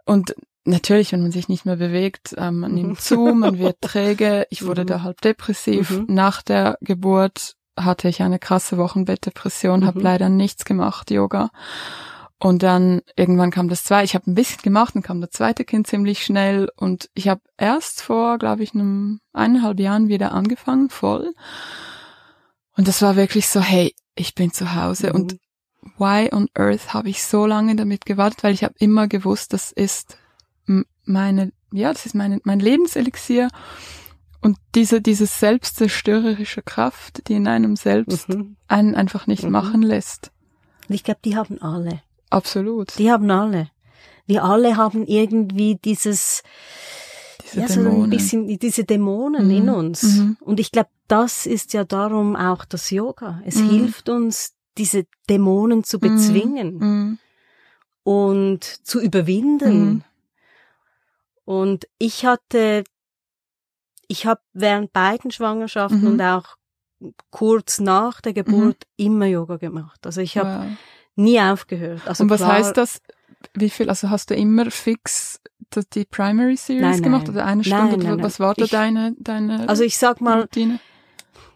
Und 0.06 0.34
natürlich, 0.64 1.12
wenn 1.12 1.22
man 1.22 1.32
sich 1.32 1.48
nicht 1.48 1.64
mehr 1.64 1.76
bewegt, 1.76 2.34
ähm, 2.36 2.60
man 2.60 2.74
nimmt 2.74 3.00
zu, 3.00 3.34
man 3.34 3.58
wird 3.58 3.80
träge. 3.80 4.46
Ich 4.50 4.66
wurde 4.66 4.84
da 4.84 5.02
halb 5.02 5.20
depressiv. 5.20 6.02
Nach 6.08 6.42
der 6.42 6.78
Geburt 6.80 7.54
hatte 7.76 8.08
ich 8.08 8.22
eine 8.22 8.38
krasse 8.38 8.78
Wochenbettdepression, 8.78 9.80
mhm. 9.80 9.86
habe 9.86 10.00
leider 10.00 10.28
nichts 10.28 10.64
gemacht, 10.64 11.10
Yoga. 11.10 11.50
Und 12.38 12.62
dann 12.62 13.00
irgendwann 13.16 13.50
kam 13.50 13.68
das 13.68 13.84
zweite, 13.84 14.04
ich 14.04 14.14
habe 14.14 14.30
ein 14.30 14.34
bisschen 14.34 14.60
gemacht, 14.62 14.94
dann 14.94 15.02
kam 15.02 15.20
das 15.20 15.30
zweite 15.30 15.64
Kind 15.64 15.86
ziemlich 15.86 16.22
schnell 16.22 16.70
und 16.76 17.08
ich 17.14 17.28
habe 17.28 17.40
erst 17.56 18.02
vor, 18.02 18.38
glaube 18.38 18.62
ich, 18.62 18.74
einem 18.74 19.20
eineinhalb 19.32 19.80
Jahren 19.80 20.08
wieder 20.08 20.32
angefangen, 20.32 20.90
voll. 20.90 21.32
Und 22.76 22.88
das 22.88 23.00
war 23.00 23.16
wirklich 23.16 23.48
so, 23.48 23.60
hey, 23.60 23.94
ich 24.14 24.34
bin 24.34 24.52
zu 24.52 24.74
Hause 24.74 25.08
mhm. 25.08 25.14
und 25.14 25.38
why 25.96 26.28
on 26.30 26.48
earth 26.54 26.92
habe 26.92 27.08
ich 27.08 27.24
so 27.24 27.46
lange 27.46 27.74
damit 27.74 28.04
gewartet, 28.04 28.44
weil 28.44 28.52
ich 28.52 28.64
habe 28.64 28.74
immer 28.78 29.08
gewusst, 29.08 29.54
das 29.54 29.72
ist 29.72 30.18
meine, 31.04 31.52
ja, 31.72 31.92
das 31.92 32.04
ist 32.04 32.14
meine, 32.14 32.40
mein 32.44 32.60
Lebenselixier 32.60 33.48
und 34.40 34.56
diese, 34.74 35.00
diese 35.00 35.26
selbstzerstörerische 35.26 36.62
Kraft, 36.62 37.28
die 37.28 37.34
in 37.34 37.48
einem 37.48 37.76
selbst 37.76 38.28
mhm. 38.28 38.56
einen 38.68 38.94
einfach 38.94 39.26
nicht 39.26 39.44
mhm. 39.44 39.50
machen 39.50 39.82
lässt. 39.82 40.30
Ich 40.88 41.04
glaube, 41.04 41.20
die 41.24 41.36
haben 41.36 41.60
alle. 41.60 42.02
Absolut. 42.30 42.98
Die 42.98 43.10
haben 43.10 43.30
alle. 43.30 43.70
Wir 44.26 44.44
alle 44.44 44.76
haben 44.76 45.06
irgendwie 45.06 45.76
dieses, 45.76 46.42
diese 47.44 47.60
ja, 47.60 47.66
Dämonen. 47.66 47.96
so 47.96 48.02
ein 48.02 48.10
bisschen 48.10 48.58
diese 48.58 48.84
Dämonen 48.84 49.46
mhm. 49.46 49.56
in 49.56 49.68
uns. 49.68 50.02
Mhm. 50.02 50.36
Und 50.40 50.60
ich 50.60 50.72
glaube, 50.72 50.90
das 51.08 51.46
ist 51.46 51.72
ja 51.72 51.84
darum 51.84 52.36
auch 52.36 52.64
das 52.64 52.90
Yoga. 52.90 53.40
Es 53.44 53.56
mhm. 53.56 53.70
hilft 53.70 54.08
uns, 54.08 54.54
diese 54.78 55.06
Dämonen 55.30 55.84
zu 55.84 55.96
mhm. 55.96 56.00
bezwingen 56.00 57.18
und 58.02 58.64
zu 58.64 59.00
überwinden 59.00 60.04
Und 61.44 61.88
ich 61.98 62.26
hatte, 62.26 62.84
ich 64.08 64.26
habe 64.26 64.40
während 64.52 64.92
beiden 64.92 65.30
Schwangerschaften 65.30 66.00
Mhm. 66.02 66.06
und 66.06 66.20
auch 66.22 66.56
kurz 67.30 67.78
nach 67.80 68.20
der 68.20 68.32
Geburt 68.32 68.84
immer 68.96 69.26
Yoga 69.26 69.56
gemacht. 69.56 70.04
Also 70.06 70.20
ich 70.20 70.38
habe 70.38 70.64
Wow. 70.70 70.76
nie 71.16 71.40
aufgehört. 71.40 72.06
Also 72.06 72.24
Und 72.24 72.30
was 72.30 72.40
klar, 72.40 72.52
heißt 72.54 72.76
das? 72.76 73.00
Wie 73.54 73.68
viel, 73.70 73.88
also 73.90 74.08
hast 74.10 74.30
du 74.30 74.34
immer 74.34 74.70
fix 74.70 75.40
die 75.94 76.04
Primary 76.06 76.56
Series 76.56 76.82
Nein, 76.82 77.02
gemacht 77.02 77.26
nein. 77.26 77.36
oder 77.36 77.44
eine 77.44 77.64
Stunde? 77.64 77.98
nein. 77.98 78.22
Was 78.22 78.40
war 78.40 78.54
da 78.54 78.64
Ich- 78.64 78.70
deine, 78.70 79.14
deine 79.18 79.68
Also 79.68 79.84
ich 79.84 79.98
sag 79.98 80.20
mal, 80.20 80.40
Routine? 80.42 80.78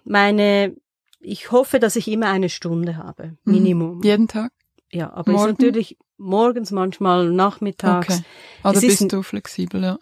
meine, 0.04 0.76
ich 1.20 1.50
hoffe, 1.52 1.78
dass 1.78 1.96
ich 1.96 2.08
immer 2.08 2.28
eine 2.28 2.48
Stunde 2.48 2.96
habe, 2.96 3.36
Mhm. 3.44 3.52
Minimum. 3.52 4.02
Jeden 4.02 4.28
Tag? 4.28 4.52
Ja, 4.92 5.12
aber 5.12 5.32
Morgen? 5.32 5.50
ist 5.52 5.58
natürlich 5.60 5.98
morgens, 6.18 6.70
manchmal 6.70 7.30
nachmittags. 7.30 8.08
Okay. 8.16 8.22
Oder 8.64 8.76
Es 8.78 8.82
ist 8.82 8.98
bist 9.00 9.12
du 9.12 9.22
flexibel, 9.22 9.82
ja. 9.82 9.98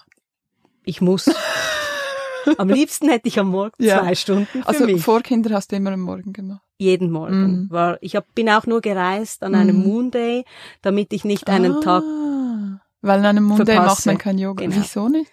Ich 0.84 1.01
muss. 1.01 1.26
am 2.57 2.68
liebsten 2.68 3.09
hätte 3.09 3.28
ich 3.28 3.38
am 3.38 3.51
Morgen 3.51 3.74
Ja. 3.82 4.01
zwei 4.01 4.14
Stunden 4.14 4.62
Also 4.64 4.86
mich. 4.86 5.03
vor 5.03 5.20
Kinder 5.22 5.55
hast 5.55 5.72
du 5.72 5.76
immer 5.76 5.92
am 5.92 6.01
Morgen 6.01 6.32
gemacht. 6.32 6.62
jeden 6.78 7.11
Morgen. 7.11 7.62
Mhm. 7.64 7.70
War, 7.70 7.99
ich 8.01 8.14
hab, 8.16 8.32
bin 8.34 8.49
auch 8.49 8.64
nur 8.66 8.80
gereist 8.80 9.42
an 9.42 9.55
einem 9.55 9.78
Mhm. 9.80 9.86
Moonday, 9.86 10.44
damit 10.82 11.12
ich 11.12 11.24
nicht 11.24 11.49
einen 11.49 11.72
ah, 11.76 11.80
Tag, 11.80 12.03
Weil 13.03 13.18
an 13.20 13.26
einem 13.26 13.44
Monday 13.44 13.74
verpasse. 13.74 13.88
macht 13.96 14.07
man 14.07 14.18
kein 14.18 14.38
Yoga. 14.38 14.64
Genau. 14.64 14.76
Wieso 14.76 15.09
nicht? 15.09 15.30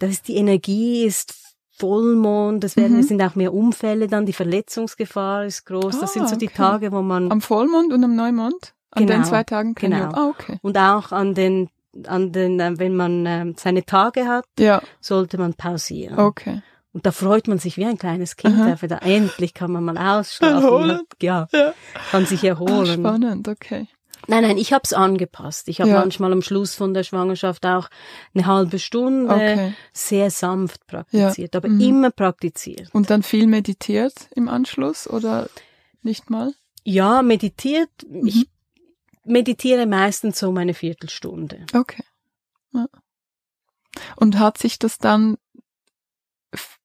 das 0.00 0.10
ist 0.10 0.28
die 0.28 0.36
Energie 0.36 1.04
ist 1.04 1.34
Vollmond, 1.72 2.62
es 2.64 2.76
werden, 2.76 2.94
Mhm. 2.94 3.00
es 3.00 3.08
sind 3.08 3.22
auch 3.22 3.34
mehr 3.34 3.54
Unfälle 3.54 4.08
dann, 4.08 4.26
die 4.26 4.32
Verletzungsgefahr 4.32 5.44
ist 5.46 5.64
groß. 5.64 5.98
das 6.00 6.10
Ah, 6.10 6.12
sind 6.12 6.28
so 6.28 6.36
die 6.36 6.46
okay. 6.48 6.56
Tage, 6.56 6.92
wo 6.92 7.02
man, 7.02 7.30
Am 7.32 7.40
Vollmond 7.40 7.92
und 7.92 8.02
am 8.04 8.14
Neumond? 8.16 8.74
An 8.90 9.06
den 9.06 9.16
Genau, 9.18 9.28
zwei 9.28 9.44
Tagen 9.44 9.74
kein 9.74 9.90
genau. 9.92 10.04
Yoga? 10.06 10.16
Ah, 10.20 10.28
okay. 10.28 10.58
und 10.62 10.76
auch 10.78 11.12
an 11.12 11.34
den, 11.34 11.68
an 12.06 12.32
den, 12.32 12.60
äh, 12.60 12.78
wenn 12.78 12.94
man 12.94 13.26
ähm, 13.26 13.54
seine 13.56 13.84
Tage 13.84 14.26
hat, 14.26 14.44
Ja, 14.58 14.82
sollte 15.00 15.38
man 15.38 15.54
pausieren. 15.54 16.18
okay. 16.18 16.62
Und 16.92 17.04
da 17.06 17.12
freut 17.12 17.46
man 17.48 17.58
sich 17.58 17.76
wie 17.76 17.84
ein 17.84 17.98
kleines 17.98 18.36
Kind, 18.36 18.58
einfach 18.60 18.88
da 18.88 18.98
endlich 18.98 19.52
kann 19.54 19.70
man 19.70 19.84
mal 19.84 19.98
ausschlafen. 19.98 20.90
Hat- 20.92 21.00
Ja, 21.22 21.46
Ja. 21.52 21.74
kann 22.10 22.26
sich 22.26 22.42
Ah, 22.44 22.48
erholen. 22.48 23.00
spannend, 23.00 23.46
okay. 23.48 23.86
Nein, 24.26 24.42
nein, 24.42 24.58
ich 24.58 24.72
habe 24.72 24.82
es 24.84 24.92
angepasst. 24.92 25.68
Ich 25.68 25.80
habe 25.80 25.90
Ja. 25.90 26.00
manchmal 26.00 26.32
am 26.32 26.42
Schluss 26.42 26.74
von 26.74 26.92
der 26.94 27.04
Schwangerschaft 27.04 27.64
auch 27.66 27.88
eine 28.34 28.46
halbe 28.46 28.78
Stunde 28.78 29.32
Okay. 29.32 29.74
sehr 29.92 30.30
sanft 30.30 30.86
praktiziert, 30.86 31.54
aber 31.54 31.68
Mhm. 31.68 31.80
immer 31.80 32.10
praktiziert. 32.10 32.88
Und 32.92 33.10
dann 33.10 33.22
viel 33.22 33.46
meditiert 33.46 34.14
im 34.34 34.48
Anschluss 34.48 35.08
oder 35.08 35.48
nicht 36.02 36.30
mal? 36.30 36.52
Ja, 36.84 37.22
meditiert. 37.22 37.90
Mhm. 38.08 38.26
Ich 38.26 38.48
meditiere 39.28 39.86
meistens 39.86 40.38
so 40.38 40.48
um 40.48 40.56
eine 40.56 40.74
Viertelstunde. 40.74 41.66
Okay. 41.74 42.02
Ja. 42.72 42.86
Und 44.16 44.38
hat 44.38 44.58
sich 44.58 44.78
das 44.78 44.98
dann 44.98 45.36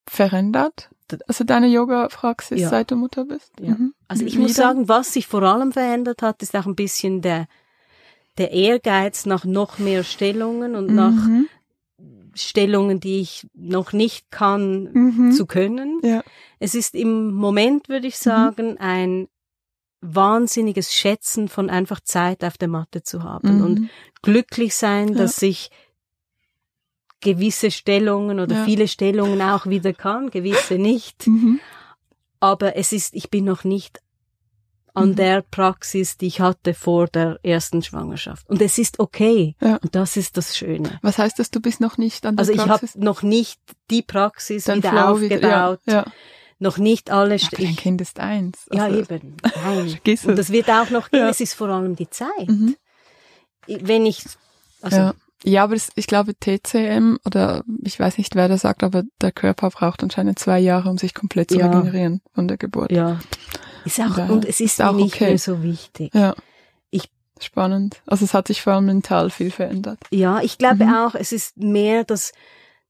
verändert? 0.08 0.90
Also 1.28 1.44
deine 1.44 1.68
Yoga-Praxis, 1.68 2.60
Ja. 2.62 2.70
seit 2.70 2.90
du 2.90 2.96
Mutter 2.96 3.26
bist? 3.26 3.52
Ja. 3.60 3.72
Mhm. 3.76 3.94
Also 4.08 4.26
ich 4.26 4.36
Wie 4.36 4.40
muss 4.42 4.54
sagen, 4.56 4.88
was 4.90 5.14
sich 5.14 5.28
vor 5.28 5.44
allem 5.44 5.72
verändert 5.72 6.22
hat, 6.22 6.42
ist 6.42 6.56
auch 6.56 6.66
ein 6.66 6.76
bisschen 6.76 7.22
der 7.22 7.48
der 8.40 8.50
Ehrgeiz 8.52 9.28
nach 9.28 9.46
noch 9.46 9.78
mehr 9.78 10.04
Stellungen 10.04 10.76
und 10.76 10.88
nach 10.88 11.12
Mhm. 11.12 11.48
Stellungen, 12.34 13.00
die 13.00 13.20
ich 13.22 13.46
noch 13.54 13.94
nicht 13.94 14.32
kann, 14.32 14.90
Mhm. 14.92 15.32
zu 15.34 15.46
können. 15.46 16.00
Ja. 16.02 16.24
Es 16.58 16.74
ist 16.74 16.96
im 16.96 17.32
Moment, 17.36 17.90
würde 17.90 18.08
ich 18.08 18.18
sagen, 18.18 18.80
ein 18.80 19.28
wahnsinniges 20.06 20.94
Schätzen 20.94 21.48
von 21.48 21.70
einfach 21.70 22.00
Zeit 22.02 22.44
auf 22.44 22.58
der 22.58 22.68
Matte 22.68 23.04
zu 23.04 23.24
haben 23.24 23.58
Mhm. 23.58 23.64
und 23.66 23.90
glücklich 24.22 24.76
sein, 24.76 25.10
Ja. 25.10 25.16
dass 25.16 25.42
ich 25.42 25.72
gewisse 27.22 27.72
Stellungen 27.72 28.40
oder 28.40 28.58
Ja. 28.58 28.66
viele 28.66 28.88
Stellungen 28.88 29.42
auch 29.42 29.66
wieder 29.66 29.94
kann, 29.94 30.30
gewisse 30.30 30.76
nicht. 30.76 31.26
Mhm. 31.28 31.60
Aber 32.40 32.76
es 32.76 32.92
ist, 32.92 33.14
ich 33.14 33.30
bin 33.30 33.46
noch 33.46 33.64
nicht 33.64 34.00
an 34.94 35.10
Mhm. 35.12 35.16
der 35.16 35.42
Praxis, 35.42 36.18
die 36.18 36.28
ich 36.28 36.42
hatte 36.42 36.74
vor 36.74 37.08
der 37.08 37.40
ersten 37.42 37.82
Schwangerschaft. 37.82 38.48
Und 38.50 38.62
es 38.62 38.78
ist 38.78 39.00
okay. 39.00 39.56
Ja. 39.62 39.78
Und 39.78 39.96
das 39.96 40.18
ist 40.18 40.36
das 40.38 40.56
Schöne. 40.58 41.00
Was 41.02 41.18
heißt 41.18 41.40
das, 41.40 41.50
du 41.50 41.62
bist 41.62 41.80
noch 41.80 41.98
nicht 41.98 42.26
an 42.26 42.36
der 42.36 42.42
Also 42.42 42.52
ich 42.52 42.60
habe 42.60 42.80
Praxis? 42.80 42.96
noch 42.96 43.24
nicht 43.24 43.60
die 43.90 44.02
Praxis 44.04 44.66
Dein 44.66 44.80
wieder 44.80 44.90
Flow 44.92 45.22
wieder- 45.22 45.36
aufgebaut, 45.38 45.80
Ja, 45.88 45.94
ja. 45.94 46.06
Noch 46.64 46.78
nicht 46.78 47.12
alle 47.12 47.36
Aber 47.36 47.58
dein 47.58 47.68
St- 47.74 47.78
Kind 47.78 48.02
ist 48.02 48.20
eins. 48.20 48.66
Ja, 48.72 48.86
Also, 48.86 49.00
eben. 49.00 49.38
Nein. 49.64 49.90
Vergiss 49.90 50.26
Und 50.26 50.32
es. 50.34 50.38
das 50.48 50.52
wird 50.52 50.70
auch 50.70 50.90
noch 50.90 51.12
gehen. 51.12 51.20
Ja. 51.20 51.30
Es 51.30 51.40
ist 51.40 51.54
vor 51.54 51.70
allem 51.70 51.96
die 51.96 52.10
Zeit. 52.10 52.48
Mhm. 52.48 52.76
Wenn 53.68 54.06
ich, 54.06 54.24
also, 54.82 54.98
ja. 54.98 55.14
ja, 55.44 55.64
aber 55.64 55.76
es, 55.76 55.90
ich 55.96 56.08
glaube 56.08 56.34
TCM 56.38 57.18
oder 57.26 57.64
ich 57.84 58.00
weiß 58.00 58.18
nicht, 58.18 58.36
wer 58.36 58.48
das 58.50 58.62
sagt, 58.62 58.84
aber 58.84 59.04
der 59.22 59.32
Körper 59.32 59.70
braucht 59.70 60.04
anscheinend 60.04 60.38
zwei 60.40 60.60
Jahre, 60.60 60.90
um 60.90 60.98
sich 60.98 61.14
komplett 61.14 61.52
zu 61.52 61.60
Ja. 61.60 61.68
regenerieren 61.70 62.22
von 62.34 62.48
der 62.48 62.58
Geburt. 62.58 62.92
ja. 62.92 63.20
Ist 63.86 64.00
auch, 64.00 64.18
Ja, 64.18 64.26
und 64.28 64.46
es 64.46 64.62
ist, 64.62 64.74
ist 64.74 64.82
auch 64.82 64.94
nicht 64.94 65.14
okay. 65.16 65.28
mehr 65.30 65.38
so 65.38 65.62
wichtig. 65.62 66.14
Ja. 66.16 66.34
Ich- 66.90 67.10
Spannend. 67.42 68.02
Also 68.08 68.24
es 68.24 68.34
hat 68.34 68.48
sich 68.48 68.62
vor 68.62 68.74
allem 68.74 68.86
mental 68.86 69.30
viel 69.30 69.52
verändert. 69.52 70.00
Ja, 70.10 70.40
ich 70.42 70.58
glaube 70.58 70.86
Mhm. 70.86 70.94
auch, 70.94 71.16
es 71.16 71.34
ist 71.34 71.58
mehr 71.58 72.06
das, 72.06 72.32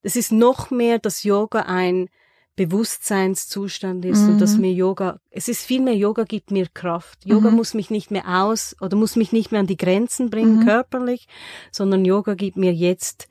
es 0.03 0.15
ist 0.15 0.31
noch 0.31 0.69
mehr, 0.69 0.99
dass 0.99 1.23
Yoga 1.23 1.61
ein 1.61 2.09
Bewusstseinszustand 2.55 4.05
ist 4.05 4.21
und 4.27 4.39
dass 4.39 4.55
Mhm. 4.55 4.61
mir 4.61 4.73
Yoga, 4.73 5.19
es 5.31 5.47
ist 5.47 5.65
viel 5.65 5.81
mehr 5.81 5.95
Yoga 5.95 6.23
gibt 6.23 6.51
mir 6.51 6.67
Kraft. 6.73 7.25
Yoga 7.25 7.49
Mhm. 7.49 7.55
muss 7.55 7.73
mich 7.73 7.89
nicht 7.89 8.11
mehr 8.11 8.27
aus 8.43 8.75
oder 8.81 8.95
muss 8.95 9.15
mich 9.15 9.31
nicht 9.31 9.51
mehr 9.51 9.59
an 9.61 9.67
die 9.67 9.77
Grenzen 9.77 10.29
bringen, 10.29 10.59
Mhm. 10.59 10.65
körperlich, 10.65 11.27
sondern 11.71 12.05
Yoga 12.05 12.35
gibt 12.35 12.57
mir 12.57 12.73
jetzt 12.73 13.27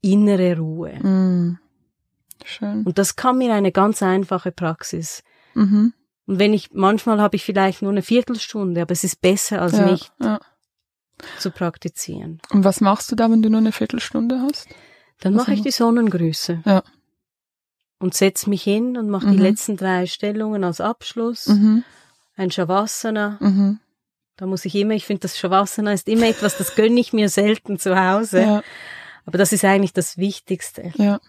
innere 0.00 0.56
Ruhe. 0.58 0.94
Mhm. 1.02 1.58
Schön. 2.44 2.82
Und 2.84 2.98
das 2.98 3.14
kann 3.16 3.38
mir 3.38 3.52
eine 3.54 3.72
ganz 3.72 4.02
einfache 4.02 4.50
Praxis. 4.52 5.22
Mhm. 5.54 5.92
Und 6.26 6.38
wenn 6.38 6.54
ich, 6.54 6.70
manchmal 6.72 7.20
habe 7.20 7.36
ich 7.36 7.44
vielleicht 7.44 7.82
nur 7.82 7.90
eine 7.92 8.02
Viertelstunde, 8.02 8.82
aber 8.82 8.92
es 8.92 9.04
ist 9.04 9.20
besser 9.20 9.60
als 9.62 9.72
ja, 9.72 9.90
nicht 9.90 10.12
ja. 10.20 10.40
zu 11.38 11.50
praktizieren. 11.50 12.40
Und 12.50 12.64
was 12.64 12.80
machst 12.80 13.12
du 13.12 13.16
da, 13.16 13.30
wenn 13.30 13.42
du 13.42 13.50
nur 13.50 13.60
eine 13.60 13.72
Viertelstunde 13.72 14.40
hast? 14.40 14.66
Dann 15.20 15.34
Was 15.34 15.42
mache 15.42 15.54
ich 15.54 15.62
die 15.62 15.70
Sonnengrüße. 15.70 16.62
Ja. 16.64 16.82
Und 18.02 18.14
setz 18.14 18.46
mich 18.48 18.62
hin 18.64 18.96
und 18.96 19.08
mache 19.08 19.28
die 19.30 19.36
Mhm. 19.36 19.42
letzten 19.42 19.76
drei 19.76 20.06
Stellungen 20.06 20.64
als 20.64 20.80
Abschluss. 20.80 21.46
Mhm. 21.46 21.84
Ein 22.36 22.50
Shavasana. 22.50 23.38
Mhm. 23.40 23.78
Da 24.36 24.46
muss 24.46 24.64
ich 24.64 24.74
immer, 24.74 24.94
ich 24.94 25.06
finde, 25.06 25.20
das 25.20 25.38
Shavasana 25.38 25.92
ist 25.92 26.08
immer 26.08 26.26
etwas, 26.26 26.56
das 26.58 26.74
gönne 26.74 26.98
ich 26.98 27.12
mir 27.12 27.28
selten 27.28 27.78
zu 27.78 27.96
Hause. 27.96 28.40
Ja, 28.42 28.62
Aber 29.24 29.38
das 29.38 29.52
ist 29.52 29.64
eigentlich 29.64 29.92
das 29.92 30.18
Wichtigste. 30.18 30.92
ja. 30.96 31.20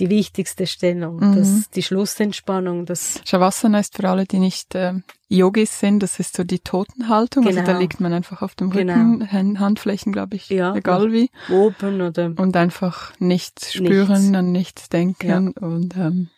Die 0.00 0.10
wichtigste 0.10 0.66
Stellung. 0.66 1.16
Mhm. 1.16 1.36
Das, 1.36 1.70
die 1.70 1.82
Schlussentspannung. 1.82 2.86
Das, 2.86 3.20
Shavasana 3.24 3.80
ist 3.80 3.96
für 3.96 4.08
alle, 4.08 4.24
die 4.24 4.38
nicht 4.38 4.74
äh, 4.74 4.94
Yogis 5.28 5.78
sind, 5.78 6.02
das 6.02 6.18
ist 6.18 6.34
so 6.36 6.42
die 6.42 6.58
Totenhaltung. 6.58 7.46
Also 7.46 7.60
da 7.60 7.66
Genau. 7.66 7.78
liegt 7.78 8.00
man 8.00 8.12
einfach 8.12 8.42
auf 8.42 8.54
dem 8.54 8.70
Genau. 8.70 8.94
Rücken, 8.94 9.30
Hand, 9.30 9.60
Handflächen, 9.60 10.12
glaube 10.12 10.36
ich, 10.36 10.48
Ja, 10.48 10.74
egal 10.74 11.12
wie. 11.12 11.30
oben 11.50 12.00
oder, 12.00 12.32
Und 12.36 12.56
einfach 12.56 13.12
nichts 13.20 13.74
spüren, 13.74 14.22
Nichts. 14.22 14.34
an 14.36 14.52
nichts 14.52 14.88
denken 14.88 15.50
und 15.52 15.96
ähm, 15.96 16.28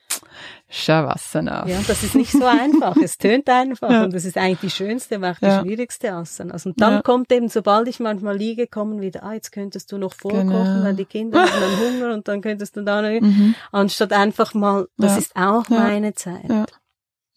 Shavasana. 0.68 1.66
ja, 1.68 1.80
das 1.86 2.02
ist 2.02 2.14
nicht 2.14 2.32
so 2.32 2.44
einfach. 2.46 2.96
Es 2.96 3.18
tönt 3.18 3.48
einfach. 3.50 3.90
Ja. 3.90 4.04
Und 4.04 4.14
das 4.14 4.24
ist 4.24 4.38
eigentlich 4.38 4.60
die 4.60 4.70
schönste, 4.70 5.16
aber 5.16 5.32
auch 5.32 5.38
die 5.38 5.44
Ja. 5.44 5.60
schwierigste 5.60 6.12
Asana. 6.12 6.56
Und 6.64 6.80
dann 6.80 6.94
Ja. 6.94 7.02
kommt 7.02 7.30
eben, 7.30 7.48
sobald 7.48 7.88
ich 7.88 8.00
manchmal 8.00 8.36
liege, 8.36 8.66
kommen 8.66 9.00
wieder, 9.02 9.22
ah, 9.22 9.34
jetzt 9.34 9.52
könntest 9.52 9.92
du 9.92 9.98
noch 9.98 10.14
vorkochen, 10.14 10.48
Genau. 10.48 10.84
weil 10.84 10.94
die 10.94 11.04
Kinder 11.04 11.42
haben 11.42 11.50
dann 11.60 11.78
Hunger 12.04 12.14
und 12.14 12.26
dann 12.28 12.40
könntest 12.40 12.76
du 12.76 12.82
da 12.82 13.02
noch, 13.02 13.20
Mhm. 13.20 13.54
anstatt 13.70 14.12
einfach 14.12 14.54
mal, 14.54 14.86
das 14.96 15.18
ist 15.18 15.36
auch 15.36 15.68
meine 15.68 16.14
Zeit. 16.14 16.48
Ja. 16.48 16.64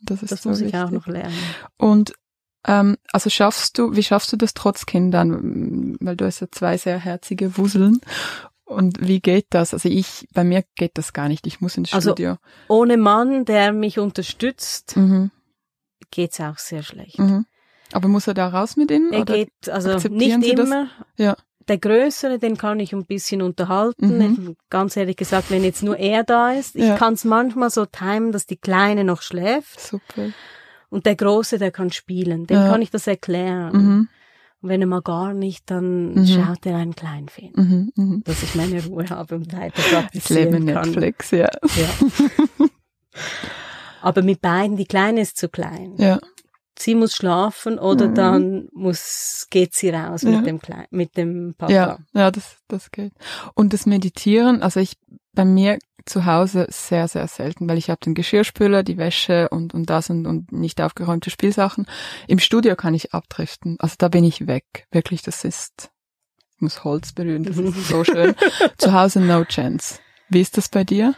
Das 0.02 0.22
ist 0.24 0.32
Das 0.32 0.44
so 0.44 0.50
muss 0.50 0.60
ich 0.60 0.68
wichtig. 0.68 0.80
auch 0.82 0.92
noch 0.92 1.08
lernen. 1.08 1.34
Und 1.78 2.14
ähm, 2.68 2.96
also 3.12 3.30
schaffst 3.30 3.78
du, 3.78 3.96
wie 3.96 4.04
schaffst 4.04 4.32
du 4.32 4.38
das 4.38 4.54
trotz 4.54 4.86
Kindern? 4.86 5.98
Weil 6.00 6.16
du 6.16 6.26
hast 6.26 6.40
ja 6.40 6.48
zwei 6.52 6.78
sehr 6.78 6.98
herzige 7.00 7.58
Wuseln. 7.58 8.00
Und 8.66 9.08
wie 9.08 9.20
geht 9.22 9.46
das? 9.52 9.74
Also 9.74 9.90
ich, 9.90 10.28
bei 10.34 10.44
mir 10.44 10.64
geht 10.76 10.98
das 10.98 11.14
gar 11.14 11.28
nicht. 11.28 11.46
Ich 11.48 11.62
muss 11.62 11.78
ins 11.78 11.94
Also, 11.94 12.12
Studio. 12.12 12.38
Ohne 12.68 12.98
Mann, 12.98 13.46
der 13.46 13.72
mich 13.72 14.00
unterstützt, 14.00 14.98
Mhm. 14.98 15.30
geht's 16.12 16.40
auch 16.42 16.58
sehr 16.58 16.82
schlecht. 16.84 17.20
Mhm. 17.20 17.46
Aber 17.92 18.08
muss 18.08 18.28
er 18.28 18.34
da 18.34 18.48
raus 18.48 18.76
mit 18.76 18.90
ihnen? 18.92 19.14
Er 19.14 19.22
oder? 19.22 19.36
geht, 19.36 19.52
also 19.70 19.94
nicht 20.10 20.44
Sie 20.44 20.56
das? 20.56 20.66
immer. 20.68 20.90
Ja. 21.18 21.36
Der 21.68 21.78
Größere, 21.78 22.38
den 22.40 22.58
kann 22.58 22.80
ich 22.80 22.94
ein 22.94 23.06
bisschen 23.06 23.42
unterhalten. 23.42 24.18
Mhm. 24.18 24.56
Ganz 24.70 24.98
ehrlich 24.98 25.16
gesagt, 25.18 25.50
wenn 25.52 25.64
jetzt 25.64 25.82
nur 25.84 25.98
er 25.98 26.24
da 26.24 26.52
ist. 26.52 26.76
Ich 26.76 26.84
Ja. 26.86 26.96
kann 26.98 27.14
es 27.14 27.24
manchmal 27.24 27.70
so 27.70 27.86
timen, 27.86 28.32
dass 28.32 28.46
die 28.46 28.58
Kleine 28.58 29.04
noch 29.04 29.22
schläft. 29.22 29.80
Super. 29.80 30.30
Und 30.90 31.06
der 31.06 31.16
Große, 31.16 31.58
der 31.58 31.72
kann 31.72 31.92
spielen. 31.92 32.46
Dem 32.48 32.58
Ja. 32.58 32.70
kann 32.72 32.82
ich 32.82 32.92
das 32.92 33.08
erklären. 33.08 34.10
Und 34.62 34.70
wenn 34.70 34.82
er 34.82 34.88
mal 34.88 35.02
gar 35.02 35.34
nicht, 35.34 35.70
dann 35.70 36.14
Mhm. 36.14 36.26
schaut 36.28 36.66
er 36.66 36.78
einen 36.78 36.96
Kleinfilm. 36.96 37.52
Mhm. 37.56 37.92
Mhm. 37.96 38.24
Dass 38.26 38.42
ich 38.44 38.56
meine 38.56 38.84
Ruhe 38.86 39.10
habe 39.10 39.36
und 39.36 39.54
weiter 39.54 39.74
Das 40.14 40.30
Leben 40.30 40.66
praktizieren 40.66 40.66
kann. 40.68 40.90
Netflix, 40.90 41.32
ja. 41.32 41.50
Ja. 41.62 42.68
Aber 44.02 44.22
mit 44.22 44.42
beiden, 44.42 44.78
die 44.78 44.86
Kleine 44.86 45.22
ist 45.22 45.38
zu 45.38 45.50
klein. 45.50 45.96
Ja. 45.98 46.20
sie 46.78 46.94
muss 46.94 47.16
schlafen 47.16 47.80
oder 47.80 48.10
mhm. 48.10 48.16
dann 48.16 48.70
muss, 48.74 49.48
geht 49.50 49.74
sie 49.74 49.90
raus 49.90 50.24
ja. 50.24 50.32
mit 50.32 50.46
dem 50.46 50.60
Klein, 50.60 50.86
mit 50.92 51.16
dem 51.16 51.56
Papa. 51.58 51.72
Ja, 51.72 51.98
ja, 52.14 52.32
das, 52.32 52.58
das 52.68 52.92
geht. 52.92 53.14
Und 53.54 53.72
das 53.74 53.86
Meditieren, 53.86 54.62
also 54.62 54.80
ich, 54.82 54.98
bei 55.34 55.46
mir 55.46 55.80
zu 56.06 56.26
Hause 56.26 56.68
sehr, 56.70 57.08
sehr 57.08 57.28
selten, 57.28 57.68
weil 57.68 57.78
ich 57.78 57.90
habe 57.90 58.00
den 58.04 58.14
Geschirrspüler, 58.14 58.84
die 58.84 58.98
Wäsche 58.98 59.50
und, 59.50 59.74
und 59.74 59.90
das 59.90 60.10
und, 60.10 60.28
und 60.28 60.52
nicht 60.52 60.82
aufgeräumte 60.82 61.30
Spielsachen. 61.30 61.88
Im 62.28 62.40
Studio 62.40 62.76
kann 62.76 62.94
ich 62.94 63.14
abdriften. 63.14 63.78
Also 63.80 63.96
da 63.98 64.08
bin 64.08 64.24
ich 64.24 64.48
weg. 64.48 64.88
Wirklich, 64.92 65.22
das 65.24 65.44
ist, 65.44 65.92
ich 66.56 66.62
muss 66.62 66.84
Holz 66.84 67.14
berühren, 67.14 67.44
das 67.44 67.58
ist 67.58 67.88
so 67.88 68.04
schön. 68.04 68.36
zu 68.78 68.94
Hause 68.94 69.20
no 69.20 69.44
chance. 69.46 70.00
Wie 70.30 70.42
ist 70.42 70.58
das 70.58 70.70
bei 70.70 70.84
dir? 70.84 71.16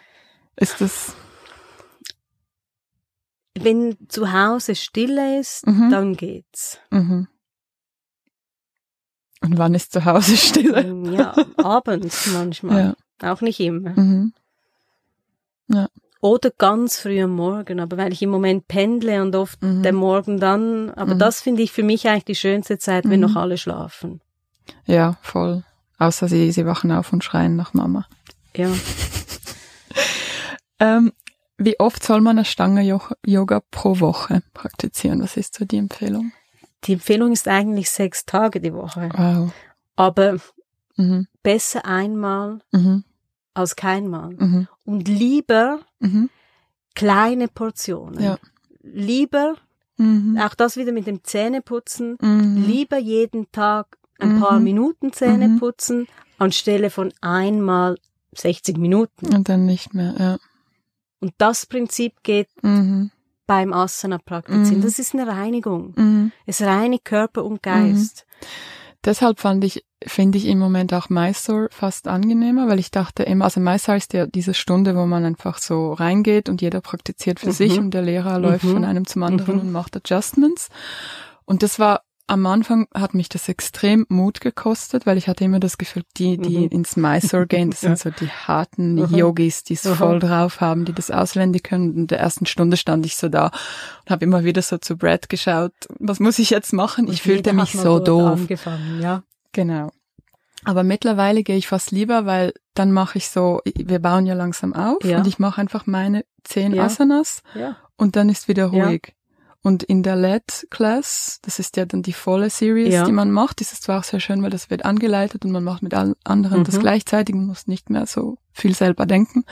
Ist 0.56 0.82
das 0.82 1.16
wenn 3.64 3.98
zu 4.08 4.32
Hause 4.32 4.76
Stille 4.76 5.40
ist, 5.40 5.66
mhm. 5.66 5.90
dann 5.90 6.16
geht's. 6.16 6.80
Mhm. 6.92 7.28
Und 9.42 9.58
wann 9.58 9.74
ist 9.74 9.92
zu 9.92 10.06
Hause 10.06 10.36
Stille? 10.38 10.82
Ähm, 10.82 11.14
ja, 11.14 11.36
abends 11.58 12.28
manchmal. 12.34 12.96
Ja. 13.22 13.32
Auch 13.32 13.42
nicht 13.42 13.60
immer. 13.60 13.92
Mhm. 13.92 14.34
Ja. 15.68 15.88
Oder 16.20 16.50
ganz 16.50 17.00
früh 17.00 17.22
am 17.22 17.32
Morgen, 17.32 17.80
aber 17.80 17.98
weil 17.98 18.12
ich 18.12 18.22
im 18.22 18.30
Moment 18.30 18.68
pendle 18.68 19.22
und 19.22 19.36
oft 19.36 19.62
mhm. 19.62 19.84
der 19.84 19.94
Morgen 19.94 20.40
dann, 20.40 20.90
aber 20.92 21.14
mhm. 21.14 21.20
das 21.20 21.42
finde 21.42 21.62
ich 21.62 21.72
für 21.72 21.84
mich 21.84 22.08
eigentlich 22.08 22.26
die 22.26 22.36
schönste 22.36 22.80
Zeit, 22.80 23.08
wenn 23.08 23.20
noch 23.20 23.32
mhm. 23.32 23.38
alle 23.38 23.58
schlafen. 23.58 24.22
Ja, 24.86 25.18
voll. 25.22 25.64
Außer 26.00 26.28
sie, 26.28 26.52
sie 26.52 26.66
wachen 26.66 26.92
auf 26.92 27.14
und 27.14 27.24
schreien 27.24 27.56
nach 27.56 27.74
Mama. 27.74 28.08
Ja. 28.56 28.70
ähm, 30.80 31.12
wie 31.58 31.80
oft 31.80 32.04
soll 32.04 32.22
man 32.22 32.38
eine 32.38 32.46
Stange 32.46 32.84
Yoga 33.26 33.62
pro 33.72 34.00
Woche 34.00 34.42
praktizieren? 34.54 35.22
Was 35.22 35.38
ist 35.38 35.56
so 35.56 35.66
die 35.66 35.78
Empfehlung? 35.78 36.32
Die 36.84 36.94
Empfehlung 36.94 37.32
ist 37.32 37.48
eigentlich 37.48 37.90
sechs 37.90 38.26
Tage 38.26 38.62
die 38.62 38.74
Woche. 38.74 39.10
Wow. 39.16 39.52
Aber 39.96 40.38
mhm. 40.96 41.28
besser 41.42 41.86
einmal 41.86 42.60
mhm. 42.72 43.04
Als 43.58 43.76
keinmal. 43.76 44.36
Mhm. 44.38 44.68
Und 44.86 45.08
lieber 45.08 45.80
mhm. 46.00 46.30
kleine 46.96 47.48
Portionen. 47.48 48.22
Ja. 48.22 48.38
Lieber, 48.82 49.56
mhm. 49.98 50.38
auch 50.40 50.56
das 50.56 50.78
wieder 50.78 50.92
mit 50.92 51.08
dem 51.08 51.24
Zähneputzen, 51.24 52.18
mhm. 52.22 52.64
lieber 52.66 52.98
jeden 52.98 53.52
Tag 53.52 53.98
ein 54.20 54.40
paar 54.40 54.60
Minuten 54.60 55.14
Zähne 55.14 55.58
putzen, 55.60 56.08
anstelle 56.40 56.90
von 56.90 57.14
einmal 57.22 57.98
60 58.36 58.78
Minuten. 58.78 59.34
Und 59.34 59.48
dann 59.50 59.66
nicht 59.66 59.94
mehr, 59.94 60.16
ja. 60.18 60.38
Und 61.20 61.34
das 61.38 61.66
Prinzip 61.66 62.24
geht 62.24 62.50
mhm. 62.64 63.12
beim 63.48 63.74
Asana 63.74 64.20
praktizieren. 64.20 64.80
Mhm. 64.80 64.84
Das 64.84 65.00
ist 65.00 65.14
eine 65.14 65.28
Reinigung. 65.28 65.94
Mhm. 65.96 66.32
Es 66.46 66.62
reinigt 66.62 67.06
Körper 67.06 67.44
und 67.44 67.64
Geist. 67.64 68.26
Mhm. 68.30 68.46
Deshalb 69.06 69.40
fand 69.40 69.64
ich, 69.64 69.84
finde 70.06 70.38
ich 70.38 70.46
im 70.46 70.60
Moment 70.60 70.94
auch 70.94 71.10
Mysore 71.10 71.70
fast 71.72 72.08
angenehmer, 72.08 72.68
weil 72.68 72.80
ich 72.80 72.92
dachte 72.92 73.24
immer, 73.24 73.46
also 73.46 73.60
Mysore 73.60 73.98
ist 73.98 74.14
ja 74.14 74.28
diese 74.28 74.54
Stunde, 74.54 74.96
wo 74.96 75.06
man 75.06 75.26
einfach 75.26 75.58
so 75.58 75.94
reingeht 75.94 76.50
und 76.50 76.62
jeder 76.62 76.82
praktiziert 76.82 77.40
für 77.40 77.52
sich 77.52 77.78
mhm. 77.78 77.86
und 77.86 77.94
der 77.94 78.04
Lehrer 78.04 78.40
läuft 78.40 78.66
von 78.66 78.80
mhm. 78.80 78.84
einem 78.84 79.08
zum 79.08 79.24
anderen 79.24 79.60
und 79.60 79.72
macht 79.72 79.96
Adjustments. 79.96 80.70
Und 81.46 81.64
das 81.64 81.80
war 81.80 82.02
am 82.30 82.46
Anfang 82.46 82.88
hat 82.94 83.14
mich 83.14 83.30
das 83.30 83.48
extrem 83.48 84.06
Mut 84.10 84.42
gekostet, 84.42 85.06
weil 85.06 85.18
ich 85.18 85.30
hatte 85.30 85.46
immer 85.46 85.62
das 85.62 85.78
Gefühl, 85.78 86.04
die, 86.18 86.38
die 86.38 86.58
mhm. 86.58 86.68
ins 86.68 86.98
Mysore 86.98 87.48
gehen, 87.48 87.72
das 87.72 87.82
ja. 87.82 87.96
sind 87.96 88.00
so 88.00 88.26
die 88.26 88.30
harten 88.30 88.96
mhm. 88.96 89.16
Yogis, 89.16 89.64
die 89.64 89.76
es 89.76 89.86
mhm. 89.86 89.96
voll 89.96 90.20
drauf 90.20 90.60
haben, 90.60 90.84
die 90.84 90.94
das 90.94 91.10
auswendig 91.10 91.64
können. 91.64 91.96
In 91.96 92.08
der 92.08 92.20
ersten 92.20 92.46
Stunde 92.46 92.76
stand 92.76 93.06
ich 93.06 93.16
so 93.16 93.30
da 93.30 93.46
und 93.48 94.12
habe 94.12 94.26
immer 94.26 94.44
wieder 94.44 94.62
so 94.62 94.78
zu 94.78 94.98
Brad 94.98 95.30
geschaut, 95.30 95.72
was 96.00 96.20
muss 96.20 96.38
ich 96.38 96.50
jetzt 96.50 96.74
machen? 96.74 97.08
Und 97.08 97.14
ich 97.14 97.22
fühlte 97.22 97.54
mich 97.54 97.72
so 97.72 98.00
doof. 98.00 98.42
Ja. 99.02 99.24
Genau. 99.52 99.92
Aber 100.64 100.84
mittlerweile 100.84 101.44
gehe 101.44 101.58
ich 101.58 101.68
fast 101.68 101.92
lieber, 101.92 102.26
weil 102.26 102.54
dann 102.74 102.92
mache 102.92 103.18
ich 103.18 103.30
so, 103.30 103.62
wir 103.76 104.00
bauen 104.00 104.26
ja 104.26 104.34
langsam 104.34 104.74
auf 104.74 105.04
ja. 105.04 105.18
und 105.18 105.28
ich 105.28 105.40
mache 105.40 105.62
einfach 105.62 105.86
meine 105.86 106.26
zehn 106.44 106.74
ja. 106.74 106.84
Asanas 106.84 107.42
ja. 107.56 107.78
und 107.96 108.16
dann 108.16 108.30
ist 108.30 108.48
wieder 108.48 108.68
ruhig. 108.68 109.14
Und 109.64 109.84
in 109.84 110.02
der 110.02 110.16
LED-Class, 110.16 111.40
das 111.42 111.60
ist 111.60 111.76
ja 111.76 111.86
dann 111.86 112.02
die 112.02 112.14
volle 112.14 112.50
Series, 112.50 113.04
die 113.04 113.12
man 113.12 113.32
macht, 113.32 113.60
ist 113.60 113.74
es 113.74 113.82
zwar 113.82 114.00
auch 114.00 114.04
sehr 114.04 114.20
schön, 114.20 114.42
weil 114.42 114.50
das 114.50 114.70
wird 114.70 114.86
angeleitet 114.86 115.44
und 115.44 115.52
man 115.52 115.64
macht 115.64 115.84
mit 115.84 115.94
allen 115.94 116.16
anderen 116.24 116.60
mhm. 116.60 116.64
das 116.64 116.80
gleichzeitig, 116.80 117.36
man 117.36 117.48
muss 117.48 117.68
nicht 117.68 117.90
mehr 117.90 118.06
so 118.06 118.38
viel 118.54 118.74
selber 118.74 119.06
denken. 119.06 119.44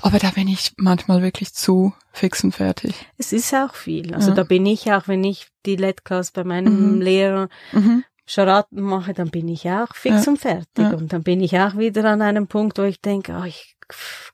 Aber 0.00 0.18
da 0.18 0.30
bin 0.30 0.48
ich 0.48 0.72
manchmal 0.76 1.22
wirklich 1.22 1.54
zu 1.54 1.92
fix 2.12 2.44
und 2.44 2.52
fertig. 2.52 2.94
Es 3.18 3.32
ist 3.32 3.52
auch 3.54 3.74
viel. 3.74 4.14
Also 4.14 4.30
ja. 4.30 4.34
da 4.34 4.42
bin 4.44 4.66
ich 4.66 4.92
auch, 4.92 5.08
wenn 5.08 5.24
ich 5.24 5.48
die 5.66 5.76
LED-Class 5.76 6.32
bei 6.32 6.44
meinem 6.44 6.94
mhm. 6.94 7.00
Lehrer 7.00 7.48
mhm. 7.72 8.04
Charaten 8.26 8.80
mache, 8.80 9.14
dann 9.14 9.30
bin 9.30 9.48
ich 9.48 9.68
auch 9.68 9.94
fix 9.94 10.26
ja. 10.26 10.32
und 10.32 10.38
fertig. 10.38 10.66
Ja. 10.78 10.94
Und 10.94 11.12
dann 11.12 11.22
bin 11.22 11.40
ich 11.40 11.58
auch 11.58 11.76
wieder 11.76 12.04
an 12.04 12.22
einem 12.22 12.46
Punkt, 12.46 12.78
wo 12.78 12.82
ich 12.82 13.00
denke, 13.00 13.36
oh, 13.40 13.44
ich 13.44 13.76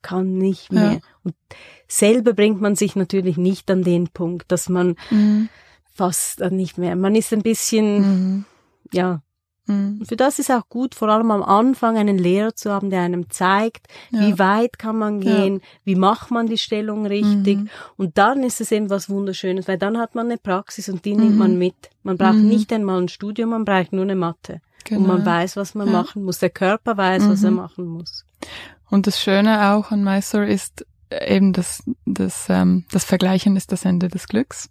kann 0.03 0.35
nicht 0.35 0.73
mehr. 0.73 1.01
Und 1.25 1.35
selber 1.89 2.33
bringt 2.33 2.61
man 2.61 2.77
sich 2.77 2.97
natürlich 2.97 3.37
nicht 3.37 3.71
an 3.71 3.83
den 3.83 4.09
Punkt, 4.09 4.53
dass 4.53 4.69
man 4.69 4.97
mhm. 5.11 5.49
fast 5.93 6.41
nicht 6.41 6.79
mehr, 6.79 6.97
man 6.97 7.15
ist 7.15 7.33
ein 7.33 7.43
bisschen, 7.43 8.01
mhm. 8.01 8.45
ja, 8.93 9.23
mhm. 9.69 10.05
für 10.05 10.17
das 10.17 10.39
ist 10.39 10.51
auch 10.51 10.69
gut, 10.69 10.95
vor 10.95 11.09
allem 11.09 11.31
am 11.31 11.43
Anfang 11.43 11.97
einen 11.97 12.19
Lehrer 12.19 12.55
zu 12.55 12.73
haben, 12.73 12.91
der 12.91 13.03
einem 13.03 13.31
zeigt, 13.31 13.87
ja. 14.11 14.21
wie 14.21 14.39
weit 14.39 14.79
kann 14.79 14.99
man 14.99 15.21
gehen, 15.21 15.57
ja. 15.57 15.61
wie 15.85 15.95
macht 15.95 16.31
man 16.31 16.47
die 16.47 16.59
Stellung 16.59 17.07
richtig. 17.07 17.59
Mhm. 17.59 17.69
Und 17.97 18.19
dann 18.19 18.43
ist 18.43 18.61
es 18.61 18.73
eben 18.73 18.91
was 18.91 19.09
Wunderschönes, 19.09 19.69
weil 19.69 19.79
dann 19.79 19.99
hat 19.99 20.15
man 20.15 20.27
eine 20.27 20.39
Praxis 20.39 20.89
und 20.89 21.05
die 21.05 21.15
nimmt 21.15 21.37
man 21.37 21.53
mhm. 21.53 21.59
mit. 21.59 21.91
Man 22.03 22.17
braucht 22.17 22.35
mhm. 22.35 22.49
nicht 22.49 22.73
einmal 22.73 23.01
ein 23.01 23.09
Studium, 23.09 23.51
man 23.51 23.65
braucht 23.65 23.93
nur 23.93 24.03
eine 24.03 24.17
Matte. 24.17 24.61
Genau. 24.85 25.01
Und 25.01 25.07
man 25.07 25.19
genau. 25.19 25.31
weiß, 25.31 25.57
was 25.57 25.75
man 25.75 25.87
ja. 25.89 25.93
machen 25.93 26.25
muss. 26.25 26.39
Der 26.39 26.51
Körper 26.51 26.97
weiß, 26.97 27.29
was 27.29 27.43
er 27.45 27.51
machen 27.51 27.87
muss. 27.87 28.25
Und 28.91 29.07
das 29.07 29.21
Schöne 29.21 29.73
auch 29.73 29.91
an 29.91 30.03
Mysore 30.03 30.49
ist, 30.49 30.87
eben 31.11 31.53
das, 31.53 31.83
das, 32.07 32.47
ähm, 32.49 32.85
das 32.91 33.05
Vergleichen 33.05 33.57
ist 33.57 33.73
das 33.73 33.85
Ende 33.85 34.09
des 34.09 34.29
Glücks. 34.29 34.69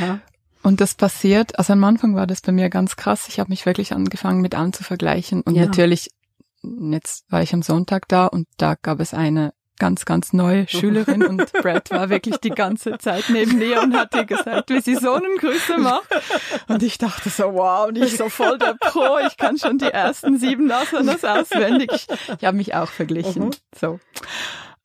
Ja. 0.00 0.20
Und 0.62 0.80
das 0.80 0.94
passiert, 0.94 1.58
also 1.58 1.72
am 1.72 1.84
Anfang 1.84 2.14
war 2.14 2.26
das 2.26 2.42
bei 2.42 2.52
mir 2.52 2.68
ganz 2.68 2.96
krass. 2.96 3.28
Ich 3.28 3.40
habe 3.40 3.50
mich 3.50 3.64
wirklich 3.66 3.92
angefangen 3.92 4.40
mit 4.40 4.54
allen 4.54 4.72
zu 4.72 4.84
vergleichen. 4.84 5.40
Und 5.42 5.54
ja. 5.54 5.64
natürlich, 5.64 6.10
jetzt 6.62 7.24
war 7.30 7.42
ich 7.42 7.54
am 7.54 7.62
Sonntag 7.62 8.08
da 8.08 8.26
und 8.26 8.46
da 8.58 8.74
gab 8.74 9.00
es 9.00 9.14
eine 9.14 9.52
ganz, 9.80 10.04
ganz 10.04 10.32
neue 10.32 10.68
Schülerin 10.68 11.24
und 11.24 11.50
Brad 11.62 11.90
war 11.90 12.10
wirklich 12.10 12.36
die 12.36 12.50
ganze 12.50 12.98
Zeit 12.98 13.24
neben 13.30 13.58
mir 13.58 13.82
und 13.82 13.96
hat 13.96 14.14
ihr 14.14 14.26
gesagt, 14.26 14.70
wie 14.70 14.80
sie 14.80 14.94
Sonnengrüße 14.94 15.78
macht. 15.78 16.06
Und 16.68 16.82
ich 16.84 16.98
dachte 16.98 17.30
so, 17.30 17.54
wow, 17.54 17.88
und 17.88 17.96
ich 17.96 18.16
so 18.16 18.28
voll 18.28 18.58
der 18.58 18.76
Pro, 18.78 19.18
ich 19.26 19.36
kann 19.38 19.58
schon 19.58 19.78
die 19.78 19.86
ersten 19.86 20.38
sieben 20.38 20.70
Asanas 20.70 21.24
auswendig. 21.24 21.90
Ich, 21.92 22.06
ich 22.38 22.44
habe 22.44 22.58
mich 22.58 22.74
auch 22.74 22.90
verglichen. 22.90 23.46
Mhm. 23.46 23.50
So. 23.74 23.98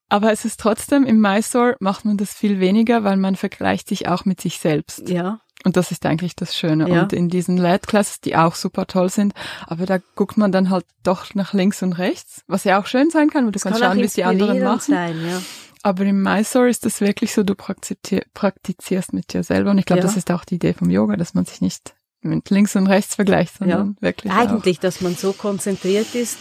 Aber 0.07 0.31
es 0.31 0.45
ist 0.45 0.59
trotzdem, 0.59 1.03
im 1.03 1.19
Mysore 1.19 1.75
macht 1.79 2.05
man 2.05 2.17
das 2.17 2.33
viel 2.33 2.59
weniger, 2.59 3.03
weil 3.03 3.17
man 3.17 3.35
vergleicht 3.35 3.89
sich 3.89 4.07
auch 4.07 4.23
mit 4.23 4.39
sich 4.39 4.59
selbst. 4.59 5.09
Ja. 5.09 5.41
Und 5.65 5.77
das 5.77 5.91
ist 5.91 6.05
eigentlich 6.05 6.35
das 6.35 6.55
Schöne. 6.55 6.87
Ja. 6.87 7.01
Und 7.01 7.11
in 7.11 7.27
diesen 7.27 7.57
LED-Classes, 7.57 8.21
die 8.21 8.35
auch 8.35 8.53
super 8.53 8.85
toll 8.85 9.09
sind, 9.09 9.33
aber 9.65 9.87
da 9.87 9.97
guckt 10.15 10.37
man 10.37 10.51
dann 10.51 10.69
halt 10.69 10.85
doch 11.03 11.33
nach 11.33 11.53
links 11.53 11.81
und 11.81 11.93
rechts, 11.93 12.43
was 12.47 12.63
ja 12.63 12.79
auch 12.79 12.85
schön 12.85 13.09
sein 13.09 13.31
kann, 13.31 13.45
weil 13.45 13.51
du 13.51 13.53
das 13.53 13.63
kannst 13.63 13.79
schauen, 13.79 13.97
wie 13.97 14.03
es 14.03 14.13
die 14.13 14.23
anderen 14.23 14.61
machen. 14.61 14.93
Sein, 14.93 15.25
ja. 15.25 15.41
Aber 15.81 16.03
im 16.03 16.21
Mysore 16.21 16.69
ist 16.69 16.85
das 16.85 17.01
wirklich 17.01 17.33
so, 17.33 17.43
du 17.43 17.55
praktizierst 17.55 19.13
mit 19.13 19.33
dir 19.33 19.43
selber. 19.43 19.71
Und 19.71 19.79
ich 19.79 19.85
glaube, 19.85 20.01
ja. 20.01 20.05
das 20.05 20.17
ist 20.17 20.31
auch 20.31 20.45
die 20.45 20.55
Idee 20.55 20.73
vom 20.73 20.89
Yoga, 20.89 21.15
dass 21.15 21.33
man 21.33 21.45
sich 21.45 21.61
nicht 21.61 21.95
mit 22.21 22.49
links 22.49 22.75
und 22.75 22.87
rechts 22.87 23.15
vergleicht, 23.15 23.57
sondern 23.57 23.97
wirklich. 23.99 24.31
Eigentlich, 24.31 24.77
auch. 24.77 24.81
dass 24.81 25.01
man 25.01 25.15
so 25.15 25.33
konzentriert 25.33 26.13
ist, 26.13 26.37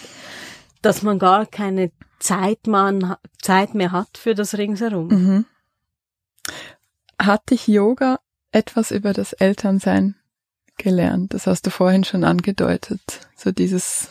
dass 0.83 1.03
man 1.03 1.18
gar 1.18 1.47
keine 1.47 1.93
Zeit, 2.18 2.66
man, 2.66 3.16
Zeit 3.41 3.75
mehr 3.75 3.93
hat 3.93 4.18
für 4.18 4.35
das 4.35 4.57
Ringsherum. 4.57 5.09
Mhm. 5.09 5.45
Hat 7.18 7.51
dich 7.51 7.66
Yoga 7.68 8.18
etwas 8.55 8.90
über 8.90 9.12
das 9.12 9.32
Elternsein 9.32 10.14
gelernt? 10.78 11.34
Das 11.34 11.46
hast 11.46 11.66
du 11.66 11.70
vorhin 11.70 12.05
schon 12.05 12.24
angedeutet. 12.24 13.28
So 13.36 13.52
dieses, 13.52 14.09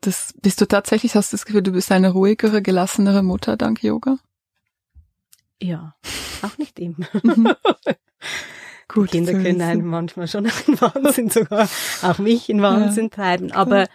das, 0.00 0.34
bist 0.40 0.60
du 0.60 0.66
tatsächlich, 0.66 1.14
hast 1.14 1.32
du 1.32 1.36
das 1.36 1.46
Gefühl, 1.46 1.62
du 1.62 1.72
bist 1.72 1.90
eine 1.90 2.10
ruhigere, 2.10 2.62
gelassenere 2.62 3.22
Mutter 3.22 3.56
dank 3.56 3.82
Yoga? 3.82 4.18
Ja, 5.60 5.94
auch 6.42 6.58
nicht 6.58 6.78
immer. 6.78 7.06
Mhm. 7.22 7.54
Gut, 8.88 9.12
Kinder 9.12 9.32
können 9.32 9.62
einen 9.62 9.86
manchmal 9.86 10.28
schon 10.28 10.44
in 10.44 10.78
Wahnsinn, 10.80 11.30
sogar 11.30 11.66
auch 12.02 12.18
mich 12.18 12.50
in 12.50 12.60
Wahnsinn 12.60 13.04
ja. 13.04 13.10
treiben. 13.10 13.50
Aber 13.52 13.88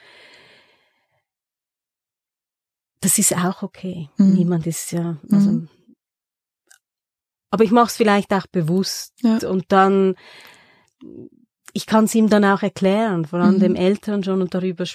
das 3.01 3.19
ist 3.19 3.35
auch 3.35 3.61
okay. 3.61 4.09
Mhm. 4.17 4.33
Niemand 4.33 4.65
ist 4.65 4.91
ja, 4.91 5.17
also, 5.31 5.51
mhm. 5.51 5.69
Aber 7.49 7.63
ich 7.63 7.71
mache 7.71 7.87
es 7.87 7.95
vielleicht 7.97 8.33
auch 8.33 8.47
bewusst 8.47 9.13
ja. 9.21 9.37
und 9.47 9.65
dann, 9.69 10.15
ich 11.73 11.85
kann 11.85 12.05
es 12.05 12.15
ihm 12.15 12.29
dann 12.29 12.45
auch 12.45 12.61
erklären, 12.61 13.25
vor 13.25 13.39
allem 13.39 13.55
mhm. 13.55 13.59
dem 13.59 13.75
Eltern 13.75 14.23
schon 14.23 14.41
und 14.41 14.53
darüber 14.53 14.85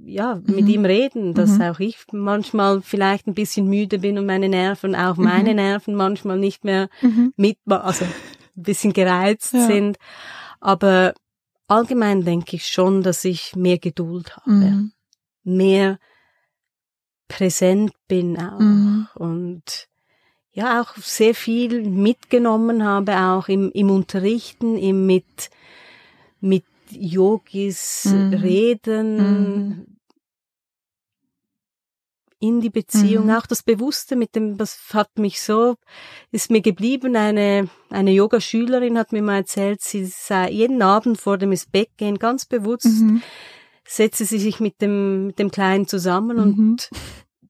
ja, 0.00 0.40
mit 0.46 0.64
mhm. 0.64 0.68
ihm 0.68 0.84
reden, 0.84 1.34
dass 1.34 1.52
mhm. 1.52 1.62
auch 1.62 1.80
ich 1.80 1.98
manchmal 2.12 2.82
vielleicht 2.82 3.26
ein 3.26 3.34
bisschen 3.34 3.66
müde 3.66 3.98
bin 3.98 4.16
und 4.18 4.26
meine 4.26 4.48
Nerven, 4.48 4.94
auch 4.94 5.16
meine 5.16 5.50
mhm. 5.50 5.56
Nerven 5.56 5.94
manchmal 5.94 6.38
nicht 6.38 6.64
mehr 6.64 6.88
mit, 7.36 7.58
also 7.66 8.04
ein 8.04 8.62
bisschen 8.62 8.92
gereizt 8.92 9.54
ja. 9.54 9.66
sind. 9.66 9.98
Aber 10.60 11.14
allgemein 11.66 12.24
denke 12.24 12.56
ich 12.56 12.68
schon, 12.68 13.02
dass 13.02 13.24
ich 13.24 13.56
mehr 13.56 13.78
Geduld 13.78 14.36
habe, 14.36 14.50
mhm. 14.50 14.92
mehr 15.44 15.98
präsent 17.26 17.92
bin 18.06 18.38
auch 18.38 18.58
mhm. 18.58 19.08
und 19.14 19.88
ja 20.58 20.82
auch 20.82 20.96
sehr 20.96 21.34
viel 21.36 21.88
mitgenommen 21.88 22.84
habe 22.84 23.16
auch 23.16 23.48
im, 23.48 23.70
im 23.70 23.90
Unterrichten, 23.90 24.76
im 24.76 25.06
mit 25.06 25.50
mit 26.40 26.64
Yogis 26.90 28.06
mhm. 28.06 28.34
reden, 28.34 29.16
mhm. 29.16 29.86
in 32.40 32.60
die 32.60 32.70
Beziehung, 32.70 33.26
mhm. 33.26 33.32
auch 33.32 33.46
das 33.46 33.62
Bewusste 33.62 34.16
mit 34.16 34.34
dem, 34.34 34.56
das 34.56 34.78
hat 34.92 35.16
mich 35.18 35.40
so, 35.40 35.76
ist 36.32 36.50
mir 36.50 36.60
geblieben. 36.60 37.14
Eine, 37.14 37.68
eine 37.90 38.10
Yoga-Schülerin 38.12 38.98
hat 38.98 39.12
mir 39.12 39.22
mal 39.22 39.38
erzählt, 39.38 39.80
sie 39.80 40.06
sei 40.06 40.50
jeden 40.50 40.82
Abend 40.82 41.20
vor 41.20 41.38
dem 41.38 41.52
ins 41.52 41.66
Bett 41.66 41.90
gehen, 41.98 42.18
ganz 42.18 42.46
bewusst, 42.46 42.86
mhm. 42.86 43.22
setze 43.84 44.24
sie 44.24 44.38
sich 44.38 44.58
mit 44.58 44.80
dem, 44.80 45.28
mit 45.28 45.38
dem 45.38 45.50
Kleinen 45.50 45.86
zusammen 45.86 46.38
und 46.38 46.58
mhm. 46.58 46.76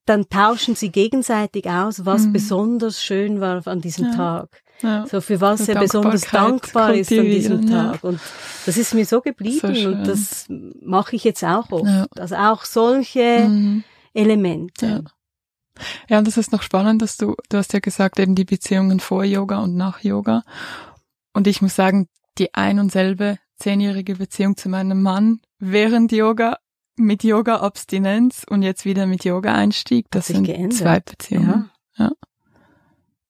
Dann 0.09 0.27
tauschen 0.27 0.75
sie 0.75 0.89
gegenseitig 0.89 1.69
aus, 1.69 2.05
was 2.05 2.25
mhm. 2.25 2.33
besonders 2.33 3.03
schön 3.03 3.39
war 3.41 3.65
an 3.67 3.79
diesem 3.79 4.07
ja. 4.07 4.15
Tag. 4.15 4.63
Ja. 4.81 5.05
So 5.07 5.21
für 5.21 5.39
was 5.41 5.67
er 5.67 5.79
besonders 5.79 6.21
dankbar 6.21 6.93
ist 6.95 7.11
an 7.11 7.25
diesem 7.25 7.67
Tag. 7.67 8.01
Ja. 8.01 8.09
Und 8.09 8.19
das 8.65 8.77
ist 8.77 8.93
mir 8.93 9.05
so 9.05 9.21
geblieben 9.21 9.75
so 9.75 9.89
und 9.89 10.07
das 10.07 10.45
mache 10.81 11.15
ich 11.15 11.23
jetzt 11.23 11.43
auch 11.43 11.69
oft. 11.71 12.19
Also 12.19 12.35
auch 12.35 12.65
solche 12.65 13.47
mhm. 13.47 13.83
Elemente. 14.13 14.85
Ja. 14.85 15.01
ja, 16.09 16.17
und 16.19 16.27
das 16.27 16.37
ist 16.37 16.51
noch 16.51 16.63
spannend, 16.63 17.01
dass 17.01 17.17
du, 17.17 17.35
du 17.49 17.57
hast 17.57 17.73
ja 17.73 17.79
gesagt, 17.79 18.19
eben 18.19 18.35
die 18.35 18.45
Beziehungen 18.45 18.99
vor 18.99 19.23
Yoga 19.23 19.59
und 19.59 19.75
nach 19.75 19.99
Yoga. 19.99 20.43
Und 21.33 21.45
ich 21.45 21.61
muss 21.61 21.75
sagen, 21.75 22.07
die 22.37 22.53
ein 22.55 22.79
und 22.79 22.91
selbe 22.91 23.37
zehnjährige 23.57 24.15
Beziehung 24.15 24.57
zu 24.57 24.69
meinem 24.69 25.03
Mann 25.03 25.41
während 25.59 26.11
Yoga 26.11 26.57
mit 26.99 27.23
Yoga-Abstinenz 27.23 28.45
und 28.47 28.61
jetzt 28.61 28.85
wieder 28.85 29.05
mit 29.05 29.23
Yoga-Einstieg, 29.23 30.07
das 30.11 30.27
sind 30.27 30.43
geändert. 30.43 30.77
zwei 30.77 30.99
Beziehungen. 30.99 31.71
Ja. 31.97 32.05
ja. 32.05 32.11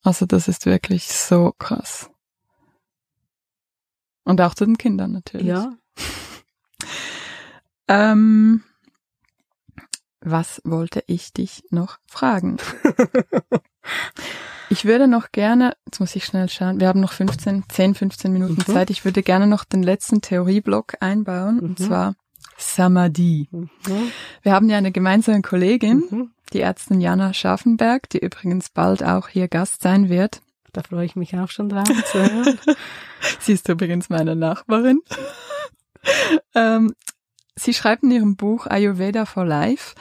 Also 0.04 0.26
das 0.26 0.48
ist 0.48 0.66
wirklich 0.66 1.08
so 1.08 1.54
krass. 1.58 2.10
Und 4.24 4.42
auch 4.42 4.54
zu 4.54 4.66
den 4.66 4.78
Kindern 4.78 5.12
natürlich. 5.12 5.48
Ja. 5.48 5.74
ähm, 7.88 8.64
was 10.22 10.62
wollte 10.64 11.04
ich 11.08 11.34
dich 11.34 11.64
noch 11.70 11.98
fragen? 12.06 12.58
ich 14.70 14.86
würde 14.86 15.08
noch 15.08 15.32
gerne, 15.32 15.76
jetzt 15.86 16.00
muss 16.00 16.16
ich 16.16 16.26
schnell 16.26 16.50
schauen, 16.50 16.80
wir 16.80 16.88
haben 16.88 17.00
noch 17.00 17.14
15, 17.14 17.64
10, 17.70 17.96
15 17.96 18.32
Minuten 18.32 18.64
mhm. 18.68 18.74
Zeit. 18.74 18.90
Ich 18.90 19.06
würde 19.06 19.24
gerne 19.24 19.48
noch 19.48 19.64
den 19.64 19.84
letzten 19.84 20.22
Theorieblock 20.22 20.98
einbauen, 21.02 21.56
mhm. 21.56 21.64
und 21.64 21.80
zwar 21.80 22.16
Samadhi. 22.60 23.47
Mhm. 23.51 23.70
Wir 24.43 24.53
haben 24.53 24.70
ja 24.70 24.78
eine 24.78 24.91
gemeinsame 24.91 25.41
Kollegin, 25.41 26.03
mhm. 26.10 26.32
die 26.53 26.62
Ärztin 26.62 27.01
Jana 27.01 27.34
Scharfenberg, 27.34 28.10
die 28.10 28.20
übrigens 28.20 28.70
bald 28.70 29.03
auch 29.03 29.30
hier 29.30 29.47
Gast 29.47 29.82
sein 29.82 30.10
wird. 30.10 30.41
Da 30.74 30.84
freue 30.84 31.05
ich 31.05 31.16
mich 31.16 31.36
auch 31.36 31.49
schon 31.49 31.70
drauf 31.70 31.88
zu 31.88 32.20
hören. 32.20 32.60
Sie 33.39 33.53
ist 33.53 33.68
übrigens 33.68 34.10
meine 34.10 34.36
Nachbarin. 34.36 35.01
ähm, 36.55 36.93
sie 37.55 37.74
schreibt 37.74 38.03
in 38.03 38.12
ihrem 38.12 38.36
Buch 38.36 38.68
Ayurveda 38.68 39.26
for 39.26 39.45
Life, 39.45 39.95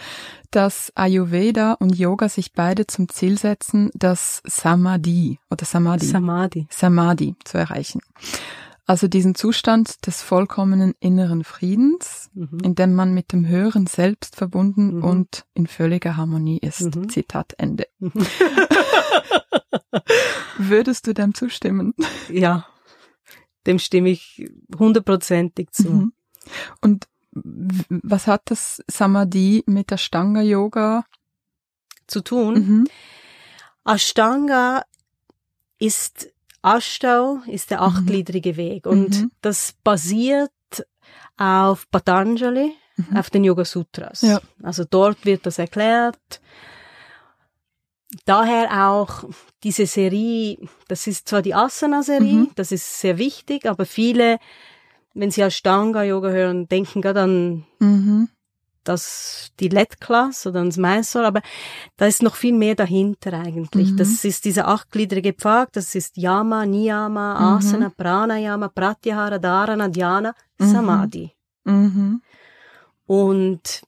dass 0.51 0.93
Ayurveda 0.95 1.75
und 1.75 1.97
Yoga 1.97 2.29
sich 2.29 2.53
beide 2.53 2.87
zum 2.87 3.09
Ziel 3.09 3.39
setzen, 3.39 3.91
das 3.95 4.43
Samadhi 4.47 5.39
oder 5.51 5.65
Samadhi, 5.65 6.07
Samadhi, 6.07 6.67
Samadhi 6.71 7.35
zu 7.45 7.59
erreichen. 7.59 8.01
Also 8.89 9.07
diesen 9.07 9.35
Zustand 9.35 10.07
des 10.07 10.23
vollkommenen 10.23 10.95
inneren 10.99 11.45
Friedens, 11.45 12.31
mhm. 12.33 12.59
in 12.65 12.75
dem 12.75 12.95
man 12.95 13.13
mit 13.13 13.33
dem 13.35 13.47
höheren 13.47 13.87
Selbst 13.87 14.35
verbunden 14.35 14.97
mhm. 14.97 15.05
und 15.05 15.45
in 15.53 15.67
völliger 15.67 16.17
Harmonie 16.17 16.57
ist. 16.57 16.97
Mhm. 16.97 17.11
Zitat 17.11 17.53
Ende. 17.59 17.87
Mhm. 17.99 18.13
Würdest 20.57 21.07
du 21.07 21.13
dem 21.13 21.35
zustimmen? 21.35 21.93
Ja, 22.31 22.67
dem 23.67 23.79
stimme 23.79 24.09
ich 24.09 24.51
hundertprozentig 24.79 25.71
zu. 25.71 25.91
Mhm. 25.91 26.13
Und 26.81 27.09
was 27.33 28.27
hat 28.27 28.43
das 28.47 28.83
Samadhi 28.89 29.65
mit 29.67 29.93
Ashtanga 29.93 30.41
Yoga 30.41 31.05
zu 32.07 32.23
tun? 32.23 32.55
Mhm. 32.55 32.87
Ashtanga 33.85 34.83
ist 35.79 36.31
Ashtau 36.63 37.41
ist 37.47 37.71
der 37.71 37.79
mhm. 37.79 37.85
achtgliedrige 37.85 38.53
mhm. 38.53 38.57
Weg 38.57 38.87
und 38.87 39.23
mhm. 39.23 39.31
das 39.41 39.75
basiert 39.85 40.51
auf 41.37 41.91
Patanjali, 41.91 42.73
mhm. 42.97 43.17
auf 43.17 43.31
den 43.31 43.45
Yoga 43.45 43.65
Sutras. 43.65 44.23
Ja. 44.23 44.41
Also 44.63 44.85
dort 44.89 45.25
wird 45.25 45.47
das 45.47 45.59
erklärt. 45.59 46.41
Daher 48.25 48.89
auch 48.89 49.25
diese 49.63 49.87
Serie, 49.87 50.59
das 50.89 51.07
ist 51.07 51.29
zwar 51.29 51.43
die 51.43 51.55
Asana-Serie, 51.55 52.33
mhm. 52.33 52.51
das 52.55 52.73
ist 52.73 53.01
sehr 53.01 53.19
wichtig, 53.19 53.67
aber 53.67 53.85
viele, 53.85 54.39
wenn 55.15 55.31
sie 55.31 55.43
Ashtanga-Yoga 55.43 56.31
hören, 56.31 56.69
denken 56.69 57.03
gerade 57.03 57.23
an 57.23 57.67
mhm 57.79 58.29
das 58.85 59.51
die 59.61 59.69
LED-Class 59.69 60.47
oder 60.47 60.65
das 60.65 60.77
Mysore, 60.77 61.27
aber 61.27 61.43
da 61.97 62.07
ist 62.07 62.23
noch 62.23 62.37
viel 62.37 62.55
mehr 62.55 62.75
dahinter 62.75 63.33
eigentlich. 63.35 63.93
Mhm. 63.93 63.97
Das 63.97 64.25
ist 64.25 64.45
dieser 64.45 64.69
achtgliedrige 64.69 65.33
Pfad, 65.33 65.77
das 65.77 65.95
ist 65.95 66.17
Yama, 66.17 66.65
Niyama, 66.67 67.35
mhm. 67.35 67.47
Asana, 67.59 67.91
Pranayama, 67.91 68.69
Pratyahara, 68.69 69.39
Dharana, 69.39 69.89
Dhyana, 69.89 70.35
mhm. 70.59 70.67
Samadhi. 70.67 71.33
Mhm. 71.65 72.23
Und 73.07 73.83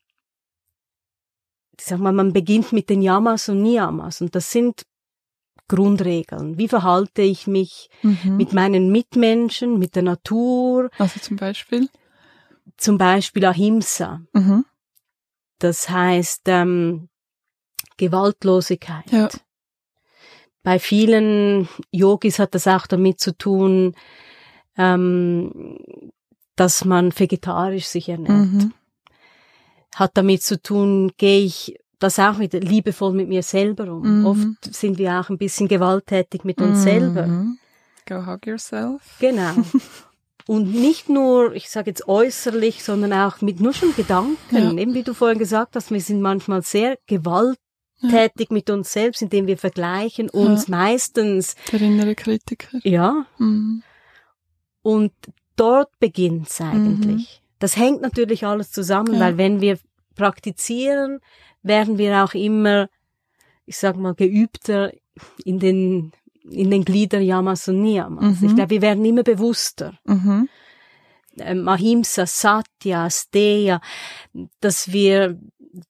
ich 1.78 1.86
sag 1.86 1.99
mal, 1.99 2.12
man 2.12 2.32
beginnt 2.32 2.72
mit 2.72 2.91
den 2.91 3.01
Yamas 3.01 3.49
und 3.49 3.62
Niyamas 3.62 4.20
und 4.20 4.34
das 4.34 4.51
sind 4.51 4.84
Grundregeln. 5.70 6.59
Wie 6.59 6.68
verhalte 6.68 7.22
ich 7.22 7.47
mich 7.47 7.88
mhm. 8.03 8.36
mit 8.36 8.53
meinen 8.53 8.91
Mitmenschen, 8.91 9.78
mit 9.78 9.95
der 9.95 10.03
Natur? 10.03 10.91
Also 10.99 11.20
zum 11.20 11.36
Beispiel? 11.36 11.88
Zum 12.76 12.99
Beispiel 12.99 13.45
Ahimsa. 13.45 14.20
Mhm. 14.32 14.64
Das 15.61 15.88
heißt 15.88 16.42
ähm, 16.46 17.08
Gewaltlosigkeit. 17.96 19.11
Ja. 19.12 19.28
Bei 20.62 20.78
vielen 20.78 21.68
Yogis 21.92 22.38
hat 22.38 22.54
das 22.54 22.66
auch 22.66 22.86
damit 22.86 23.20
zu 23.20 23.36
tun, 23.36 23.94
ähm, 24.76 25.78
dass 26.56 26.84
man 26.84 27.18
vegetarisch 27.18 27.86
sich 27.86 28.08
ernährt. 28.08 28.52
Mhm. 28.52 28.72
Hat 29.94 30.12
damit 30.14 30.42
zu 30.42 30.61
tun, 30.61 31.12
gehe 31.16 31.44
ich 31.44 31.78
das 31.98 32.18
auch 32.18 32.38
mit 32.38 32.52
liebevoll 32.52 33.12
mit 33.12 33.28
mir 33.28 33.42
selber 33.42 33.92
um. 33.92 34.20
Mhm. 34.20 34.26
Oft 34.26 34.74
sind 34.74 34.98
wir 34.98 35.20
auch 35.20 35.28
ein 35.28 35.38
bisschen 35.38 35.68
gewalttätig 35.68 36.44
mit 36.44 36.61
uns 36.61 36.78
mhm. 36.78 36.82
selber. 36.82 37.46
Go 38.06 38.26
hug 38.26 38.46
yourself. 38.46 39.16
Genau. 39.20 39.52
Und 40.51 40.74
nicht 40.74 41.09
nur, 41.09 41.55
ich 41.55 41.70
sage 41.70 41.90
jetzt 41.90 42.09
äußerlich, 42.09 42.82
sondern 42.82 43.12
auch 43.12 43.40
mit 43.40 43.61
nur 43.61 43.72
schon 43.72 43.94
Gedanken. 43.94 44.36
Ja. 44.51 44.72
Eben 44.72 44.94
wie 44.94 45.05
du 45.05 45.14
vorhin 45.14 45.38
gesagt 45.38 45.76
hast, 45.76 45.92
wir 45.92 46.01
sind 46.01 46.20
manchmal 46.20 46.62
sehr 46.62 46.98
gewalttätig 47.07 48.48
ja. 48.51 48.55
mit 48.55 48.68
uns 48.68 48.92
selbst, 48.92 49.22
indem 49.22 49.46
wir 49.46 49.57
vergleichen 49.57 50.28
uns 50.28 50.66
ja. 50.66 50.76
meistens. 50.76 51.55
Der 51.70 51.80
innere 51.80 52.16
Kritiker. 52.16 52.80
Ja. 52.82 53.26
Mhm. 53.38 53.84
Und 54.82 55.12
dort 55.55 55.96
beginnt's 56.01 56.61
eigentlich. 56.61 57.40
Mhm. 57.40 57.46
Das 57.61 57.76
hängt 57.76 58.01
natürlich 58.03 58.44
alles 58.44 58.72
zusammen, 58.72 59.20
weil 59.20 59.38
wenn 59.38 59.61
wir 59.61 59.78
praktizieren, 60.16 61.20
werden 61.62 61.96
wir 61.96 62.24
auch 62.24 62.34
immer, 62.34 62.88
ich 63.66 63.76
sag 63.76 63.96
mal, 63.96 64.14
geübter 64.14 64.90
in 65.44 65.61
den 65.61 66.11
in 66.51 66.70
den 66.70 66.84
Gliedern 66.84 67.22
Yamas 67.22 67.68
und 67.68 67.82
Niyamas. 67.82 68.40
Mhm. 68.40 68.48
Ich 68.48 68.55
glaube, 68.55 68.70
wir 68.70 68.82
werden 68.82 69.05
immer 69.05 69.22
bewusster. 69.22 69.98
Mhm. 70.05 70.48
Ähm, 71.38 71.68
Ahimsa, 71.68 72.26
Satya, 72.26 73.09
Steya, 73.09 73.80
dass 74.61 74.92
wir 74.92 75.38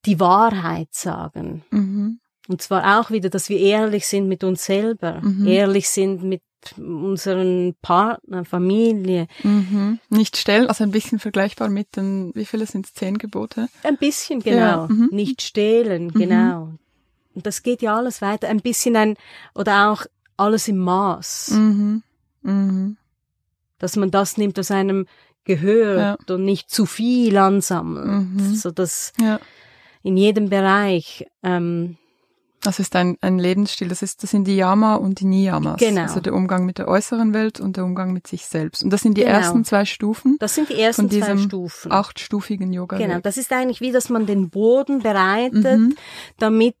die 0.05 0.19
Wahrheit 0.19 0.89
sagen. 0.91 1.63
Mhm. 1.71 2.19
Und 2.47 2.61
zwar 2.61 2.99
auch 2.99 3.11
wieder, 3.11 3.29
dass 3.29 3.49
wir 3.49 3.59
ehrlich 3.59 4.07
sind 4.07 4.27
mit 4.27 4.43
uns 4.43 4.65
selber, 4.65 5.21
mhm. 5.21 5.47
ehrlich 5.47 5.89
sind 5.89 6.23
mit 6.23 6.41
unseren 6.77 7.75
Partner, 7.81 8.45
Familie. 8.45 9.27
Mhm. 9.43 9.99
Nicht 10.09 10.37
stellen, 10.37 10.67
also 10.67 10.83
ein 10.83 10.91
bisschen 10.91 11.17
vergleichbar 11.17 11.69
mit 11.69 11.95
den, 11.95 12.31
wie 12.35 12.45
viele 12.45 12.65
sind 12.65 12.85
es, 12.85 12.93
zehn 12.93 13.17
Gebote? 13.17 13.67
Ein 13.83 13.97
bisschen, 13.97 14.41
genau. 14.41 14.59
Ja. 14.59 14.87
Mhm. 14.87 15.09
Nicht 15.11 15.41
stehlen, 15.41 16.07
mhm. 16.07 16.13
genau. 16.13 16.73
Und 17.33 17.45
das 17.45 17.63
geht 17.63 17.81
ja 17.81 17.95
alles 17.95 18.21
weiter. 18.21 18.47
Ein 18.49 18.59
bisschen 18.59 18.95
ein, 18.95 19.15
oder 19.55 19.89
auch 19.89 20.05
alles 20.37 20.67
im 20.67 20.77
Maß. 20.77 21.51
Mhm. 21.51 22.03
Mhm. 22.43 22.97
Dass 23.79 23.95
man 23.95 24.11
das 24.11 24.37
nimmt, 24.37 24.57
was 24.57 24.71
einem 24.71 25.05
gehört 25.43 26.19
ja. 26.27 26.35
und 26.35 26.45
nicht 26.45 26.69
zu 26.69 26.85
viel 26.85 27.35
ansammelt, 27.37 28.05
mhm. 28.05 28.55
so 28.55 28.69
dass 28.71 29.11
ja. 29.19 29.39
in 30.03 30.15
jedem 30.17 30.49
Bereich 30.49 31.25
ähm, 31.41 31.97
Das 32.63 32.77
ist 32.79 32.95
ein, 32.95 33.17
ein 33.21 33.39
Lebensstil. 33.39 33.87
Das 33.87 34.03
ist, 34.03 34.21
das 34.21 34.29
sind 34.29 34.45
die 34.45 34.55
Yama 34.55 34.95
und 34.95 35.19
die 35.19 35.25
Niyamas. 35.25 35.79
Genau. 35.79 36.01
Also 36.03 36.19
der 36.19 36.33
Umgang 36.35 36.65
mit 36.65 36.77
der 36.77 36.87
äußeren 36.87 37.33
Welt 37.33 37.59
und 37.59 37.75
der 37.75 37.85
Umgang 37.85 38.13
mit 38.13 38.27
sich 38.27 38.45
selbst. 38.45 38.83
Und 38.83 38.91
das 38.91 39.01
sind 39.01 39.17
die 39.17 39.21
Genau. 39.21 39.33
ersten 39.33 39.65
zwei 39.65 39.85
Stufen 39.85 40.37
Das 40.39 40.53
sind 40.53 40.69
die 40.69 40.79
ersten 40.79 41.03
von 41.03 41.09
diesem 41.09 41.37
zwei 41.39 41.43
Stufen. 41.47 41.91
achtstufigen 41.91 42.71
Yoga. 42.71 42.97
Genau, 42.97 43.19
das 43.19 43.37
ist 43.37 43.51
eigentlich 43.51 43.81
wie, 43.81 43.91
dass 43.91 44.09
man 44.09 44.27
den 44.27 44.51
Boden 44.51 44.99
bereitet, 44.99 45.79
Mhm. 45.79 45.95
damit 46.37 46.75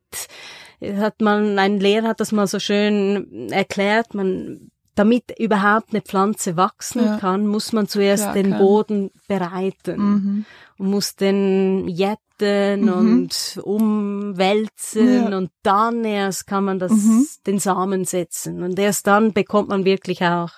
hat 0.81 1.21
man, 1.21 1.57
ein 1.59 1.79
Lehrer 1.79 2.07
hat 2.09 2.19
das 2.19 2.31
mal 2.31 2.47
so 2.47 2.59
schön 2.59 3.49
erklärt, 3.51 4.13
man, 4.13 4.71
damit 4.95 5.37
überhaupt 5.39 5.91
eine 5.91 6.01
Pflanze 6.01 6.57
wachsen 6.57 7.03
Ja. 7.05 7.17
kann, 7.17 7.47
muss 7.47 7.71
man 7.71 7.87
zuerst 7.87 8.23
Klar, 8.23 8.33
den 8.33 8.47
klar. 8.47 8.59
Boden 8.59 9.11
bereiten 9.27 9.97
Mhm. 9.99 10.45
und 10.77 10.89
muss 10.89 11.15
den 11.15 11.87
jäten 11.87 12.81
Mhm. 12.81 12.89
und 12.89 13.59
umwälzen 13.63 15.31
Ja. 15.31 15.37
und 15.37 15.51
dann 15.63 16.03
erst 16.03 16.47
kann 16.47 16.65
man 16.65 16.79
das, 16.79 16.91
Mhm. 16.91 17.27
den 17.47 17.59
Samen 17.59 18.03
setzen 18.05 18.63
und 18.63 18.77
erst 18.79 19.07
dann 19.07 19.31
bekommt 19.33 19.69
man 19.69 19.85
wirklich 19.85 20.23
auch, 20.23 20.51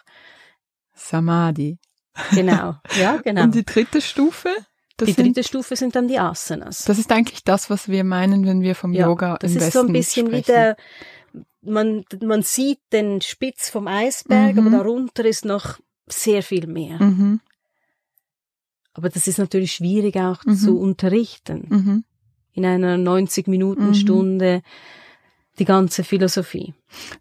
Samadhi. 0.95 1.77
genau, 2.31 2.75
ja, 2.99 3.17
genau. 3.23 3.43
Und 3.43 3.55
die 3.55 3.65
dritte 3.65 4.01
Stufe? 4.01 4.49
Das, 4.97 5.07
die 5.07 5.13
sind, 5.13 5.25
dritte 5.35 5.47
Stufe 5.47 5.75
sind 5.75 5.95
dann 5.95 6.07
die 6.07 6.19
Asanas. 6.19 6.83
das 6.85 6.99
ist 6.99 7.11
eigentlich 7.11 7.43
das, 7.43 7.69
was 7.69 7.87
wir 7.89 8.03
meinen, 8.03 8.45
wenn 8.45 8.61
wir 8.61 8.75
vom 8.75 8.93
Ja, 8.93 9.07
Yoga 9.07 9.37
Das 9.39 9.51
im 9.51 9.57
ist 9.57 9.63
Westen 9.65 9.79
so 9.79 9.87
ein 9.87 9.93
bisschen 9.93 10.27
sprechen. 10.27 10.47
wie 10.47 10.51
der, 10.51 10.77
man, 11.61 12.05
man 12.21 12.43
sieht 12.43 12.79
den 12.91 13.21
Spitz 13.21 13.69
vom 13.69 13.87
Eisberg, 13.87 14.55
Mhm. 14.55 14.67
aber 14.67 14.77
darunter 14.77 15.25
ist 15.25 15.45
noch 15.45 15.79
sehr 16.07 16.43
viel 16.43 16.67
mehr. 16.67 17.01
Mhm. 17.01 17.39
Aber 18.93 19.09
das 19.09 19.27
ist 19.27 19.39
natürlich 19.39 19.71
schwierig 19.73 20.17
auch 20.17 20.45
Mhm. 20.45 20.55
zu 20.55 20.77
unterrichten. 20.79 21.65
Mhm. 21.69 22.03
In 22.51 22.65
einer 22.65 22.97
90-Minuten-Stunde 22.97 24.61
die 25.59 25.65
ganze 25.65 26.03
Philosophie. 26.03 26.73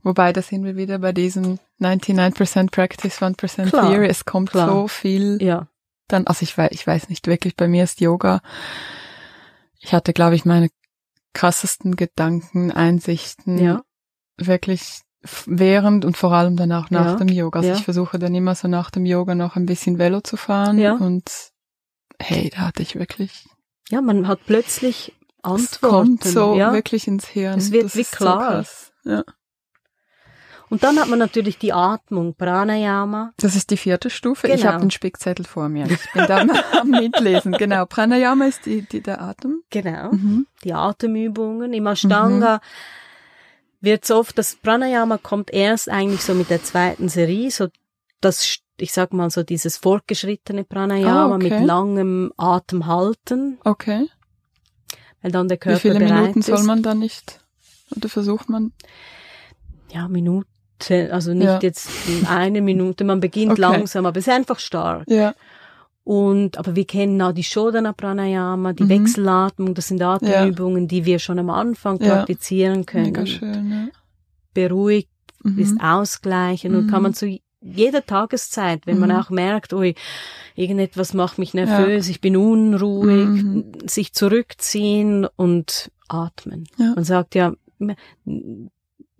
Wobei, 0.02 0.32
da 0.34 0.42
sind 0.42 0.64
wir 0.64 0.76
wieder 0.76 0.98
bei 0.98 1.12
diesem 1.12 1.58
99% 1.80 2.70
Practice, 2.70 3.20
1% 3.22 3.70
Klar, 3.70 3.90
Theory. 3.90 4.06
Es 4.08 4.24
kommt 4.26 4.50
klar. 4.50 4.68
so 4.68 4.88
viel 4.88 5.38
Ja, 5.42 5.68
dann, 6.12 6.26
also 6.26 6.42
ich 6.42 6.56
weiß, 6.56 6.70
ich 6.72 6.86
weiß 6.86 7.08
nicht 7.08 7.26
wirklich, 7.26 7.56
bei 7.56 7.68
mir 7.68 7.84
ist 7.84 8.00
Yoga, 8.00 8.40
ich 9.80 9.92
hatte, 9.92 10.12
glaube 10.12 10.34
ich, 10.34 10.44
meine 10.44 10.68
krassesten 11.34 11.96
Gedanken, 11.96 12.70
Einsichten 12.70 13.58
ja, 13.58 13.82
wirklich 14.36 15.00
während 15.46 16.04
und 16.04 16.16
vor 16.16 16.32
allem 16.32 16.56
dann 16.56 16.72
auch 16.72 16.90
nach 16.90 17.06
Ja, 17.12 17.16
dem 17.16 17.28
Yoga. 17.28 17.60
Also 17.60 17.70
ja. 17.70 17.76
ich 17.76 17.84
versuche 17.84 18.18
dann 18.18 18.34
immer 18.34 18.54
so 18.54 18.68
nach 18.68 18.90
dem 18.90 19.06
Yoga 19.06 19.34
noch 19.34 19.56
ein 19.56 19.66
bisschen 19.66 19.98
Velo 19.98 20.20
zu 20.20 20.36
fahren 20.36 20.78
Ja. 20.78 20.94
und 20.94 21.30
hey, 22.18 22.50
da 22.50 22.58
hatte 22.62 22.82
ich 22.82 22.96
wirklich, 22.96 23.46
ja, 23.88 24.00
man 24.00 24.28
hat 24.28 24.40
plötzlich 24.46 25.14
es 25.18 25.44
Antworten. 25.44 25.90
kommt 26.18 26.24
so 26.24 26.56
ja. 26.56 26.72
wirklich 26.72 27.08
ins 27.08 27.26
Hirn. 27.26 27.58
Es 27.58 27.72
wird 27.72 27.84
das 27.86 27.96
wie 27.96 28.04
klar. 28.04 28.38
So 28.40 28.46
krass. 28.48 28.92
Ja. 29.04 29.24
Und 30.72 30.82
dann 30.84 30.98
hat 30.98 31.08
man 31.08 31.18
natürlich 31.18 31.58
die 31.58 31.74
Atmung, 31.74 32.34
Pranayama. 32.34 33.32
Das 33.36 33.54
ist 33.56 33.68
die 33.70 33.76
vierte 33.76 34.08
Stufe. 34.08 34.46
Ich 34.48 34.62
Genau. 34.62 34.68
habe 34.72 34.80
den 34.80 34.90
Spickzettel 34.90 35.44
vor 35.44 35.68
mir. 35.68 35.84
Ich 35.90 36.10
bin 36.14 36.24
da 36.26 36.38
am 36.80 36.88
Mitlesen. 36.90 37.52
Genau. 37.52 37.84
Pranayama 37.84 38.46
ist 38.46 38.64
die, 38.64 38.80
die, 38.80 39.02
der 39.02 39.20
Atem. 39.20 39.62
Genau. 39.68 40.12
Mhm. 40.12 40.46
die 40.64 40.72
Atemübungen. 40.72 41.74
Im 41.74 41.86
Ashtanga 41.86 42.60
wird's 43.82 44.10
oft, 44.10 44.38
das 44.38 44.54
Pranayama 44.54 45.18
kommt 45.18 45.52
erst 45.52 45.90
eigentlich 45.90 46.22
so 46.22 46.32
mit 46.32 46.48
der 46.48 46.62
zweiten 46.64 47.10
Serie, 47.10 47.50
so 47.50 47.68
das, 48.22 48.58
ich 48.78 48.92
sag 48.94 49.12
mal 49.12 49.28
so 49.28 49.42
dieses 49.42 49.76
fortgeschrittene 49.76 50.64
Pranayama 50.64 51.32
Ah, 51.32 51.34
okay. 51.36 51.50
mit 51.50 51.66
langem 51.66 52.32
Atem 52.38 52.86
halten, 52.86 53.58
Okay. 53.64 54.08
weil 55.20 55.32
dann 55.32 55.48
der 55.48 55.58
Körper 55.58 55.76
Wie 55.78 55.80
viele 55.90 55.98
Minuten 55.98 56.40
soll 56.40 56.62
man 56.62 56.82
da 56.82 56.94
nicht? 56.94 57.40
Oder 57.94 58.08
versucht 58.08 58.48
man? 58.48 58.72
Ja, 59.92 60.08
Minute, 60.90 61.12
also 61.12 61.34
nicht 61.34 61.46
Ja. 61.46 61.58
jetzt 61.60 61.88
eine 62.28 62.60
Minute, 62.62 63.04
man 63.04 63.20
beginnt 63.20 63.52
Okay. 63.52 63.60
langsam, 63.60 64.06
aber 64.06 64.18
es 64.18 64.26
ist 64.26 64.32
einfach 64.32 64.58
stark. 64.58 65.04
Ja. 65.08 65.34
Und, 66.04 66.58
aber 66.58 66.74
wir 66.74 66.84
kennen 66.84 67.20
auch 67.22 67.32
die 67.32 67.44
Shodhana 67.44 67.92
Pranayama, 67.92 68.72
die 68.72 68.84
Mhm. 68.84 68.88
Wechselatmung, 68.88 69.74
das 69.74 69.86
sind 69.88 70.02
Atemübungen, 70.02 70.88
die 70.88 71.04
wir 71.04 71.18
schon 71.20 71.38
am 71.38 71.50
Anfang 71.50 72.00
Ja. 72.02 72.16
praktizieren 72.16 72.86
können. 72.86 73.06
Mega 73.06 73.24
schön, 73.26 73.90
Beruhigt 74.54 75.08
ja. 75.44 75.50
Mhm. 75.50 75.58
ist 75.58 75.80
ausgleichen 75.80 76.74
und 76.74 76.86
Mhm. 76.86 76.90
kann 76.90 77.02
man 77.02 77.14
zu 77.14 77.38
jeder 77.64 78.04
Tageszeit, 78.04 78.86
wenn 78.86 78.98
man 78.98 79.10
Mhm. 79.10 79.16
auch 79.16 79.30
merkt, 79.30 79.72
ui, 79.72 79.94
irgendetwas 80.56 81.14
macht 81.14 81.38
mich 81.38 81.54
nervös, 81.54 82.08
ich 82.08 82.20
bin 82.20 82.36
unruhig, 82.36 83.26
Mhm. 83.44 83.72
sich 83.86 84.12
zurückziehen 84.12 85.26
und 85.36 85.92
atmen. 86.08 86.64
Ja. 86.78 86.92
Man 86.96 87.04
sagt 87.04 87.36
ja, 87.36 87.52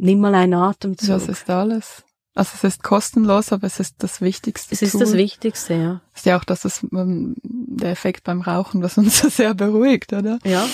nimm 0.03 0.21
mal 0.21 0.35
einen 0.35 0.55
Atemzug. 0.55 1.09
Das 1.09 1.29
ist 1.29 1.49
alles. 1.49 2.05
Also 2.35 2.53
es 2.55 2.65
ist 2.65 2.83
kostenlos, 2.83 3.53
aber 3.53 3.67
es 3.67 3.79
ist 3.79 3.97
das 4.03 4.21
Wichtigste. 4.23 4.75
es 4.75 4.81
ist 4.83 4.93
Tool. 4.93 5.01
das 5.03 5.13
Wichtigste, 5.13 5.75
ja. 5.75 6.01
ist 6.15 6.25
ja 6.25 6.39
auch 6.39 6.45
das, 6.45 6.65
ist, 6.65 6.83
ähm, 6.93 7.35
der 7.43 7.91
Effekt 7.91 8.25
beim 8.25 8.41
Rauchen, 8.41 8.83
was 8.83 8.97
uns 8.97 9.19
so 9.23 9.29
sehr 9.29 9.55
beruhigt, 9.55 10.13
oder? 10.13 10.39
Ja. 10.45 10.67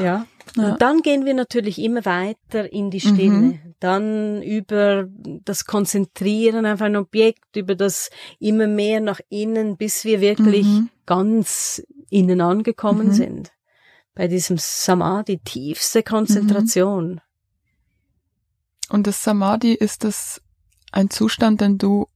Ja. 0.00 0.26
Ja. 0.56 0.70
Und 0.72 0.80
dann 0.82 1.02
gehen 1.02 1.24
wir 1.26 1.34
natürlich 1.34 1.78
immer 1.78 2.04
weiter 2.04 2.72
in 2.72 2.90
die 2.90 3.00
Stille. 3.00 3.30
Mhm. 3.30 3.60
Dann 3.78 4.42
über 4.42 5.06
das 5.44 5.64
Konzentrieren 5.66 6.64
auf 6.66 6.80
ein 6.80 6.96
Objekt, 6.96 7.56
über 7.56 7.74
das 7.74 8.10
immer 8.38 8.66
mehr 8.66 9.00
nach 9.00 9.20
innen, 9.28 9.76
bis 9.76 10.04
wir 10.04 10.20
wirklich 10.20 10.64
Mhm. 10.66 10.88
ganz 11.04 11.82
innen 12.10 12.40
angekommen 12.40 13.08
Mhm. 13.08 13.12
sind. 13.12 13.52
Bei 14.16 14.28
diesem 14.28 14.56
Samadhi, 14.58 15.38
tiefste 15.44 16.02
Konzentration. 16.02 17.20
Und 18.88 19.06
das 19.06 19.22
Samadhi, 19.22 19.74
ist 19.74 20.04
das 20.04 20.40
ein 20.90 21.10
Zustand, 21.10 21.60
den 21.60 21.76
du 21.76 22.08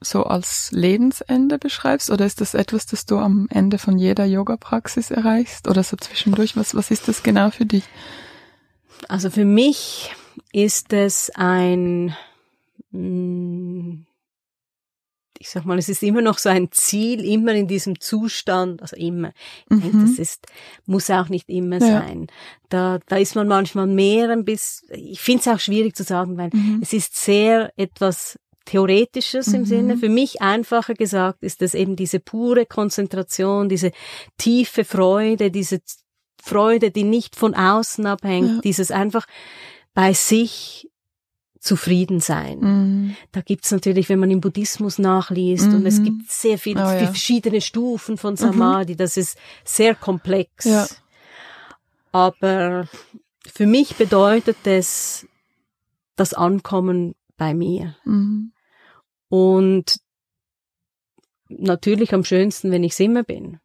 so 0.00 0.24
als 0.24 0.72
Lebensende 0.72 1.58
beschreibst? 1.58 2.10
Oder 2.10 2.26
ist 2.26 2.40
das 2.40 2.54
etwas, 2.54 2.86
das 2.86 3.06
du 3.06 3.18
am 3.18 3.46
Ende 3.48 3.78
von 3.78 3.96
jeder 3.96 4.24
Yoga-Praxis 4.24 5.12
erreichst? 5.12 5.68
Oder 5.68 5.84
so 5.84 5.96
zwischendurch? 5.96 6.56
Was, 6.56 6.74
was 6.74 6.90
ist 6.90 7.06
das 7.06 7.22
genau 7.22 7.50
für 7.50 7.64
dich? 7.64 7.84
Also 9.08 9.30
für 9.30 9.44
mich 9.44 10.12
ist 10.52 10.92
es 10.92 11.30
ein, 11.36 12.16
mm, 12.90 14.00
ich 15.40 15.48
sag 15.50 15.64
mal, 15.64 15.78
es 15.78 15.88
ist 15.88 16.02
immer 16.02 16.22
noch 16.22 16.38
so 16.38 16.48
ein 16.48 16.70
Ziel, 16.72 17.24
immer 17.24 17.52
in 17.54 17.66
diesem 17.68 18.00
Zustand, 18.00 18.82
also 18.82 18.96
immer. 18.96 19.32
Ich 19.70 19.80
denke, 19.80 19.96
Mhm. 19.96 20.02
das 20.02 20.18
ist, 20.18 20.46
muss 20.86 21.10
auch 21.10 21.28
nicht 21.28 21.48
immer 21.48 21.78
Ja. 21.80 21.86
sein. 21.86 22.26
Da, 22.68 22.98
da 23.08 23.16
ist 23.16 23.34
man 23.34 23.48
manchmal 23.48 23.86
mehr 23.86 24.30
ein 24.30 24.44
bisschen, 24.44 24.88
ich 24.94 25.20
finde 25.20 25.40
es 25.40 25.48
auch 25.48 25.60
schwierig 25.60 25.94
zu 25.96 26.02
sagen, 26.02 26.36
weil 26.36 26.50
Mhm. 26.52 26.80
es 26.82 26.92
ist 26.92 27.16
sehr 27.16 27.72
etwas 27.76 28.38
Theoretisches 28.66 29.46
im 29.54 29.60
Mhm. 29.60 29.66
Sinne. 29.66 29.96
Für 29.96 30.08
mich 30.08 30.42
einfacher 30.42 30.94
gesagt 30.94 31.44
ist 31.44 31.62
es 31.62 31.74
eben 31.74 31.94
diese 31.94 32.18
pure 32.18 32.66
Konzentration, 32.66 33.68
diese 33.68 33.92
tiefe 34.38 34.84
Freude, 34.84 35.52
diese 35.52 35.80
Freude, 36.42 36.90
die 36.90 37.04
nicht 37.04 37.36
von 37.36 37.54
außen 37.54 38.04
abhängt, 38.06 38.50
Ja. 38.56 38.60
dieses 38.62 38.90
einfach 38.90 39.26
bei 39.94 40.12
sich 40.12 40.90
zufrieden 41.66 42.20
sein. 42.20 42.58
Mhm. 42.60 43.16
Da 43.32 43.40
gibt's 43.40 43.70
natürlich, 43.72 44.08
wenn 44.08 44.18
man 44.20 44.30
im 44.30 44.40
Buddhismus 44.40 44.98
nachliest, 44.98 45.66
und 45.68 45.84
es 45.84 45.98
Mhm. 45.98 46.04
gibt 46.04 46.30
sehr 46.30 46.58
viele 46.58 46.80
Oh, 46.82 46.90
ja. 46.90 46.98
verschiedene 47.06 47.60
Stufen 47.60 48.16
von 48.16 48.36
Samadhi, 48.36 48.96
das 48.96 49.16
ist 49.16 49.36
sehr 49.64 49.94
komplex. 49.94 50.64
Ja. 50.64 50.86
Aber 52.12 52.88
für 53.46 53.66
mich 53.66 53.96
bedeutet 53.96 54.56
es 54.64 55.26
das 56.14 56.32
Ankommen 56.32 57.14
bei 57.36 57.52
mir. 57.52 57.96
Mhm. 58.04 58.52
Und 59.28 59.96
natürlich 61.48 62.14
am 62.14 62.24
schönsten, 62.24 62.70
wenn 62.70 62.84
ich's 62.84 63.00
immer 63.00 63.22
bin. 63.24 63.58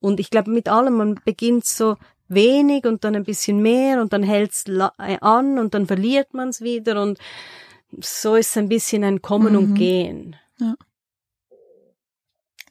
Und 0.00 0.20
ich 0.20 0.30
glaube, 0.30 0.50
mit 0.50 0.68
allem, 0.68 0.94
man 0.96 1.20
beginnt 1.24 1.64
so 1.64 1.96
wenig 2.28 2.84
und 2.86 3.04
dann 3.04 3.14
ein 3.16 3.24
bisschen 3.24 3.60
mehr 3.60 4.00
und 4.00 4.12
dann 4.12 4.22
hält's 4.22 4.64
äh, 4.68 5.18
an 5.20 5.58
und 5.58 5.74
dann 5.74 5.86
verliert 5.86 6.34
man's 6.34 6.60
wieder 6.60 7.00
und 7.02 7.18
so 8.00 8.34
ist 8.36 8.50
es 8.50 8.56
ein 8.56 8.68
bisschen 8.68 9.04
ein 9.04 9.22
Kommen 9.22 9.52
Mhm. 9.52 9.58
und 9.58 9.74
Gehen. 9.74 10.36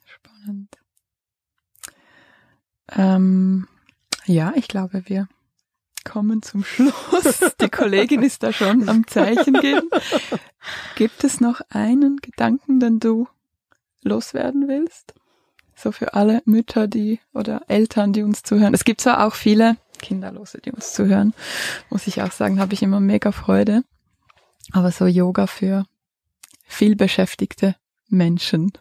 Spannend. 0.06 0.78
Ähm, 2.92 3.68
ja, 4.26 4.54
ich 4.56 4.68
glaube, 4.68 5.04
wir 5.08 5.28
kommen 6.04 6.42
zum 6.44 6.64
Schluss. 6.64 6.94
Die 7.62 7.70
Kollegin 7.70 8.22
ist 8.24 8.44
da 8.44 8.54
schon 8.54 8.88
am 8.90 9.08
Zeichen 9.08 9.54
geben. 9.54 9.90
Gibt 10.96 11.24
es 11.24 11.42
noch 11.42 11.62
einen 11.70 12.18
Gedanken, 12.18 12.80
den 12.80 13.00
du 13.00 13.28
loswerden 14.04 14.68
willst? 14.68 15.14
So 15.76 15.92
für 15.92 16.14
alle 16.14 16.42
Mütter, 16.46 16.88
die 16.88 17.20
oder 17.34 17.64
Eltern, 17.68 18.14
die 18.14 18.24
uns 18.24 18.44
zuhören. 18.44 18.74
Es 18.74 18.86
gibt 18.86 19.02
zwar 19.02 19.26
auch 19.26 19.36
viele 19.36 19.78
Kinderlose, 20.00 20.60
die 20.60 20.72
uns 20.72 20.94
zuhören. 20.94 21.34
Muss 21.90 22.08
ich 22.08 22.22
auch 22.22 22.32
sagen, 22.32 22.60
habe 22.60 22.74
ich 22.74 22.82
immer 22.82 23.00
mega 23.00 23.32
Freude. 23.32 23.84
Aber 24.72 24.92
so 24.92 25.06
Yoga 25.06 25.48
für 25.48 25.86
viel 26.66 26.96
beschäftigte 26.96 27.76
Menschen. 28.10 28.74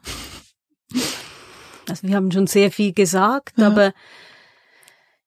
Also 1.89 2.09
wir 2.09 2.17
haben 2.17 2.33
schon 2.33 2.47
sehr 2.47 2.71
viel 2.71 2.93
gesagt, 2.93 3.59
Ja. 3.59 3.67
aber 3.67 3.93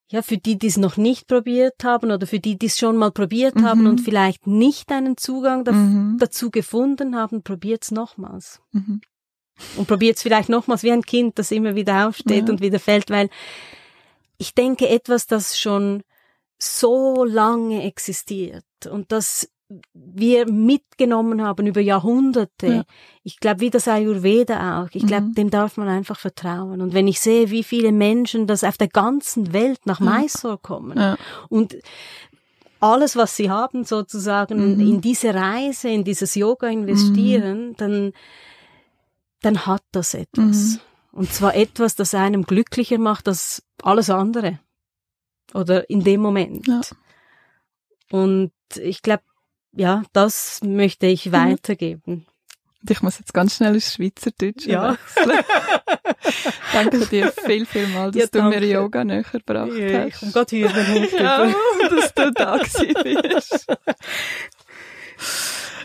ja, 0.09 0.22
für 0.22 0.38
die, 0.38 0.57
die 0.57 0.68
es 0.68 0.78
noch 0.78 0.95
nicht 0.95 1.28
probiert 1.28 1.84
haben 1.84 2.11
oder 2.11 2.26
für 2.28 2.39
die, 2.39 2.57
die 2.57 2.68
es 2.68 2.78
schon 2.78 2.95
mal 2.95 3.11
probiert 3.11 3.55
mhm. 3.55 3.65
haben 3.65 3.88
und 3.88 3.99
vielleicht 3.99 4.47
nicht 4.47 4.89
einen 4.91 5.18
Zugang 5.18 5.65
da 5.65 5.74
mhm. 5.74 6.18
dazu 6.18 6.49
gefunden 6.49 7.15
haben, 7.15 7.43
probiert's 7.43 7.91
nochmals. 7.91 8.61
Mhm. 8.72 9.01
Und 9.76 9.88
probiert's 9.88 10.22
vielleicht 10.22 10.49
nochmals 10.49 10.84
wie 10.84 10.91
ein 10.91 11.03
Kind, 11.03 11.39
das 11.39 11.51
immer 11.51 11.76
wieder 11.76 12.08
aufsteht 12.08 12.47
ja. 12.47 12.53
und 12.53 12.62
wieder 12.62 12.80
fällt, 12.80 13.10
weil 13.10 13.30
ich 14.38 14.53
denke, 14.53 14.88
etwas, 14.88 15.28
das 15.28 15.60
schon 15.60 16.03
so 16.60 17.24
lange 17.24 17.84
existiert 17.84 18.66
und 18.89 19.12
das 19.12 19.49
wir 19.93 20.49
mitgenommen 20.49 21.41
haben 21.41 21.68
über 21.68 21.82
Jahrhunderte. 21.82 22.68
Ja. 22.68 22.84
Ich 23.24 23.39
glaube, 23.39 23.60
wie 23.60 23.70
das 23.70 23.88
Ayurveda 23.88 24.82
auch. 24.82 24.89
Ich 24.93 25.05
glaube, 25.05 25.28
mhm. 25.28 25.34
dem 25.34 25.49
darf 25.49 25.76
man 25.76 25.89
einfach 25.89 26.18
vertrauen. 26.18 26.82
Und 26.82 26.93
wenn 26.93 27.08
ich 27.08 27.20
sehe, 27.20 27.49
wie 27.49 27.64
viele 27.64 27.91
Menschen 27.91 28.47
das 28.47 28.64
auf 28.64 28.78
der 28.78 28.88
ganzen 28.88 29.51
Welt 29.51 29.86
nach 29.86 29.99
Mysore 29.99 30.58
kommen 30.58 30.97
ja. 30.97 31.18
und 31.49 31.76
alles, 32.80 33.16
was 33.16 33.36
sie 33.36 33.49
haben, 33.49 33.84
sozusagen 33.84 34.76
mhm. 34.76 34.80
in 34.80 35.01
diese 35.01 35.34
Reise, 35.34 35.89
in 35.89 36.03
dieses 36.03 36.36
Yoga 36.36 36.68
investieren, 36.68 37.70
mhm. 37.70 37.78
dann, 37.78 38.14
dann 39.42 39.66
hat 39.66 39.84
das 39.92 40.14
etwas. 40.14 40.74
Mhm. 40.74 40.80
Und 41.12 41.34
zwar 41.34 41.56
etwas, 41.56 41.96
das 41.96 42.14
einem 42.14 42.44
glücklicher 42.44 42.98
macht 42.98 43.28
als 43.28 43.64
alles 43.82 44.10
andere. 44.10 44.60
Oder 45.54 45.90
in 45.90 46.04
dem 46.04 46.22
Moment. 46.22 46.68
Ja. 46.68 46.82
Und 48.12 48.52
ich 48.76 49.02
glaube, 49.02 49.24
ja, 49.74 50.04
das 50.14 50.62
möchte 50.64 51.08
ich 51.08 51.28
mhm. 51.28 51.32
weitergeben. 51.34 52.26
Und 52.82 52.92
ich 52.92 53.02
muss 53.02 53.20
jetzt 53.20 53.34
ganz 53.34 53.56
schnell 53.56 53.74
ins 53.76 53.94
Schweizerdeutsch 53.94 54.66
ja. 54.68 54.92
wechseln. 54.92 55.40
danke 56.74 57.06
dir 57.08 57.32
viel, 57.32 57.66
viel 57.66 57.88
mal, 57.88 58.12
dass 58.12 58.22
ja, 58.22 58.28
du 58.28 58.44
mir 58.44 58.64
Yoga 58.64 59.04
näher 59.04 59.24
gebracht 59.24 59.72
ja, 59.74 60.02
hast. 60.02 60.08
Ich 60.08 60.20
komme 60.20 60.32
gerade 60.32 60.56
hier 60.56 60.70
Ja, 61.20 61.54
dass 61.90 62.14
du 62.14 62.32
da 62.32 62.58
bist. 62.58 63.68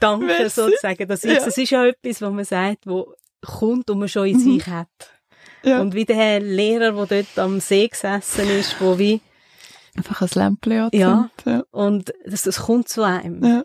danke 0.01 0.27
Merci. 0.27 0.61
sozusagen. 0.61 1.09
Das 1.09 1.25
ist, 1.25 1.33
ja. 1.33 1.45
das 1.45 1.59
ist 1.59 1.71
ja 1.71 1.87
etwas, 1.87 2.21
was 2.23 2.33
man 2.33 2.45
sagt, 2.45 2.87
wo 2.87 3.15
kommt 3.47 3.91
und 3.91 3.99
man 3.99 4.09
schon 4.09 4.27
in 4.27 4.37
mhm. 4.37 4.41
sich 4.41 4.67
hat. 4.67 4.89
Ja. 5.65 5.81
Und 5.81 5.95
wie 5.95 6.05
der 6.05 6.41
Lehrer, 6.41 6.93
der 7.07 7.23
dort 7.23 7.39
am 7.39 7.61
See 7.61 7.89
gesessen 7.89 8.49
ist, 8.51 8.81
wo 8.81 8.99
wie 8.99 9.21
einfach 9.97 10.23
ein 10.23 10.29
Lämpchen 10.35 10.89
ja, 10.93 11.31
ja. 11.45 11.63
Und 11.71 12.13
das, 12.25 12.43
das 12.43 12.63
kommt 12.63 12.89
zu 12.89 13.03
einem. 13.03 13.45
Ja. 13.45 13.63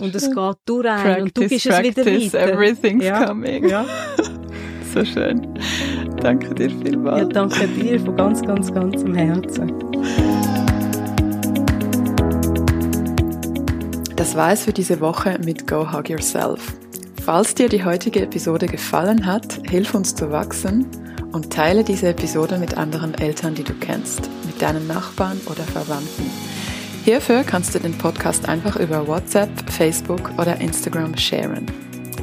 Und 0.00 0.14
es 0.14 0.30
geht 0.30 0.56
durch 0.64 0.88
ein 0.88 1.22
und 1.24 1.36
du 1.36 1.48
bist 1.48 1.66
es 1.66 1.82
wieder 1.82 2.06
weiter. 2.06 2.52
Everything's 2.52 3.04
ja. 3.04 3.26
coming. 3.26 3.68
Ja. 3.68 3.84
so 4.94 5.04
schön. 5.04 5.58
Danke 6.20 6.54
dir 6.54 6.70
vielmals. 6.70 7.20
Ja, 7.20 7.28
danke 7.28 7.68
dir 7.68 8.00
von 8.00 8.16
ganz, 8.16 8.42
ganz, 8.42 8.72
ganzem 8.72 9.14
Herzen. 9.14 9.72
Das 14.16 14.34
war 14.36 14.52
es 14.52 14.64
für 14.64 14.72
diese 14.72 15.00
Woche 15.00 15.38
mit 15.44 15.66
Go 15.66 15.92
Hug 15.92 16.08
Yourself. 16.08 16.74
Falls 17.24 17.54
dir 17.54 17.70
die 17.70 17.86
heutige 17.86 18.20
Episode 18.20 18.66
gefallen 18.66 19.24
hat, 19.24 19.60
hilf 19.66 19.94
uns 19.94 20.14
zu 20.14 20.30
wachsen 20.30 20.86
und 21.32 21.50
teile 21.50 21.82
diese 21.82 22.08
Episode 22.08 22.58
mit 22.58 22.76
anderen 22.76 23.14
Eltern, 23.14 23.54
die 23.54 23.64
du 23.64 23.72
kennst, 23.72 24.28
mit 24.44 24.60
deinen 24.60 24.86
Nachbarn 24.86 25.40
oder 25.46 25.62
Verwandten. 25.62 26.30
Hierfür 27.02 27.42
kannst 27.42 27.74
du 27.74 27.78
den 27.78 27.96
Podcast 27.96 28.46
einfach 28.46 28.76
über 28.76 29.08
WhatsApp, 29.08 29.48
Facebook 29.70 30.32
oder 30.36 30.60
Instagram 30.60 31.16
sharen. 31.16 31.64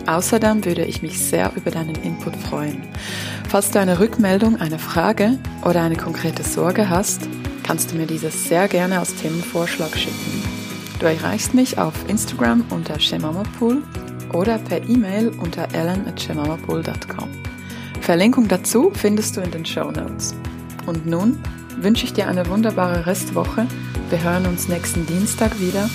Außerdem 0.05 0.63
würde 0.65 0.85
ich 0.85 1.01
mich 1.01 1.19
sehr 1.19 1.51
über 1.55 1.71
deinen 1.71 1.95
Input 1.95 2.35
freuen. 2.35 2.83
Falls 3.49 3.71
du 3.71 3.79
eine 3.79 3.99
Rückmeldung, 3.99 4.61
eine 4.61 4.77
Frage 4.77 5.39
oder 5.65 5.81
eine 5.81 5.95
konkrete 5.95 6.43
Sorge 6.43 6.89
hast, 6.89 7.21
kannst 7.63 7.91
du 7.91 7.95
mir 7.95 8.05
dieses 8.05 8.47
sehr 8.47 8.67
gerne 8.67 8.99
als 8.99 9.15
Themenvorschlag 9.15 9.97
schicken. 9.97 10.43
Du 10.99 11.07
erreichst 11.07 11.55
mich 11.55 11.79
auf 11.79 11.95
Instagram 12.07 12.65
unter 12.69 12.99
shemamapool 12.99 13.81
oder 14.33 14.57
per 14.57 14.87
E-Mail 14.87 15.29
unter 15.39 15.67
ellen.shemamapool.com. 15.73 17.29
Verlinkung 18.01 18.47
dazu 18.47 18.91
findest 18.93 19.37
du 19.37 19.41
in 19.41 19.51
den 19.51 19.65
Show 19.65 19.91
Notes. 19.91 20.35
Und 20.85 21.05
nun 21.05 21.37
wünsche 21.77 22.05
ich 22.05 22.13
dir 22.13 22.27
eine 22.27 22.47
wunderbare 22.47 23.05
Restwoche. 23.05 23.67
Wir 24.09 24.23
hören 24.23 24.45
uns 24.45 24.67
nächsten 24.67 25.05
Dienstag 25.05 25.59
wieder 25.59 25.89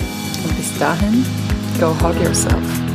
und 0.44 0.56
bis 0.56 0.78
dahin, 0.78 1.24
go 1.80 1.88
hug 2.00 2.14
yourself. 2.22 2.85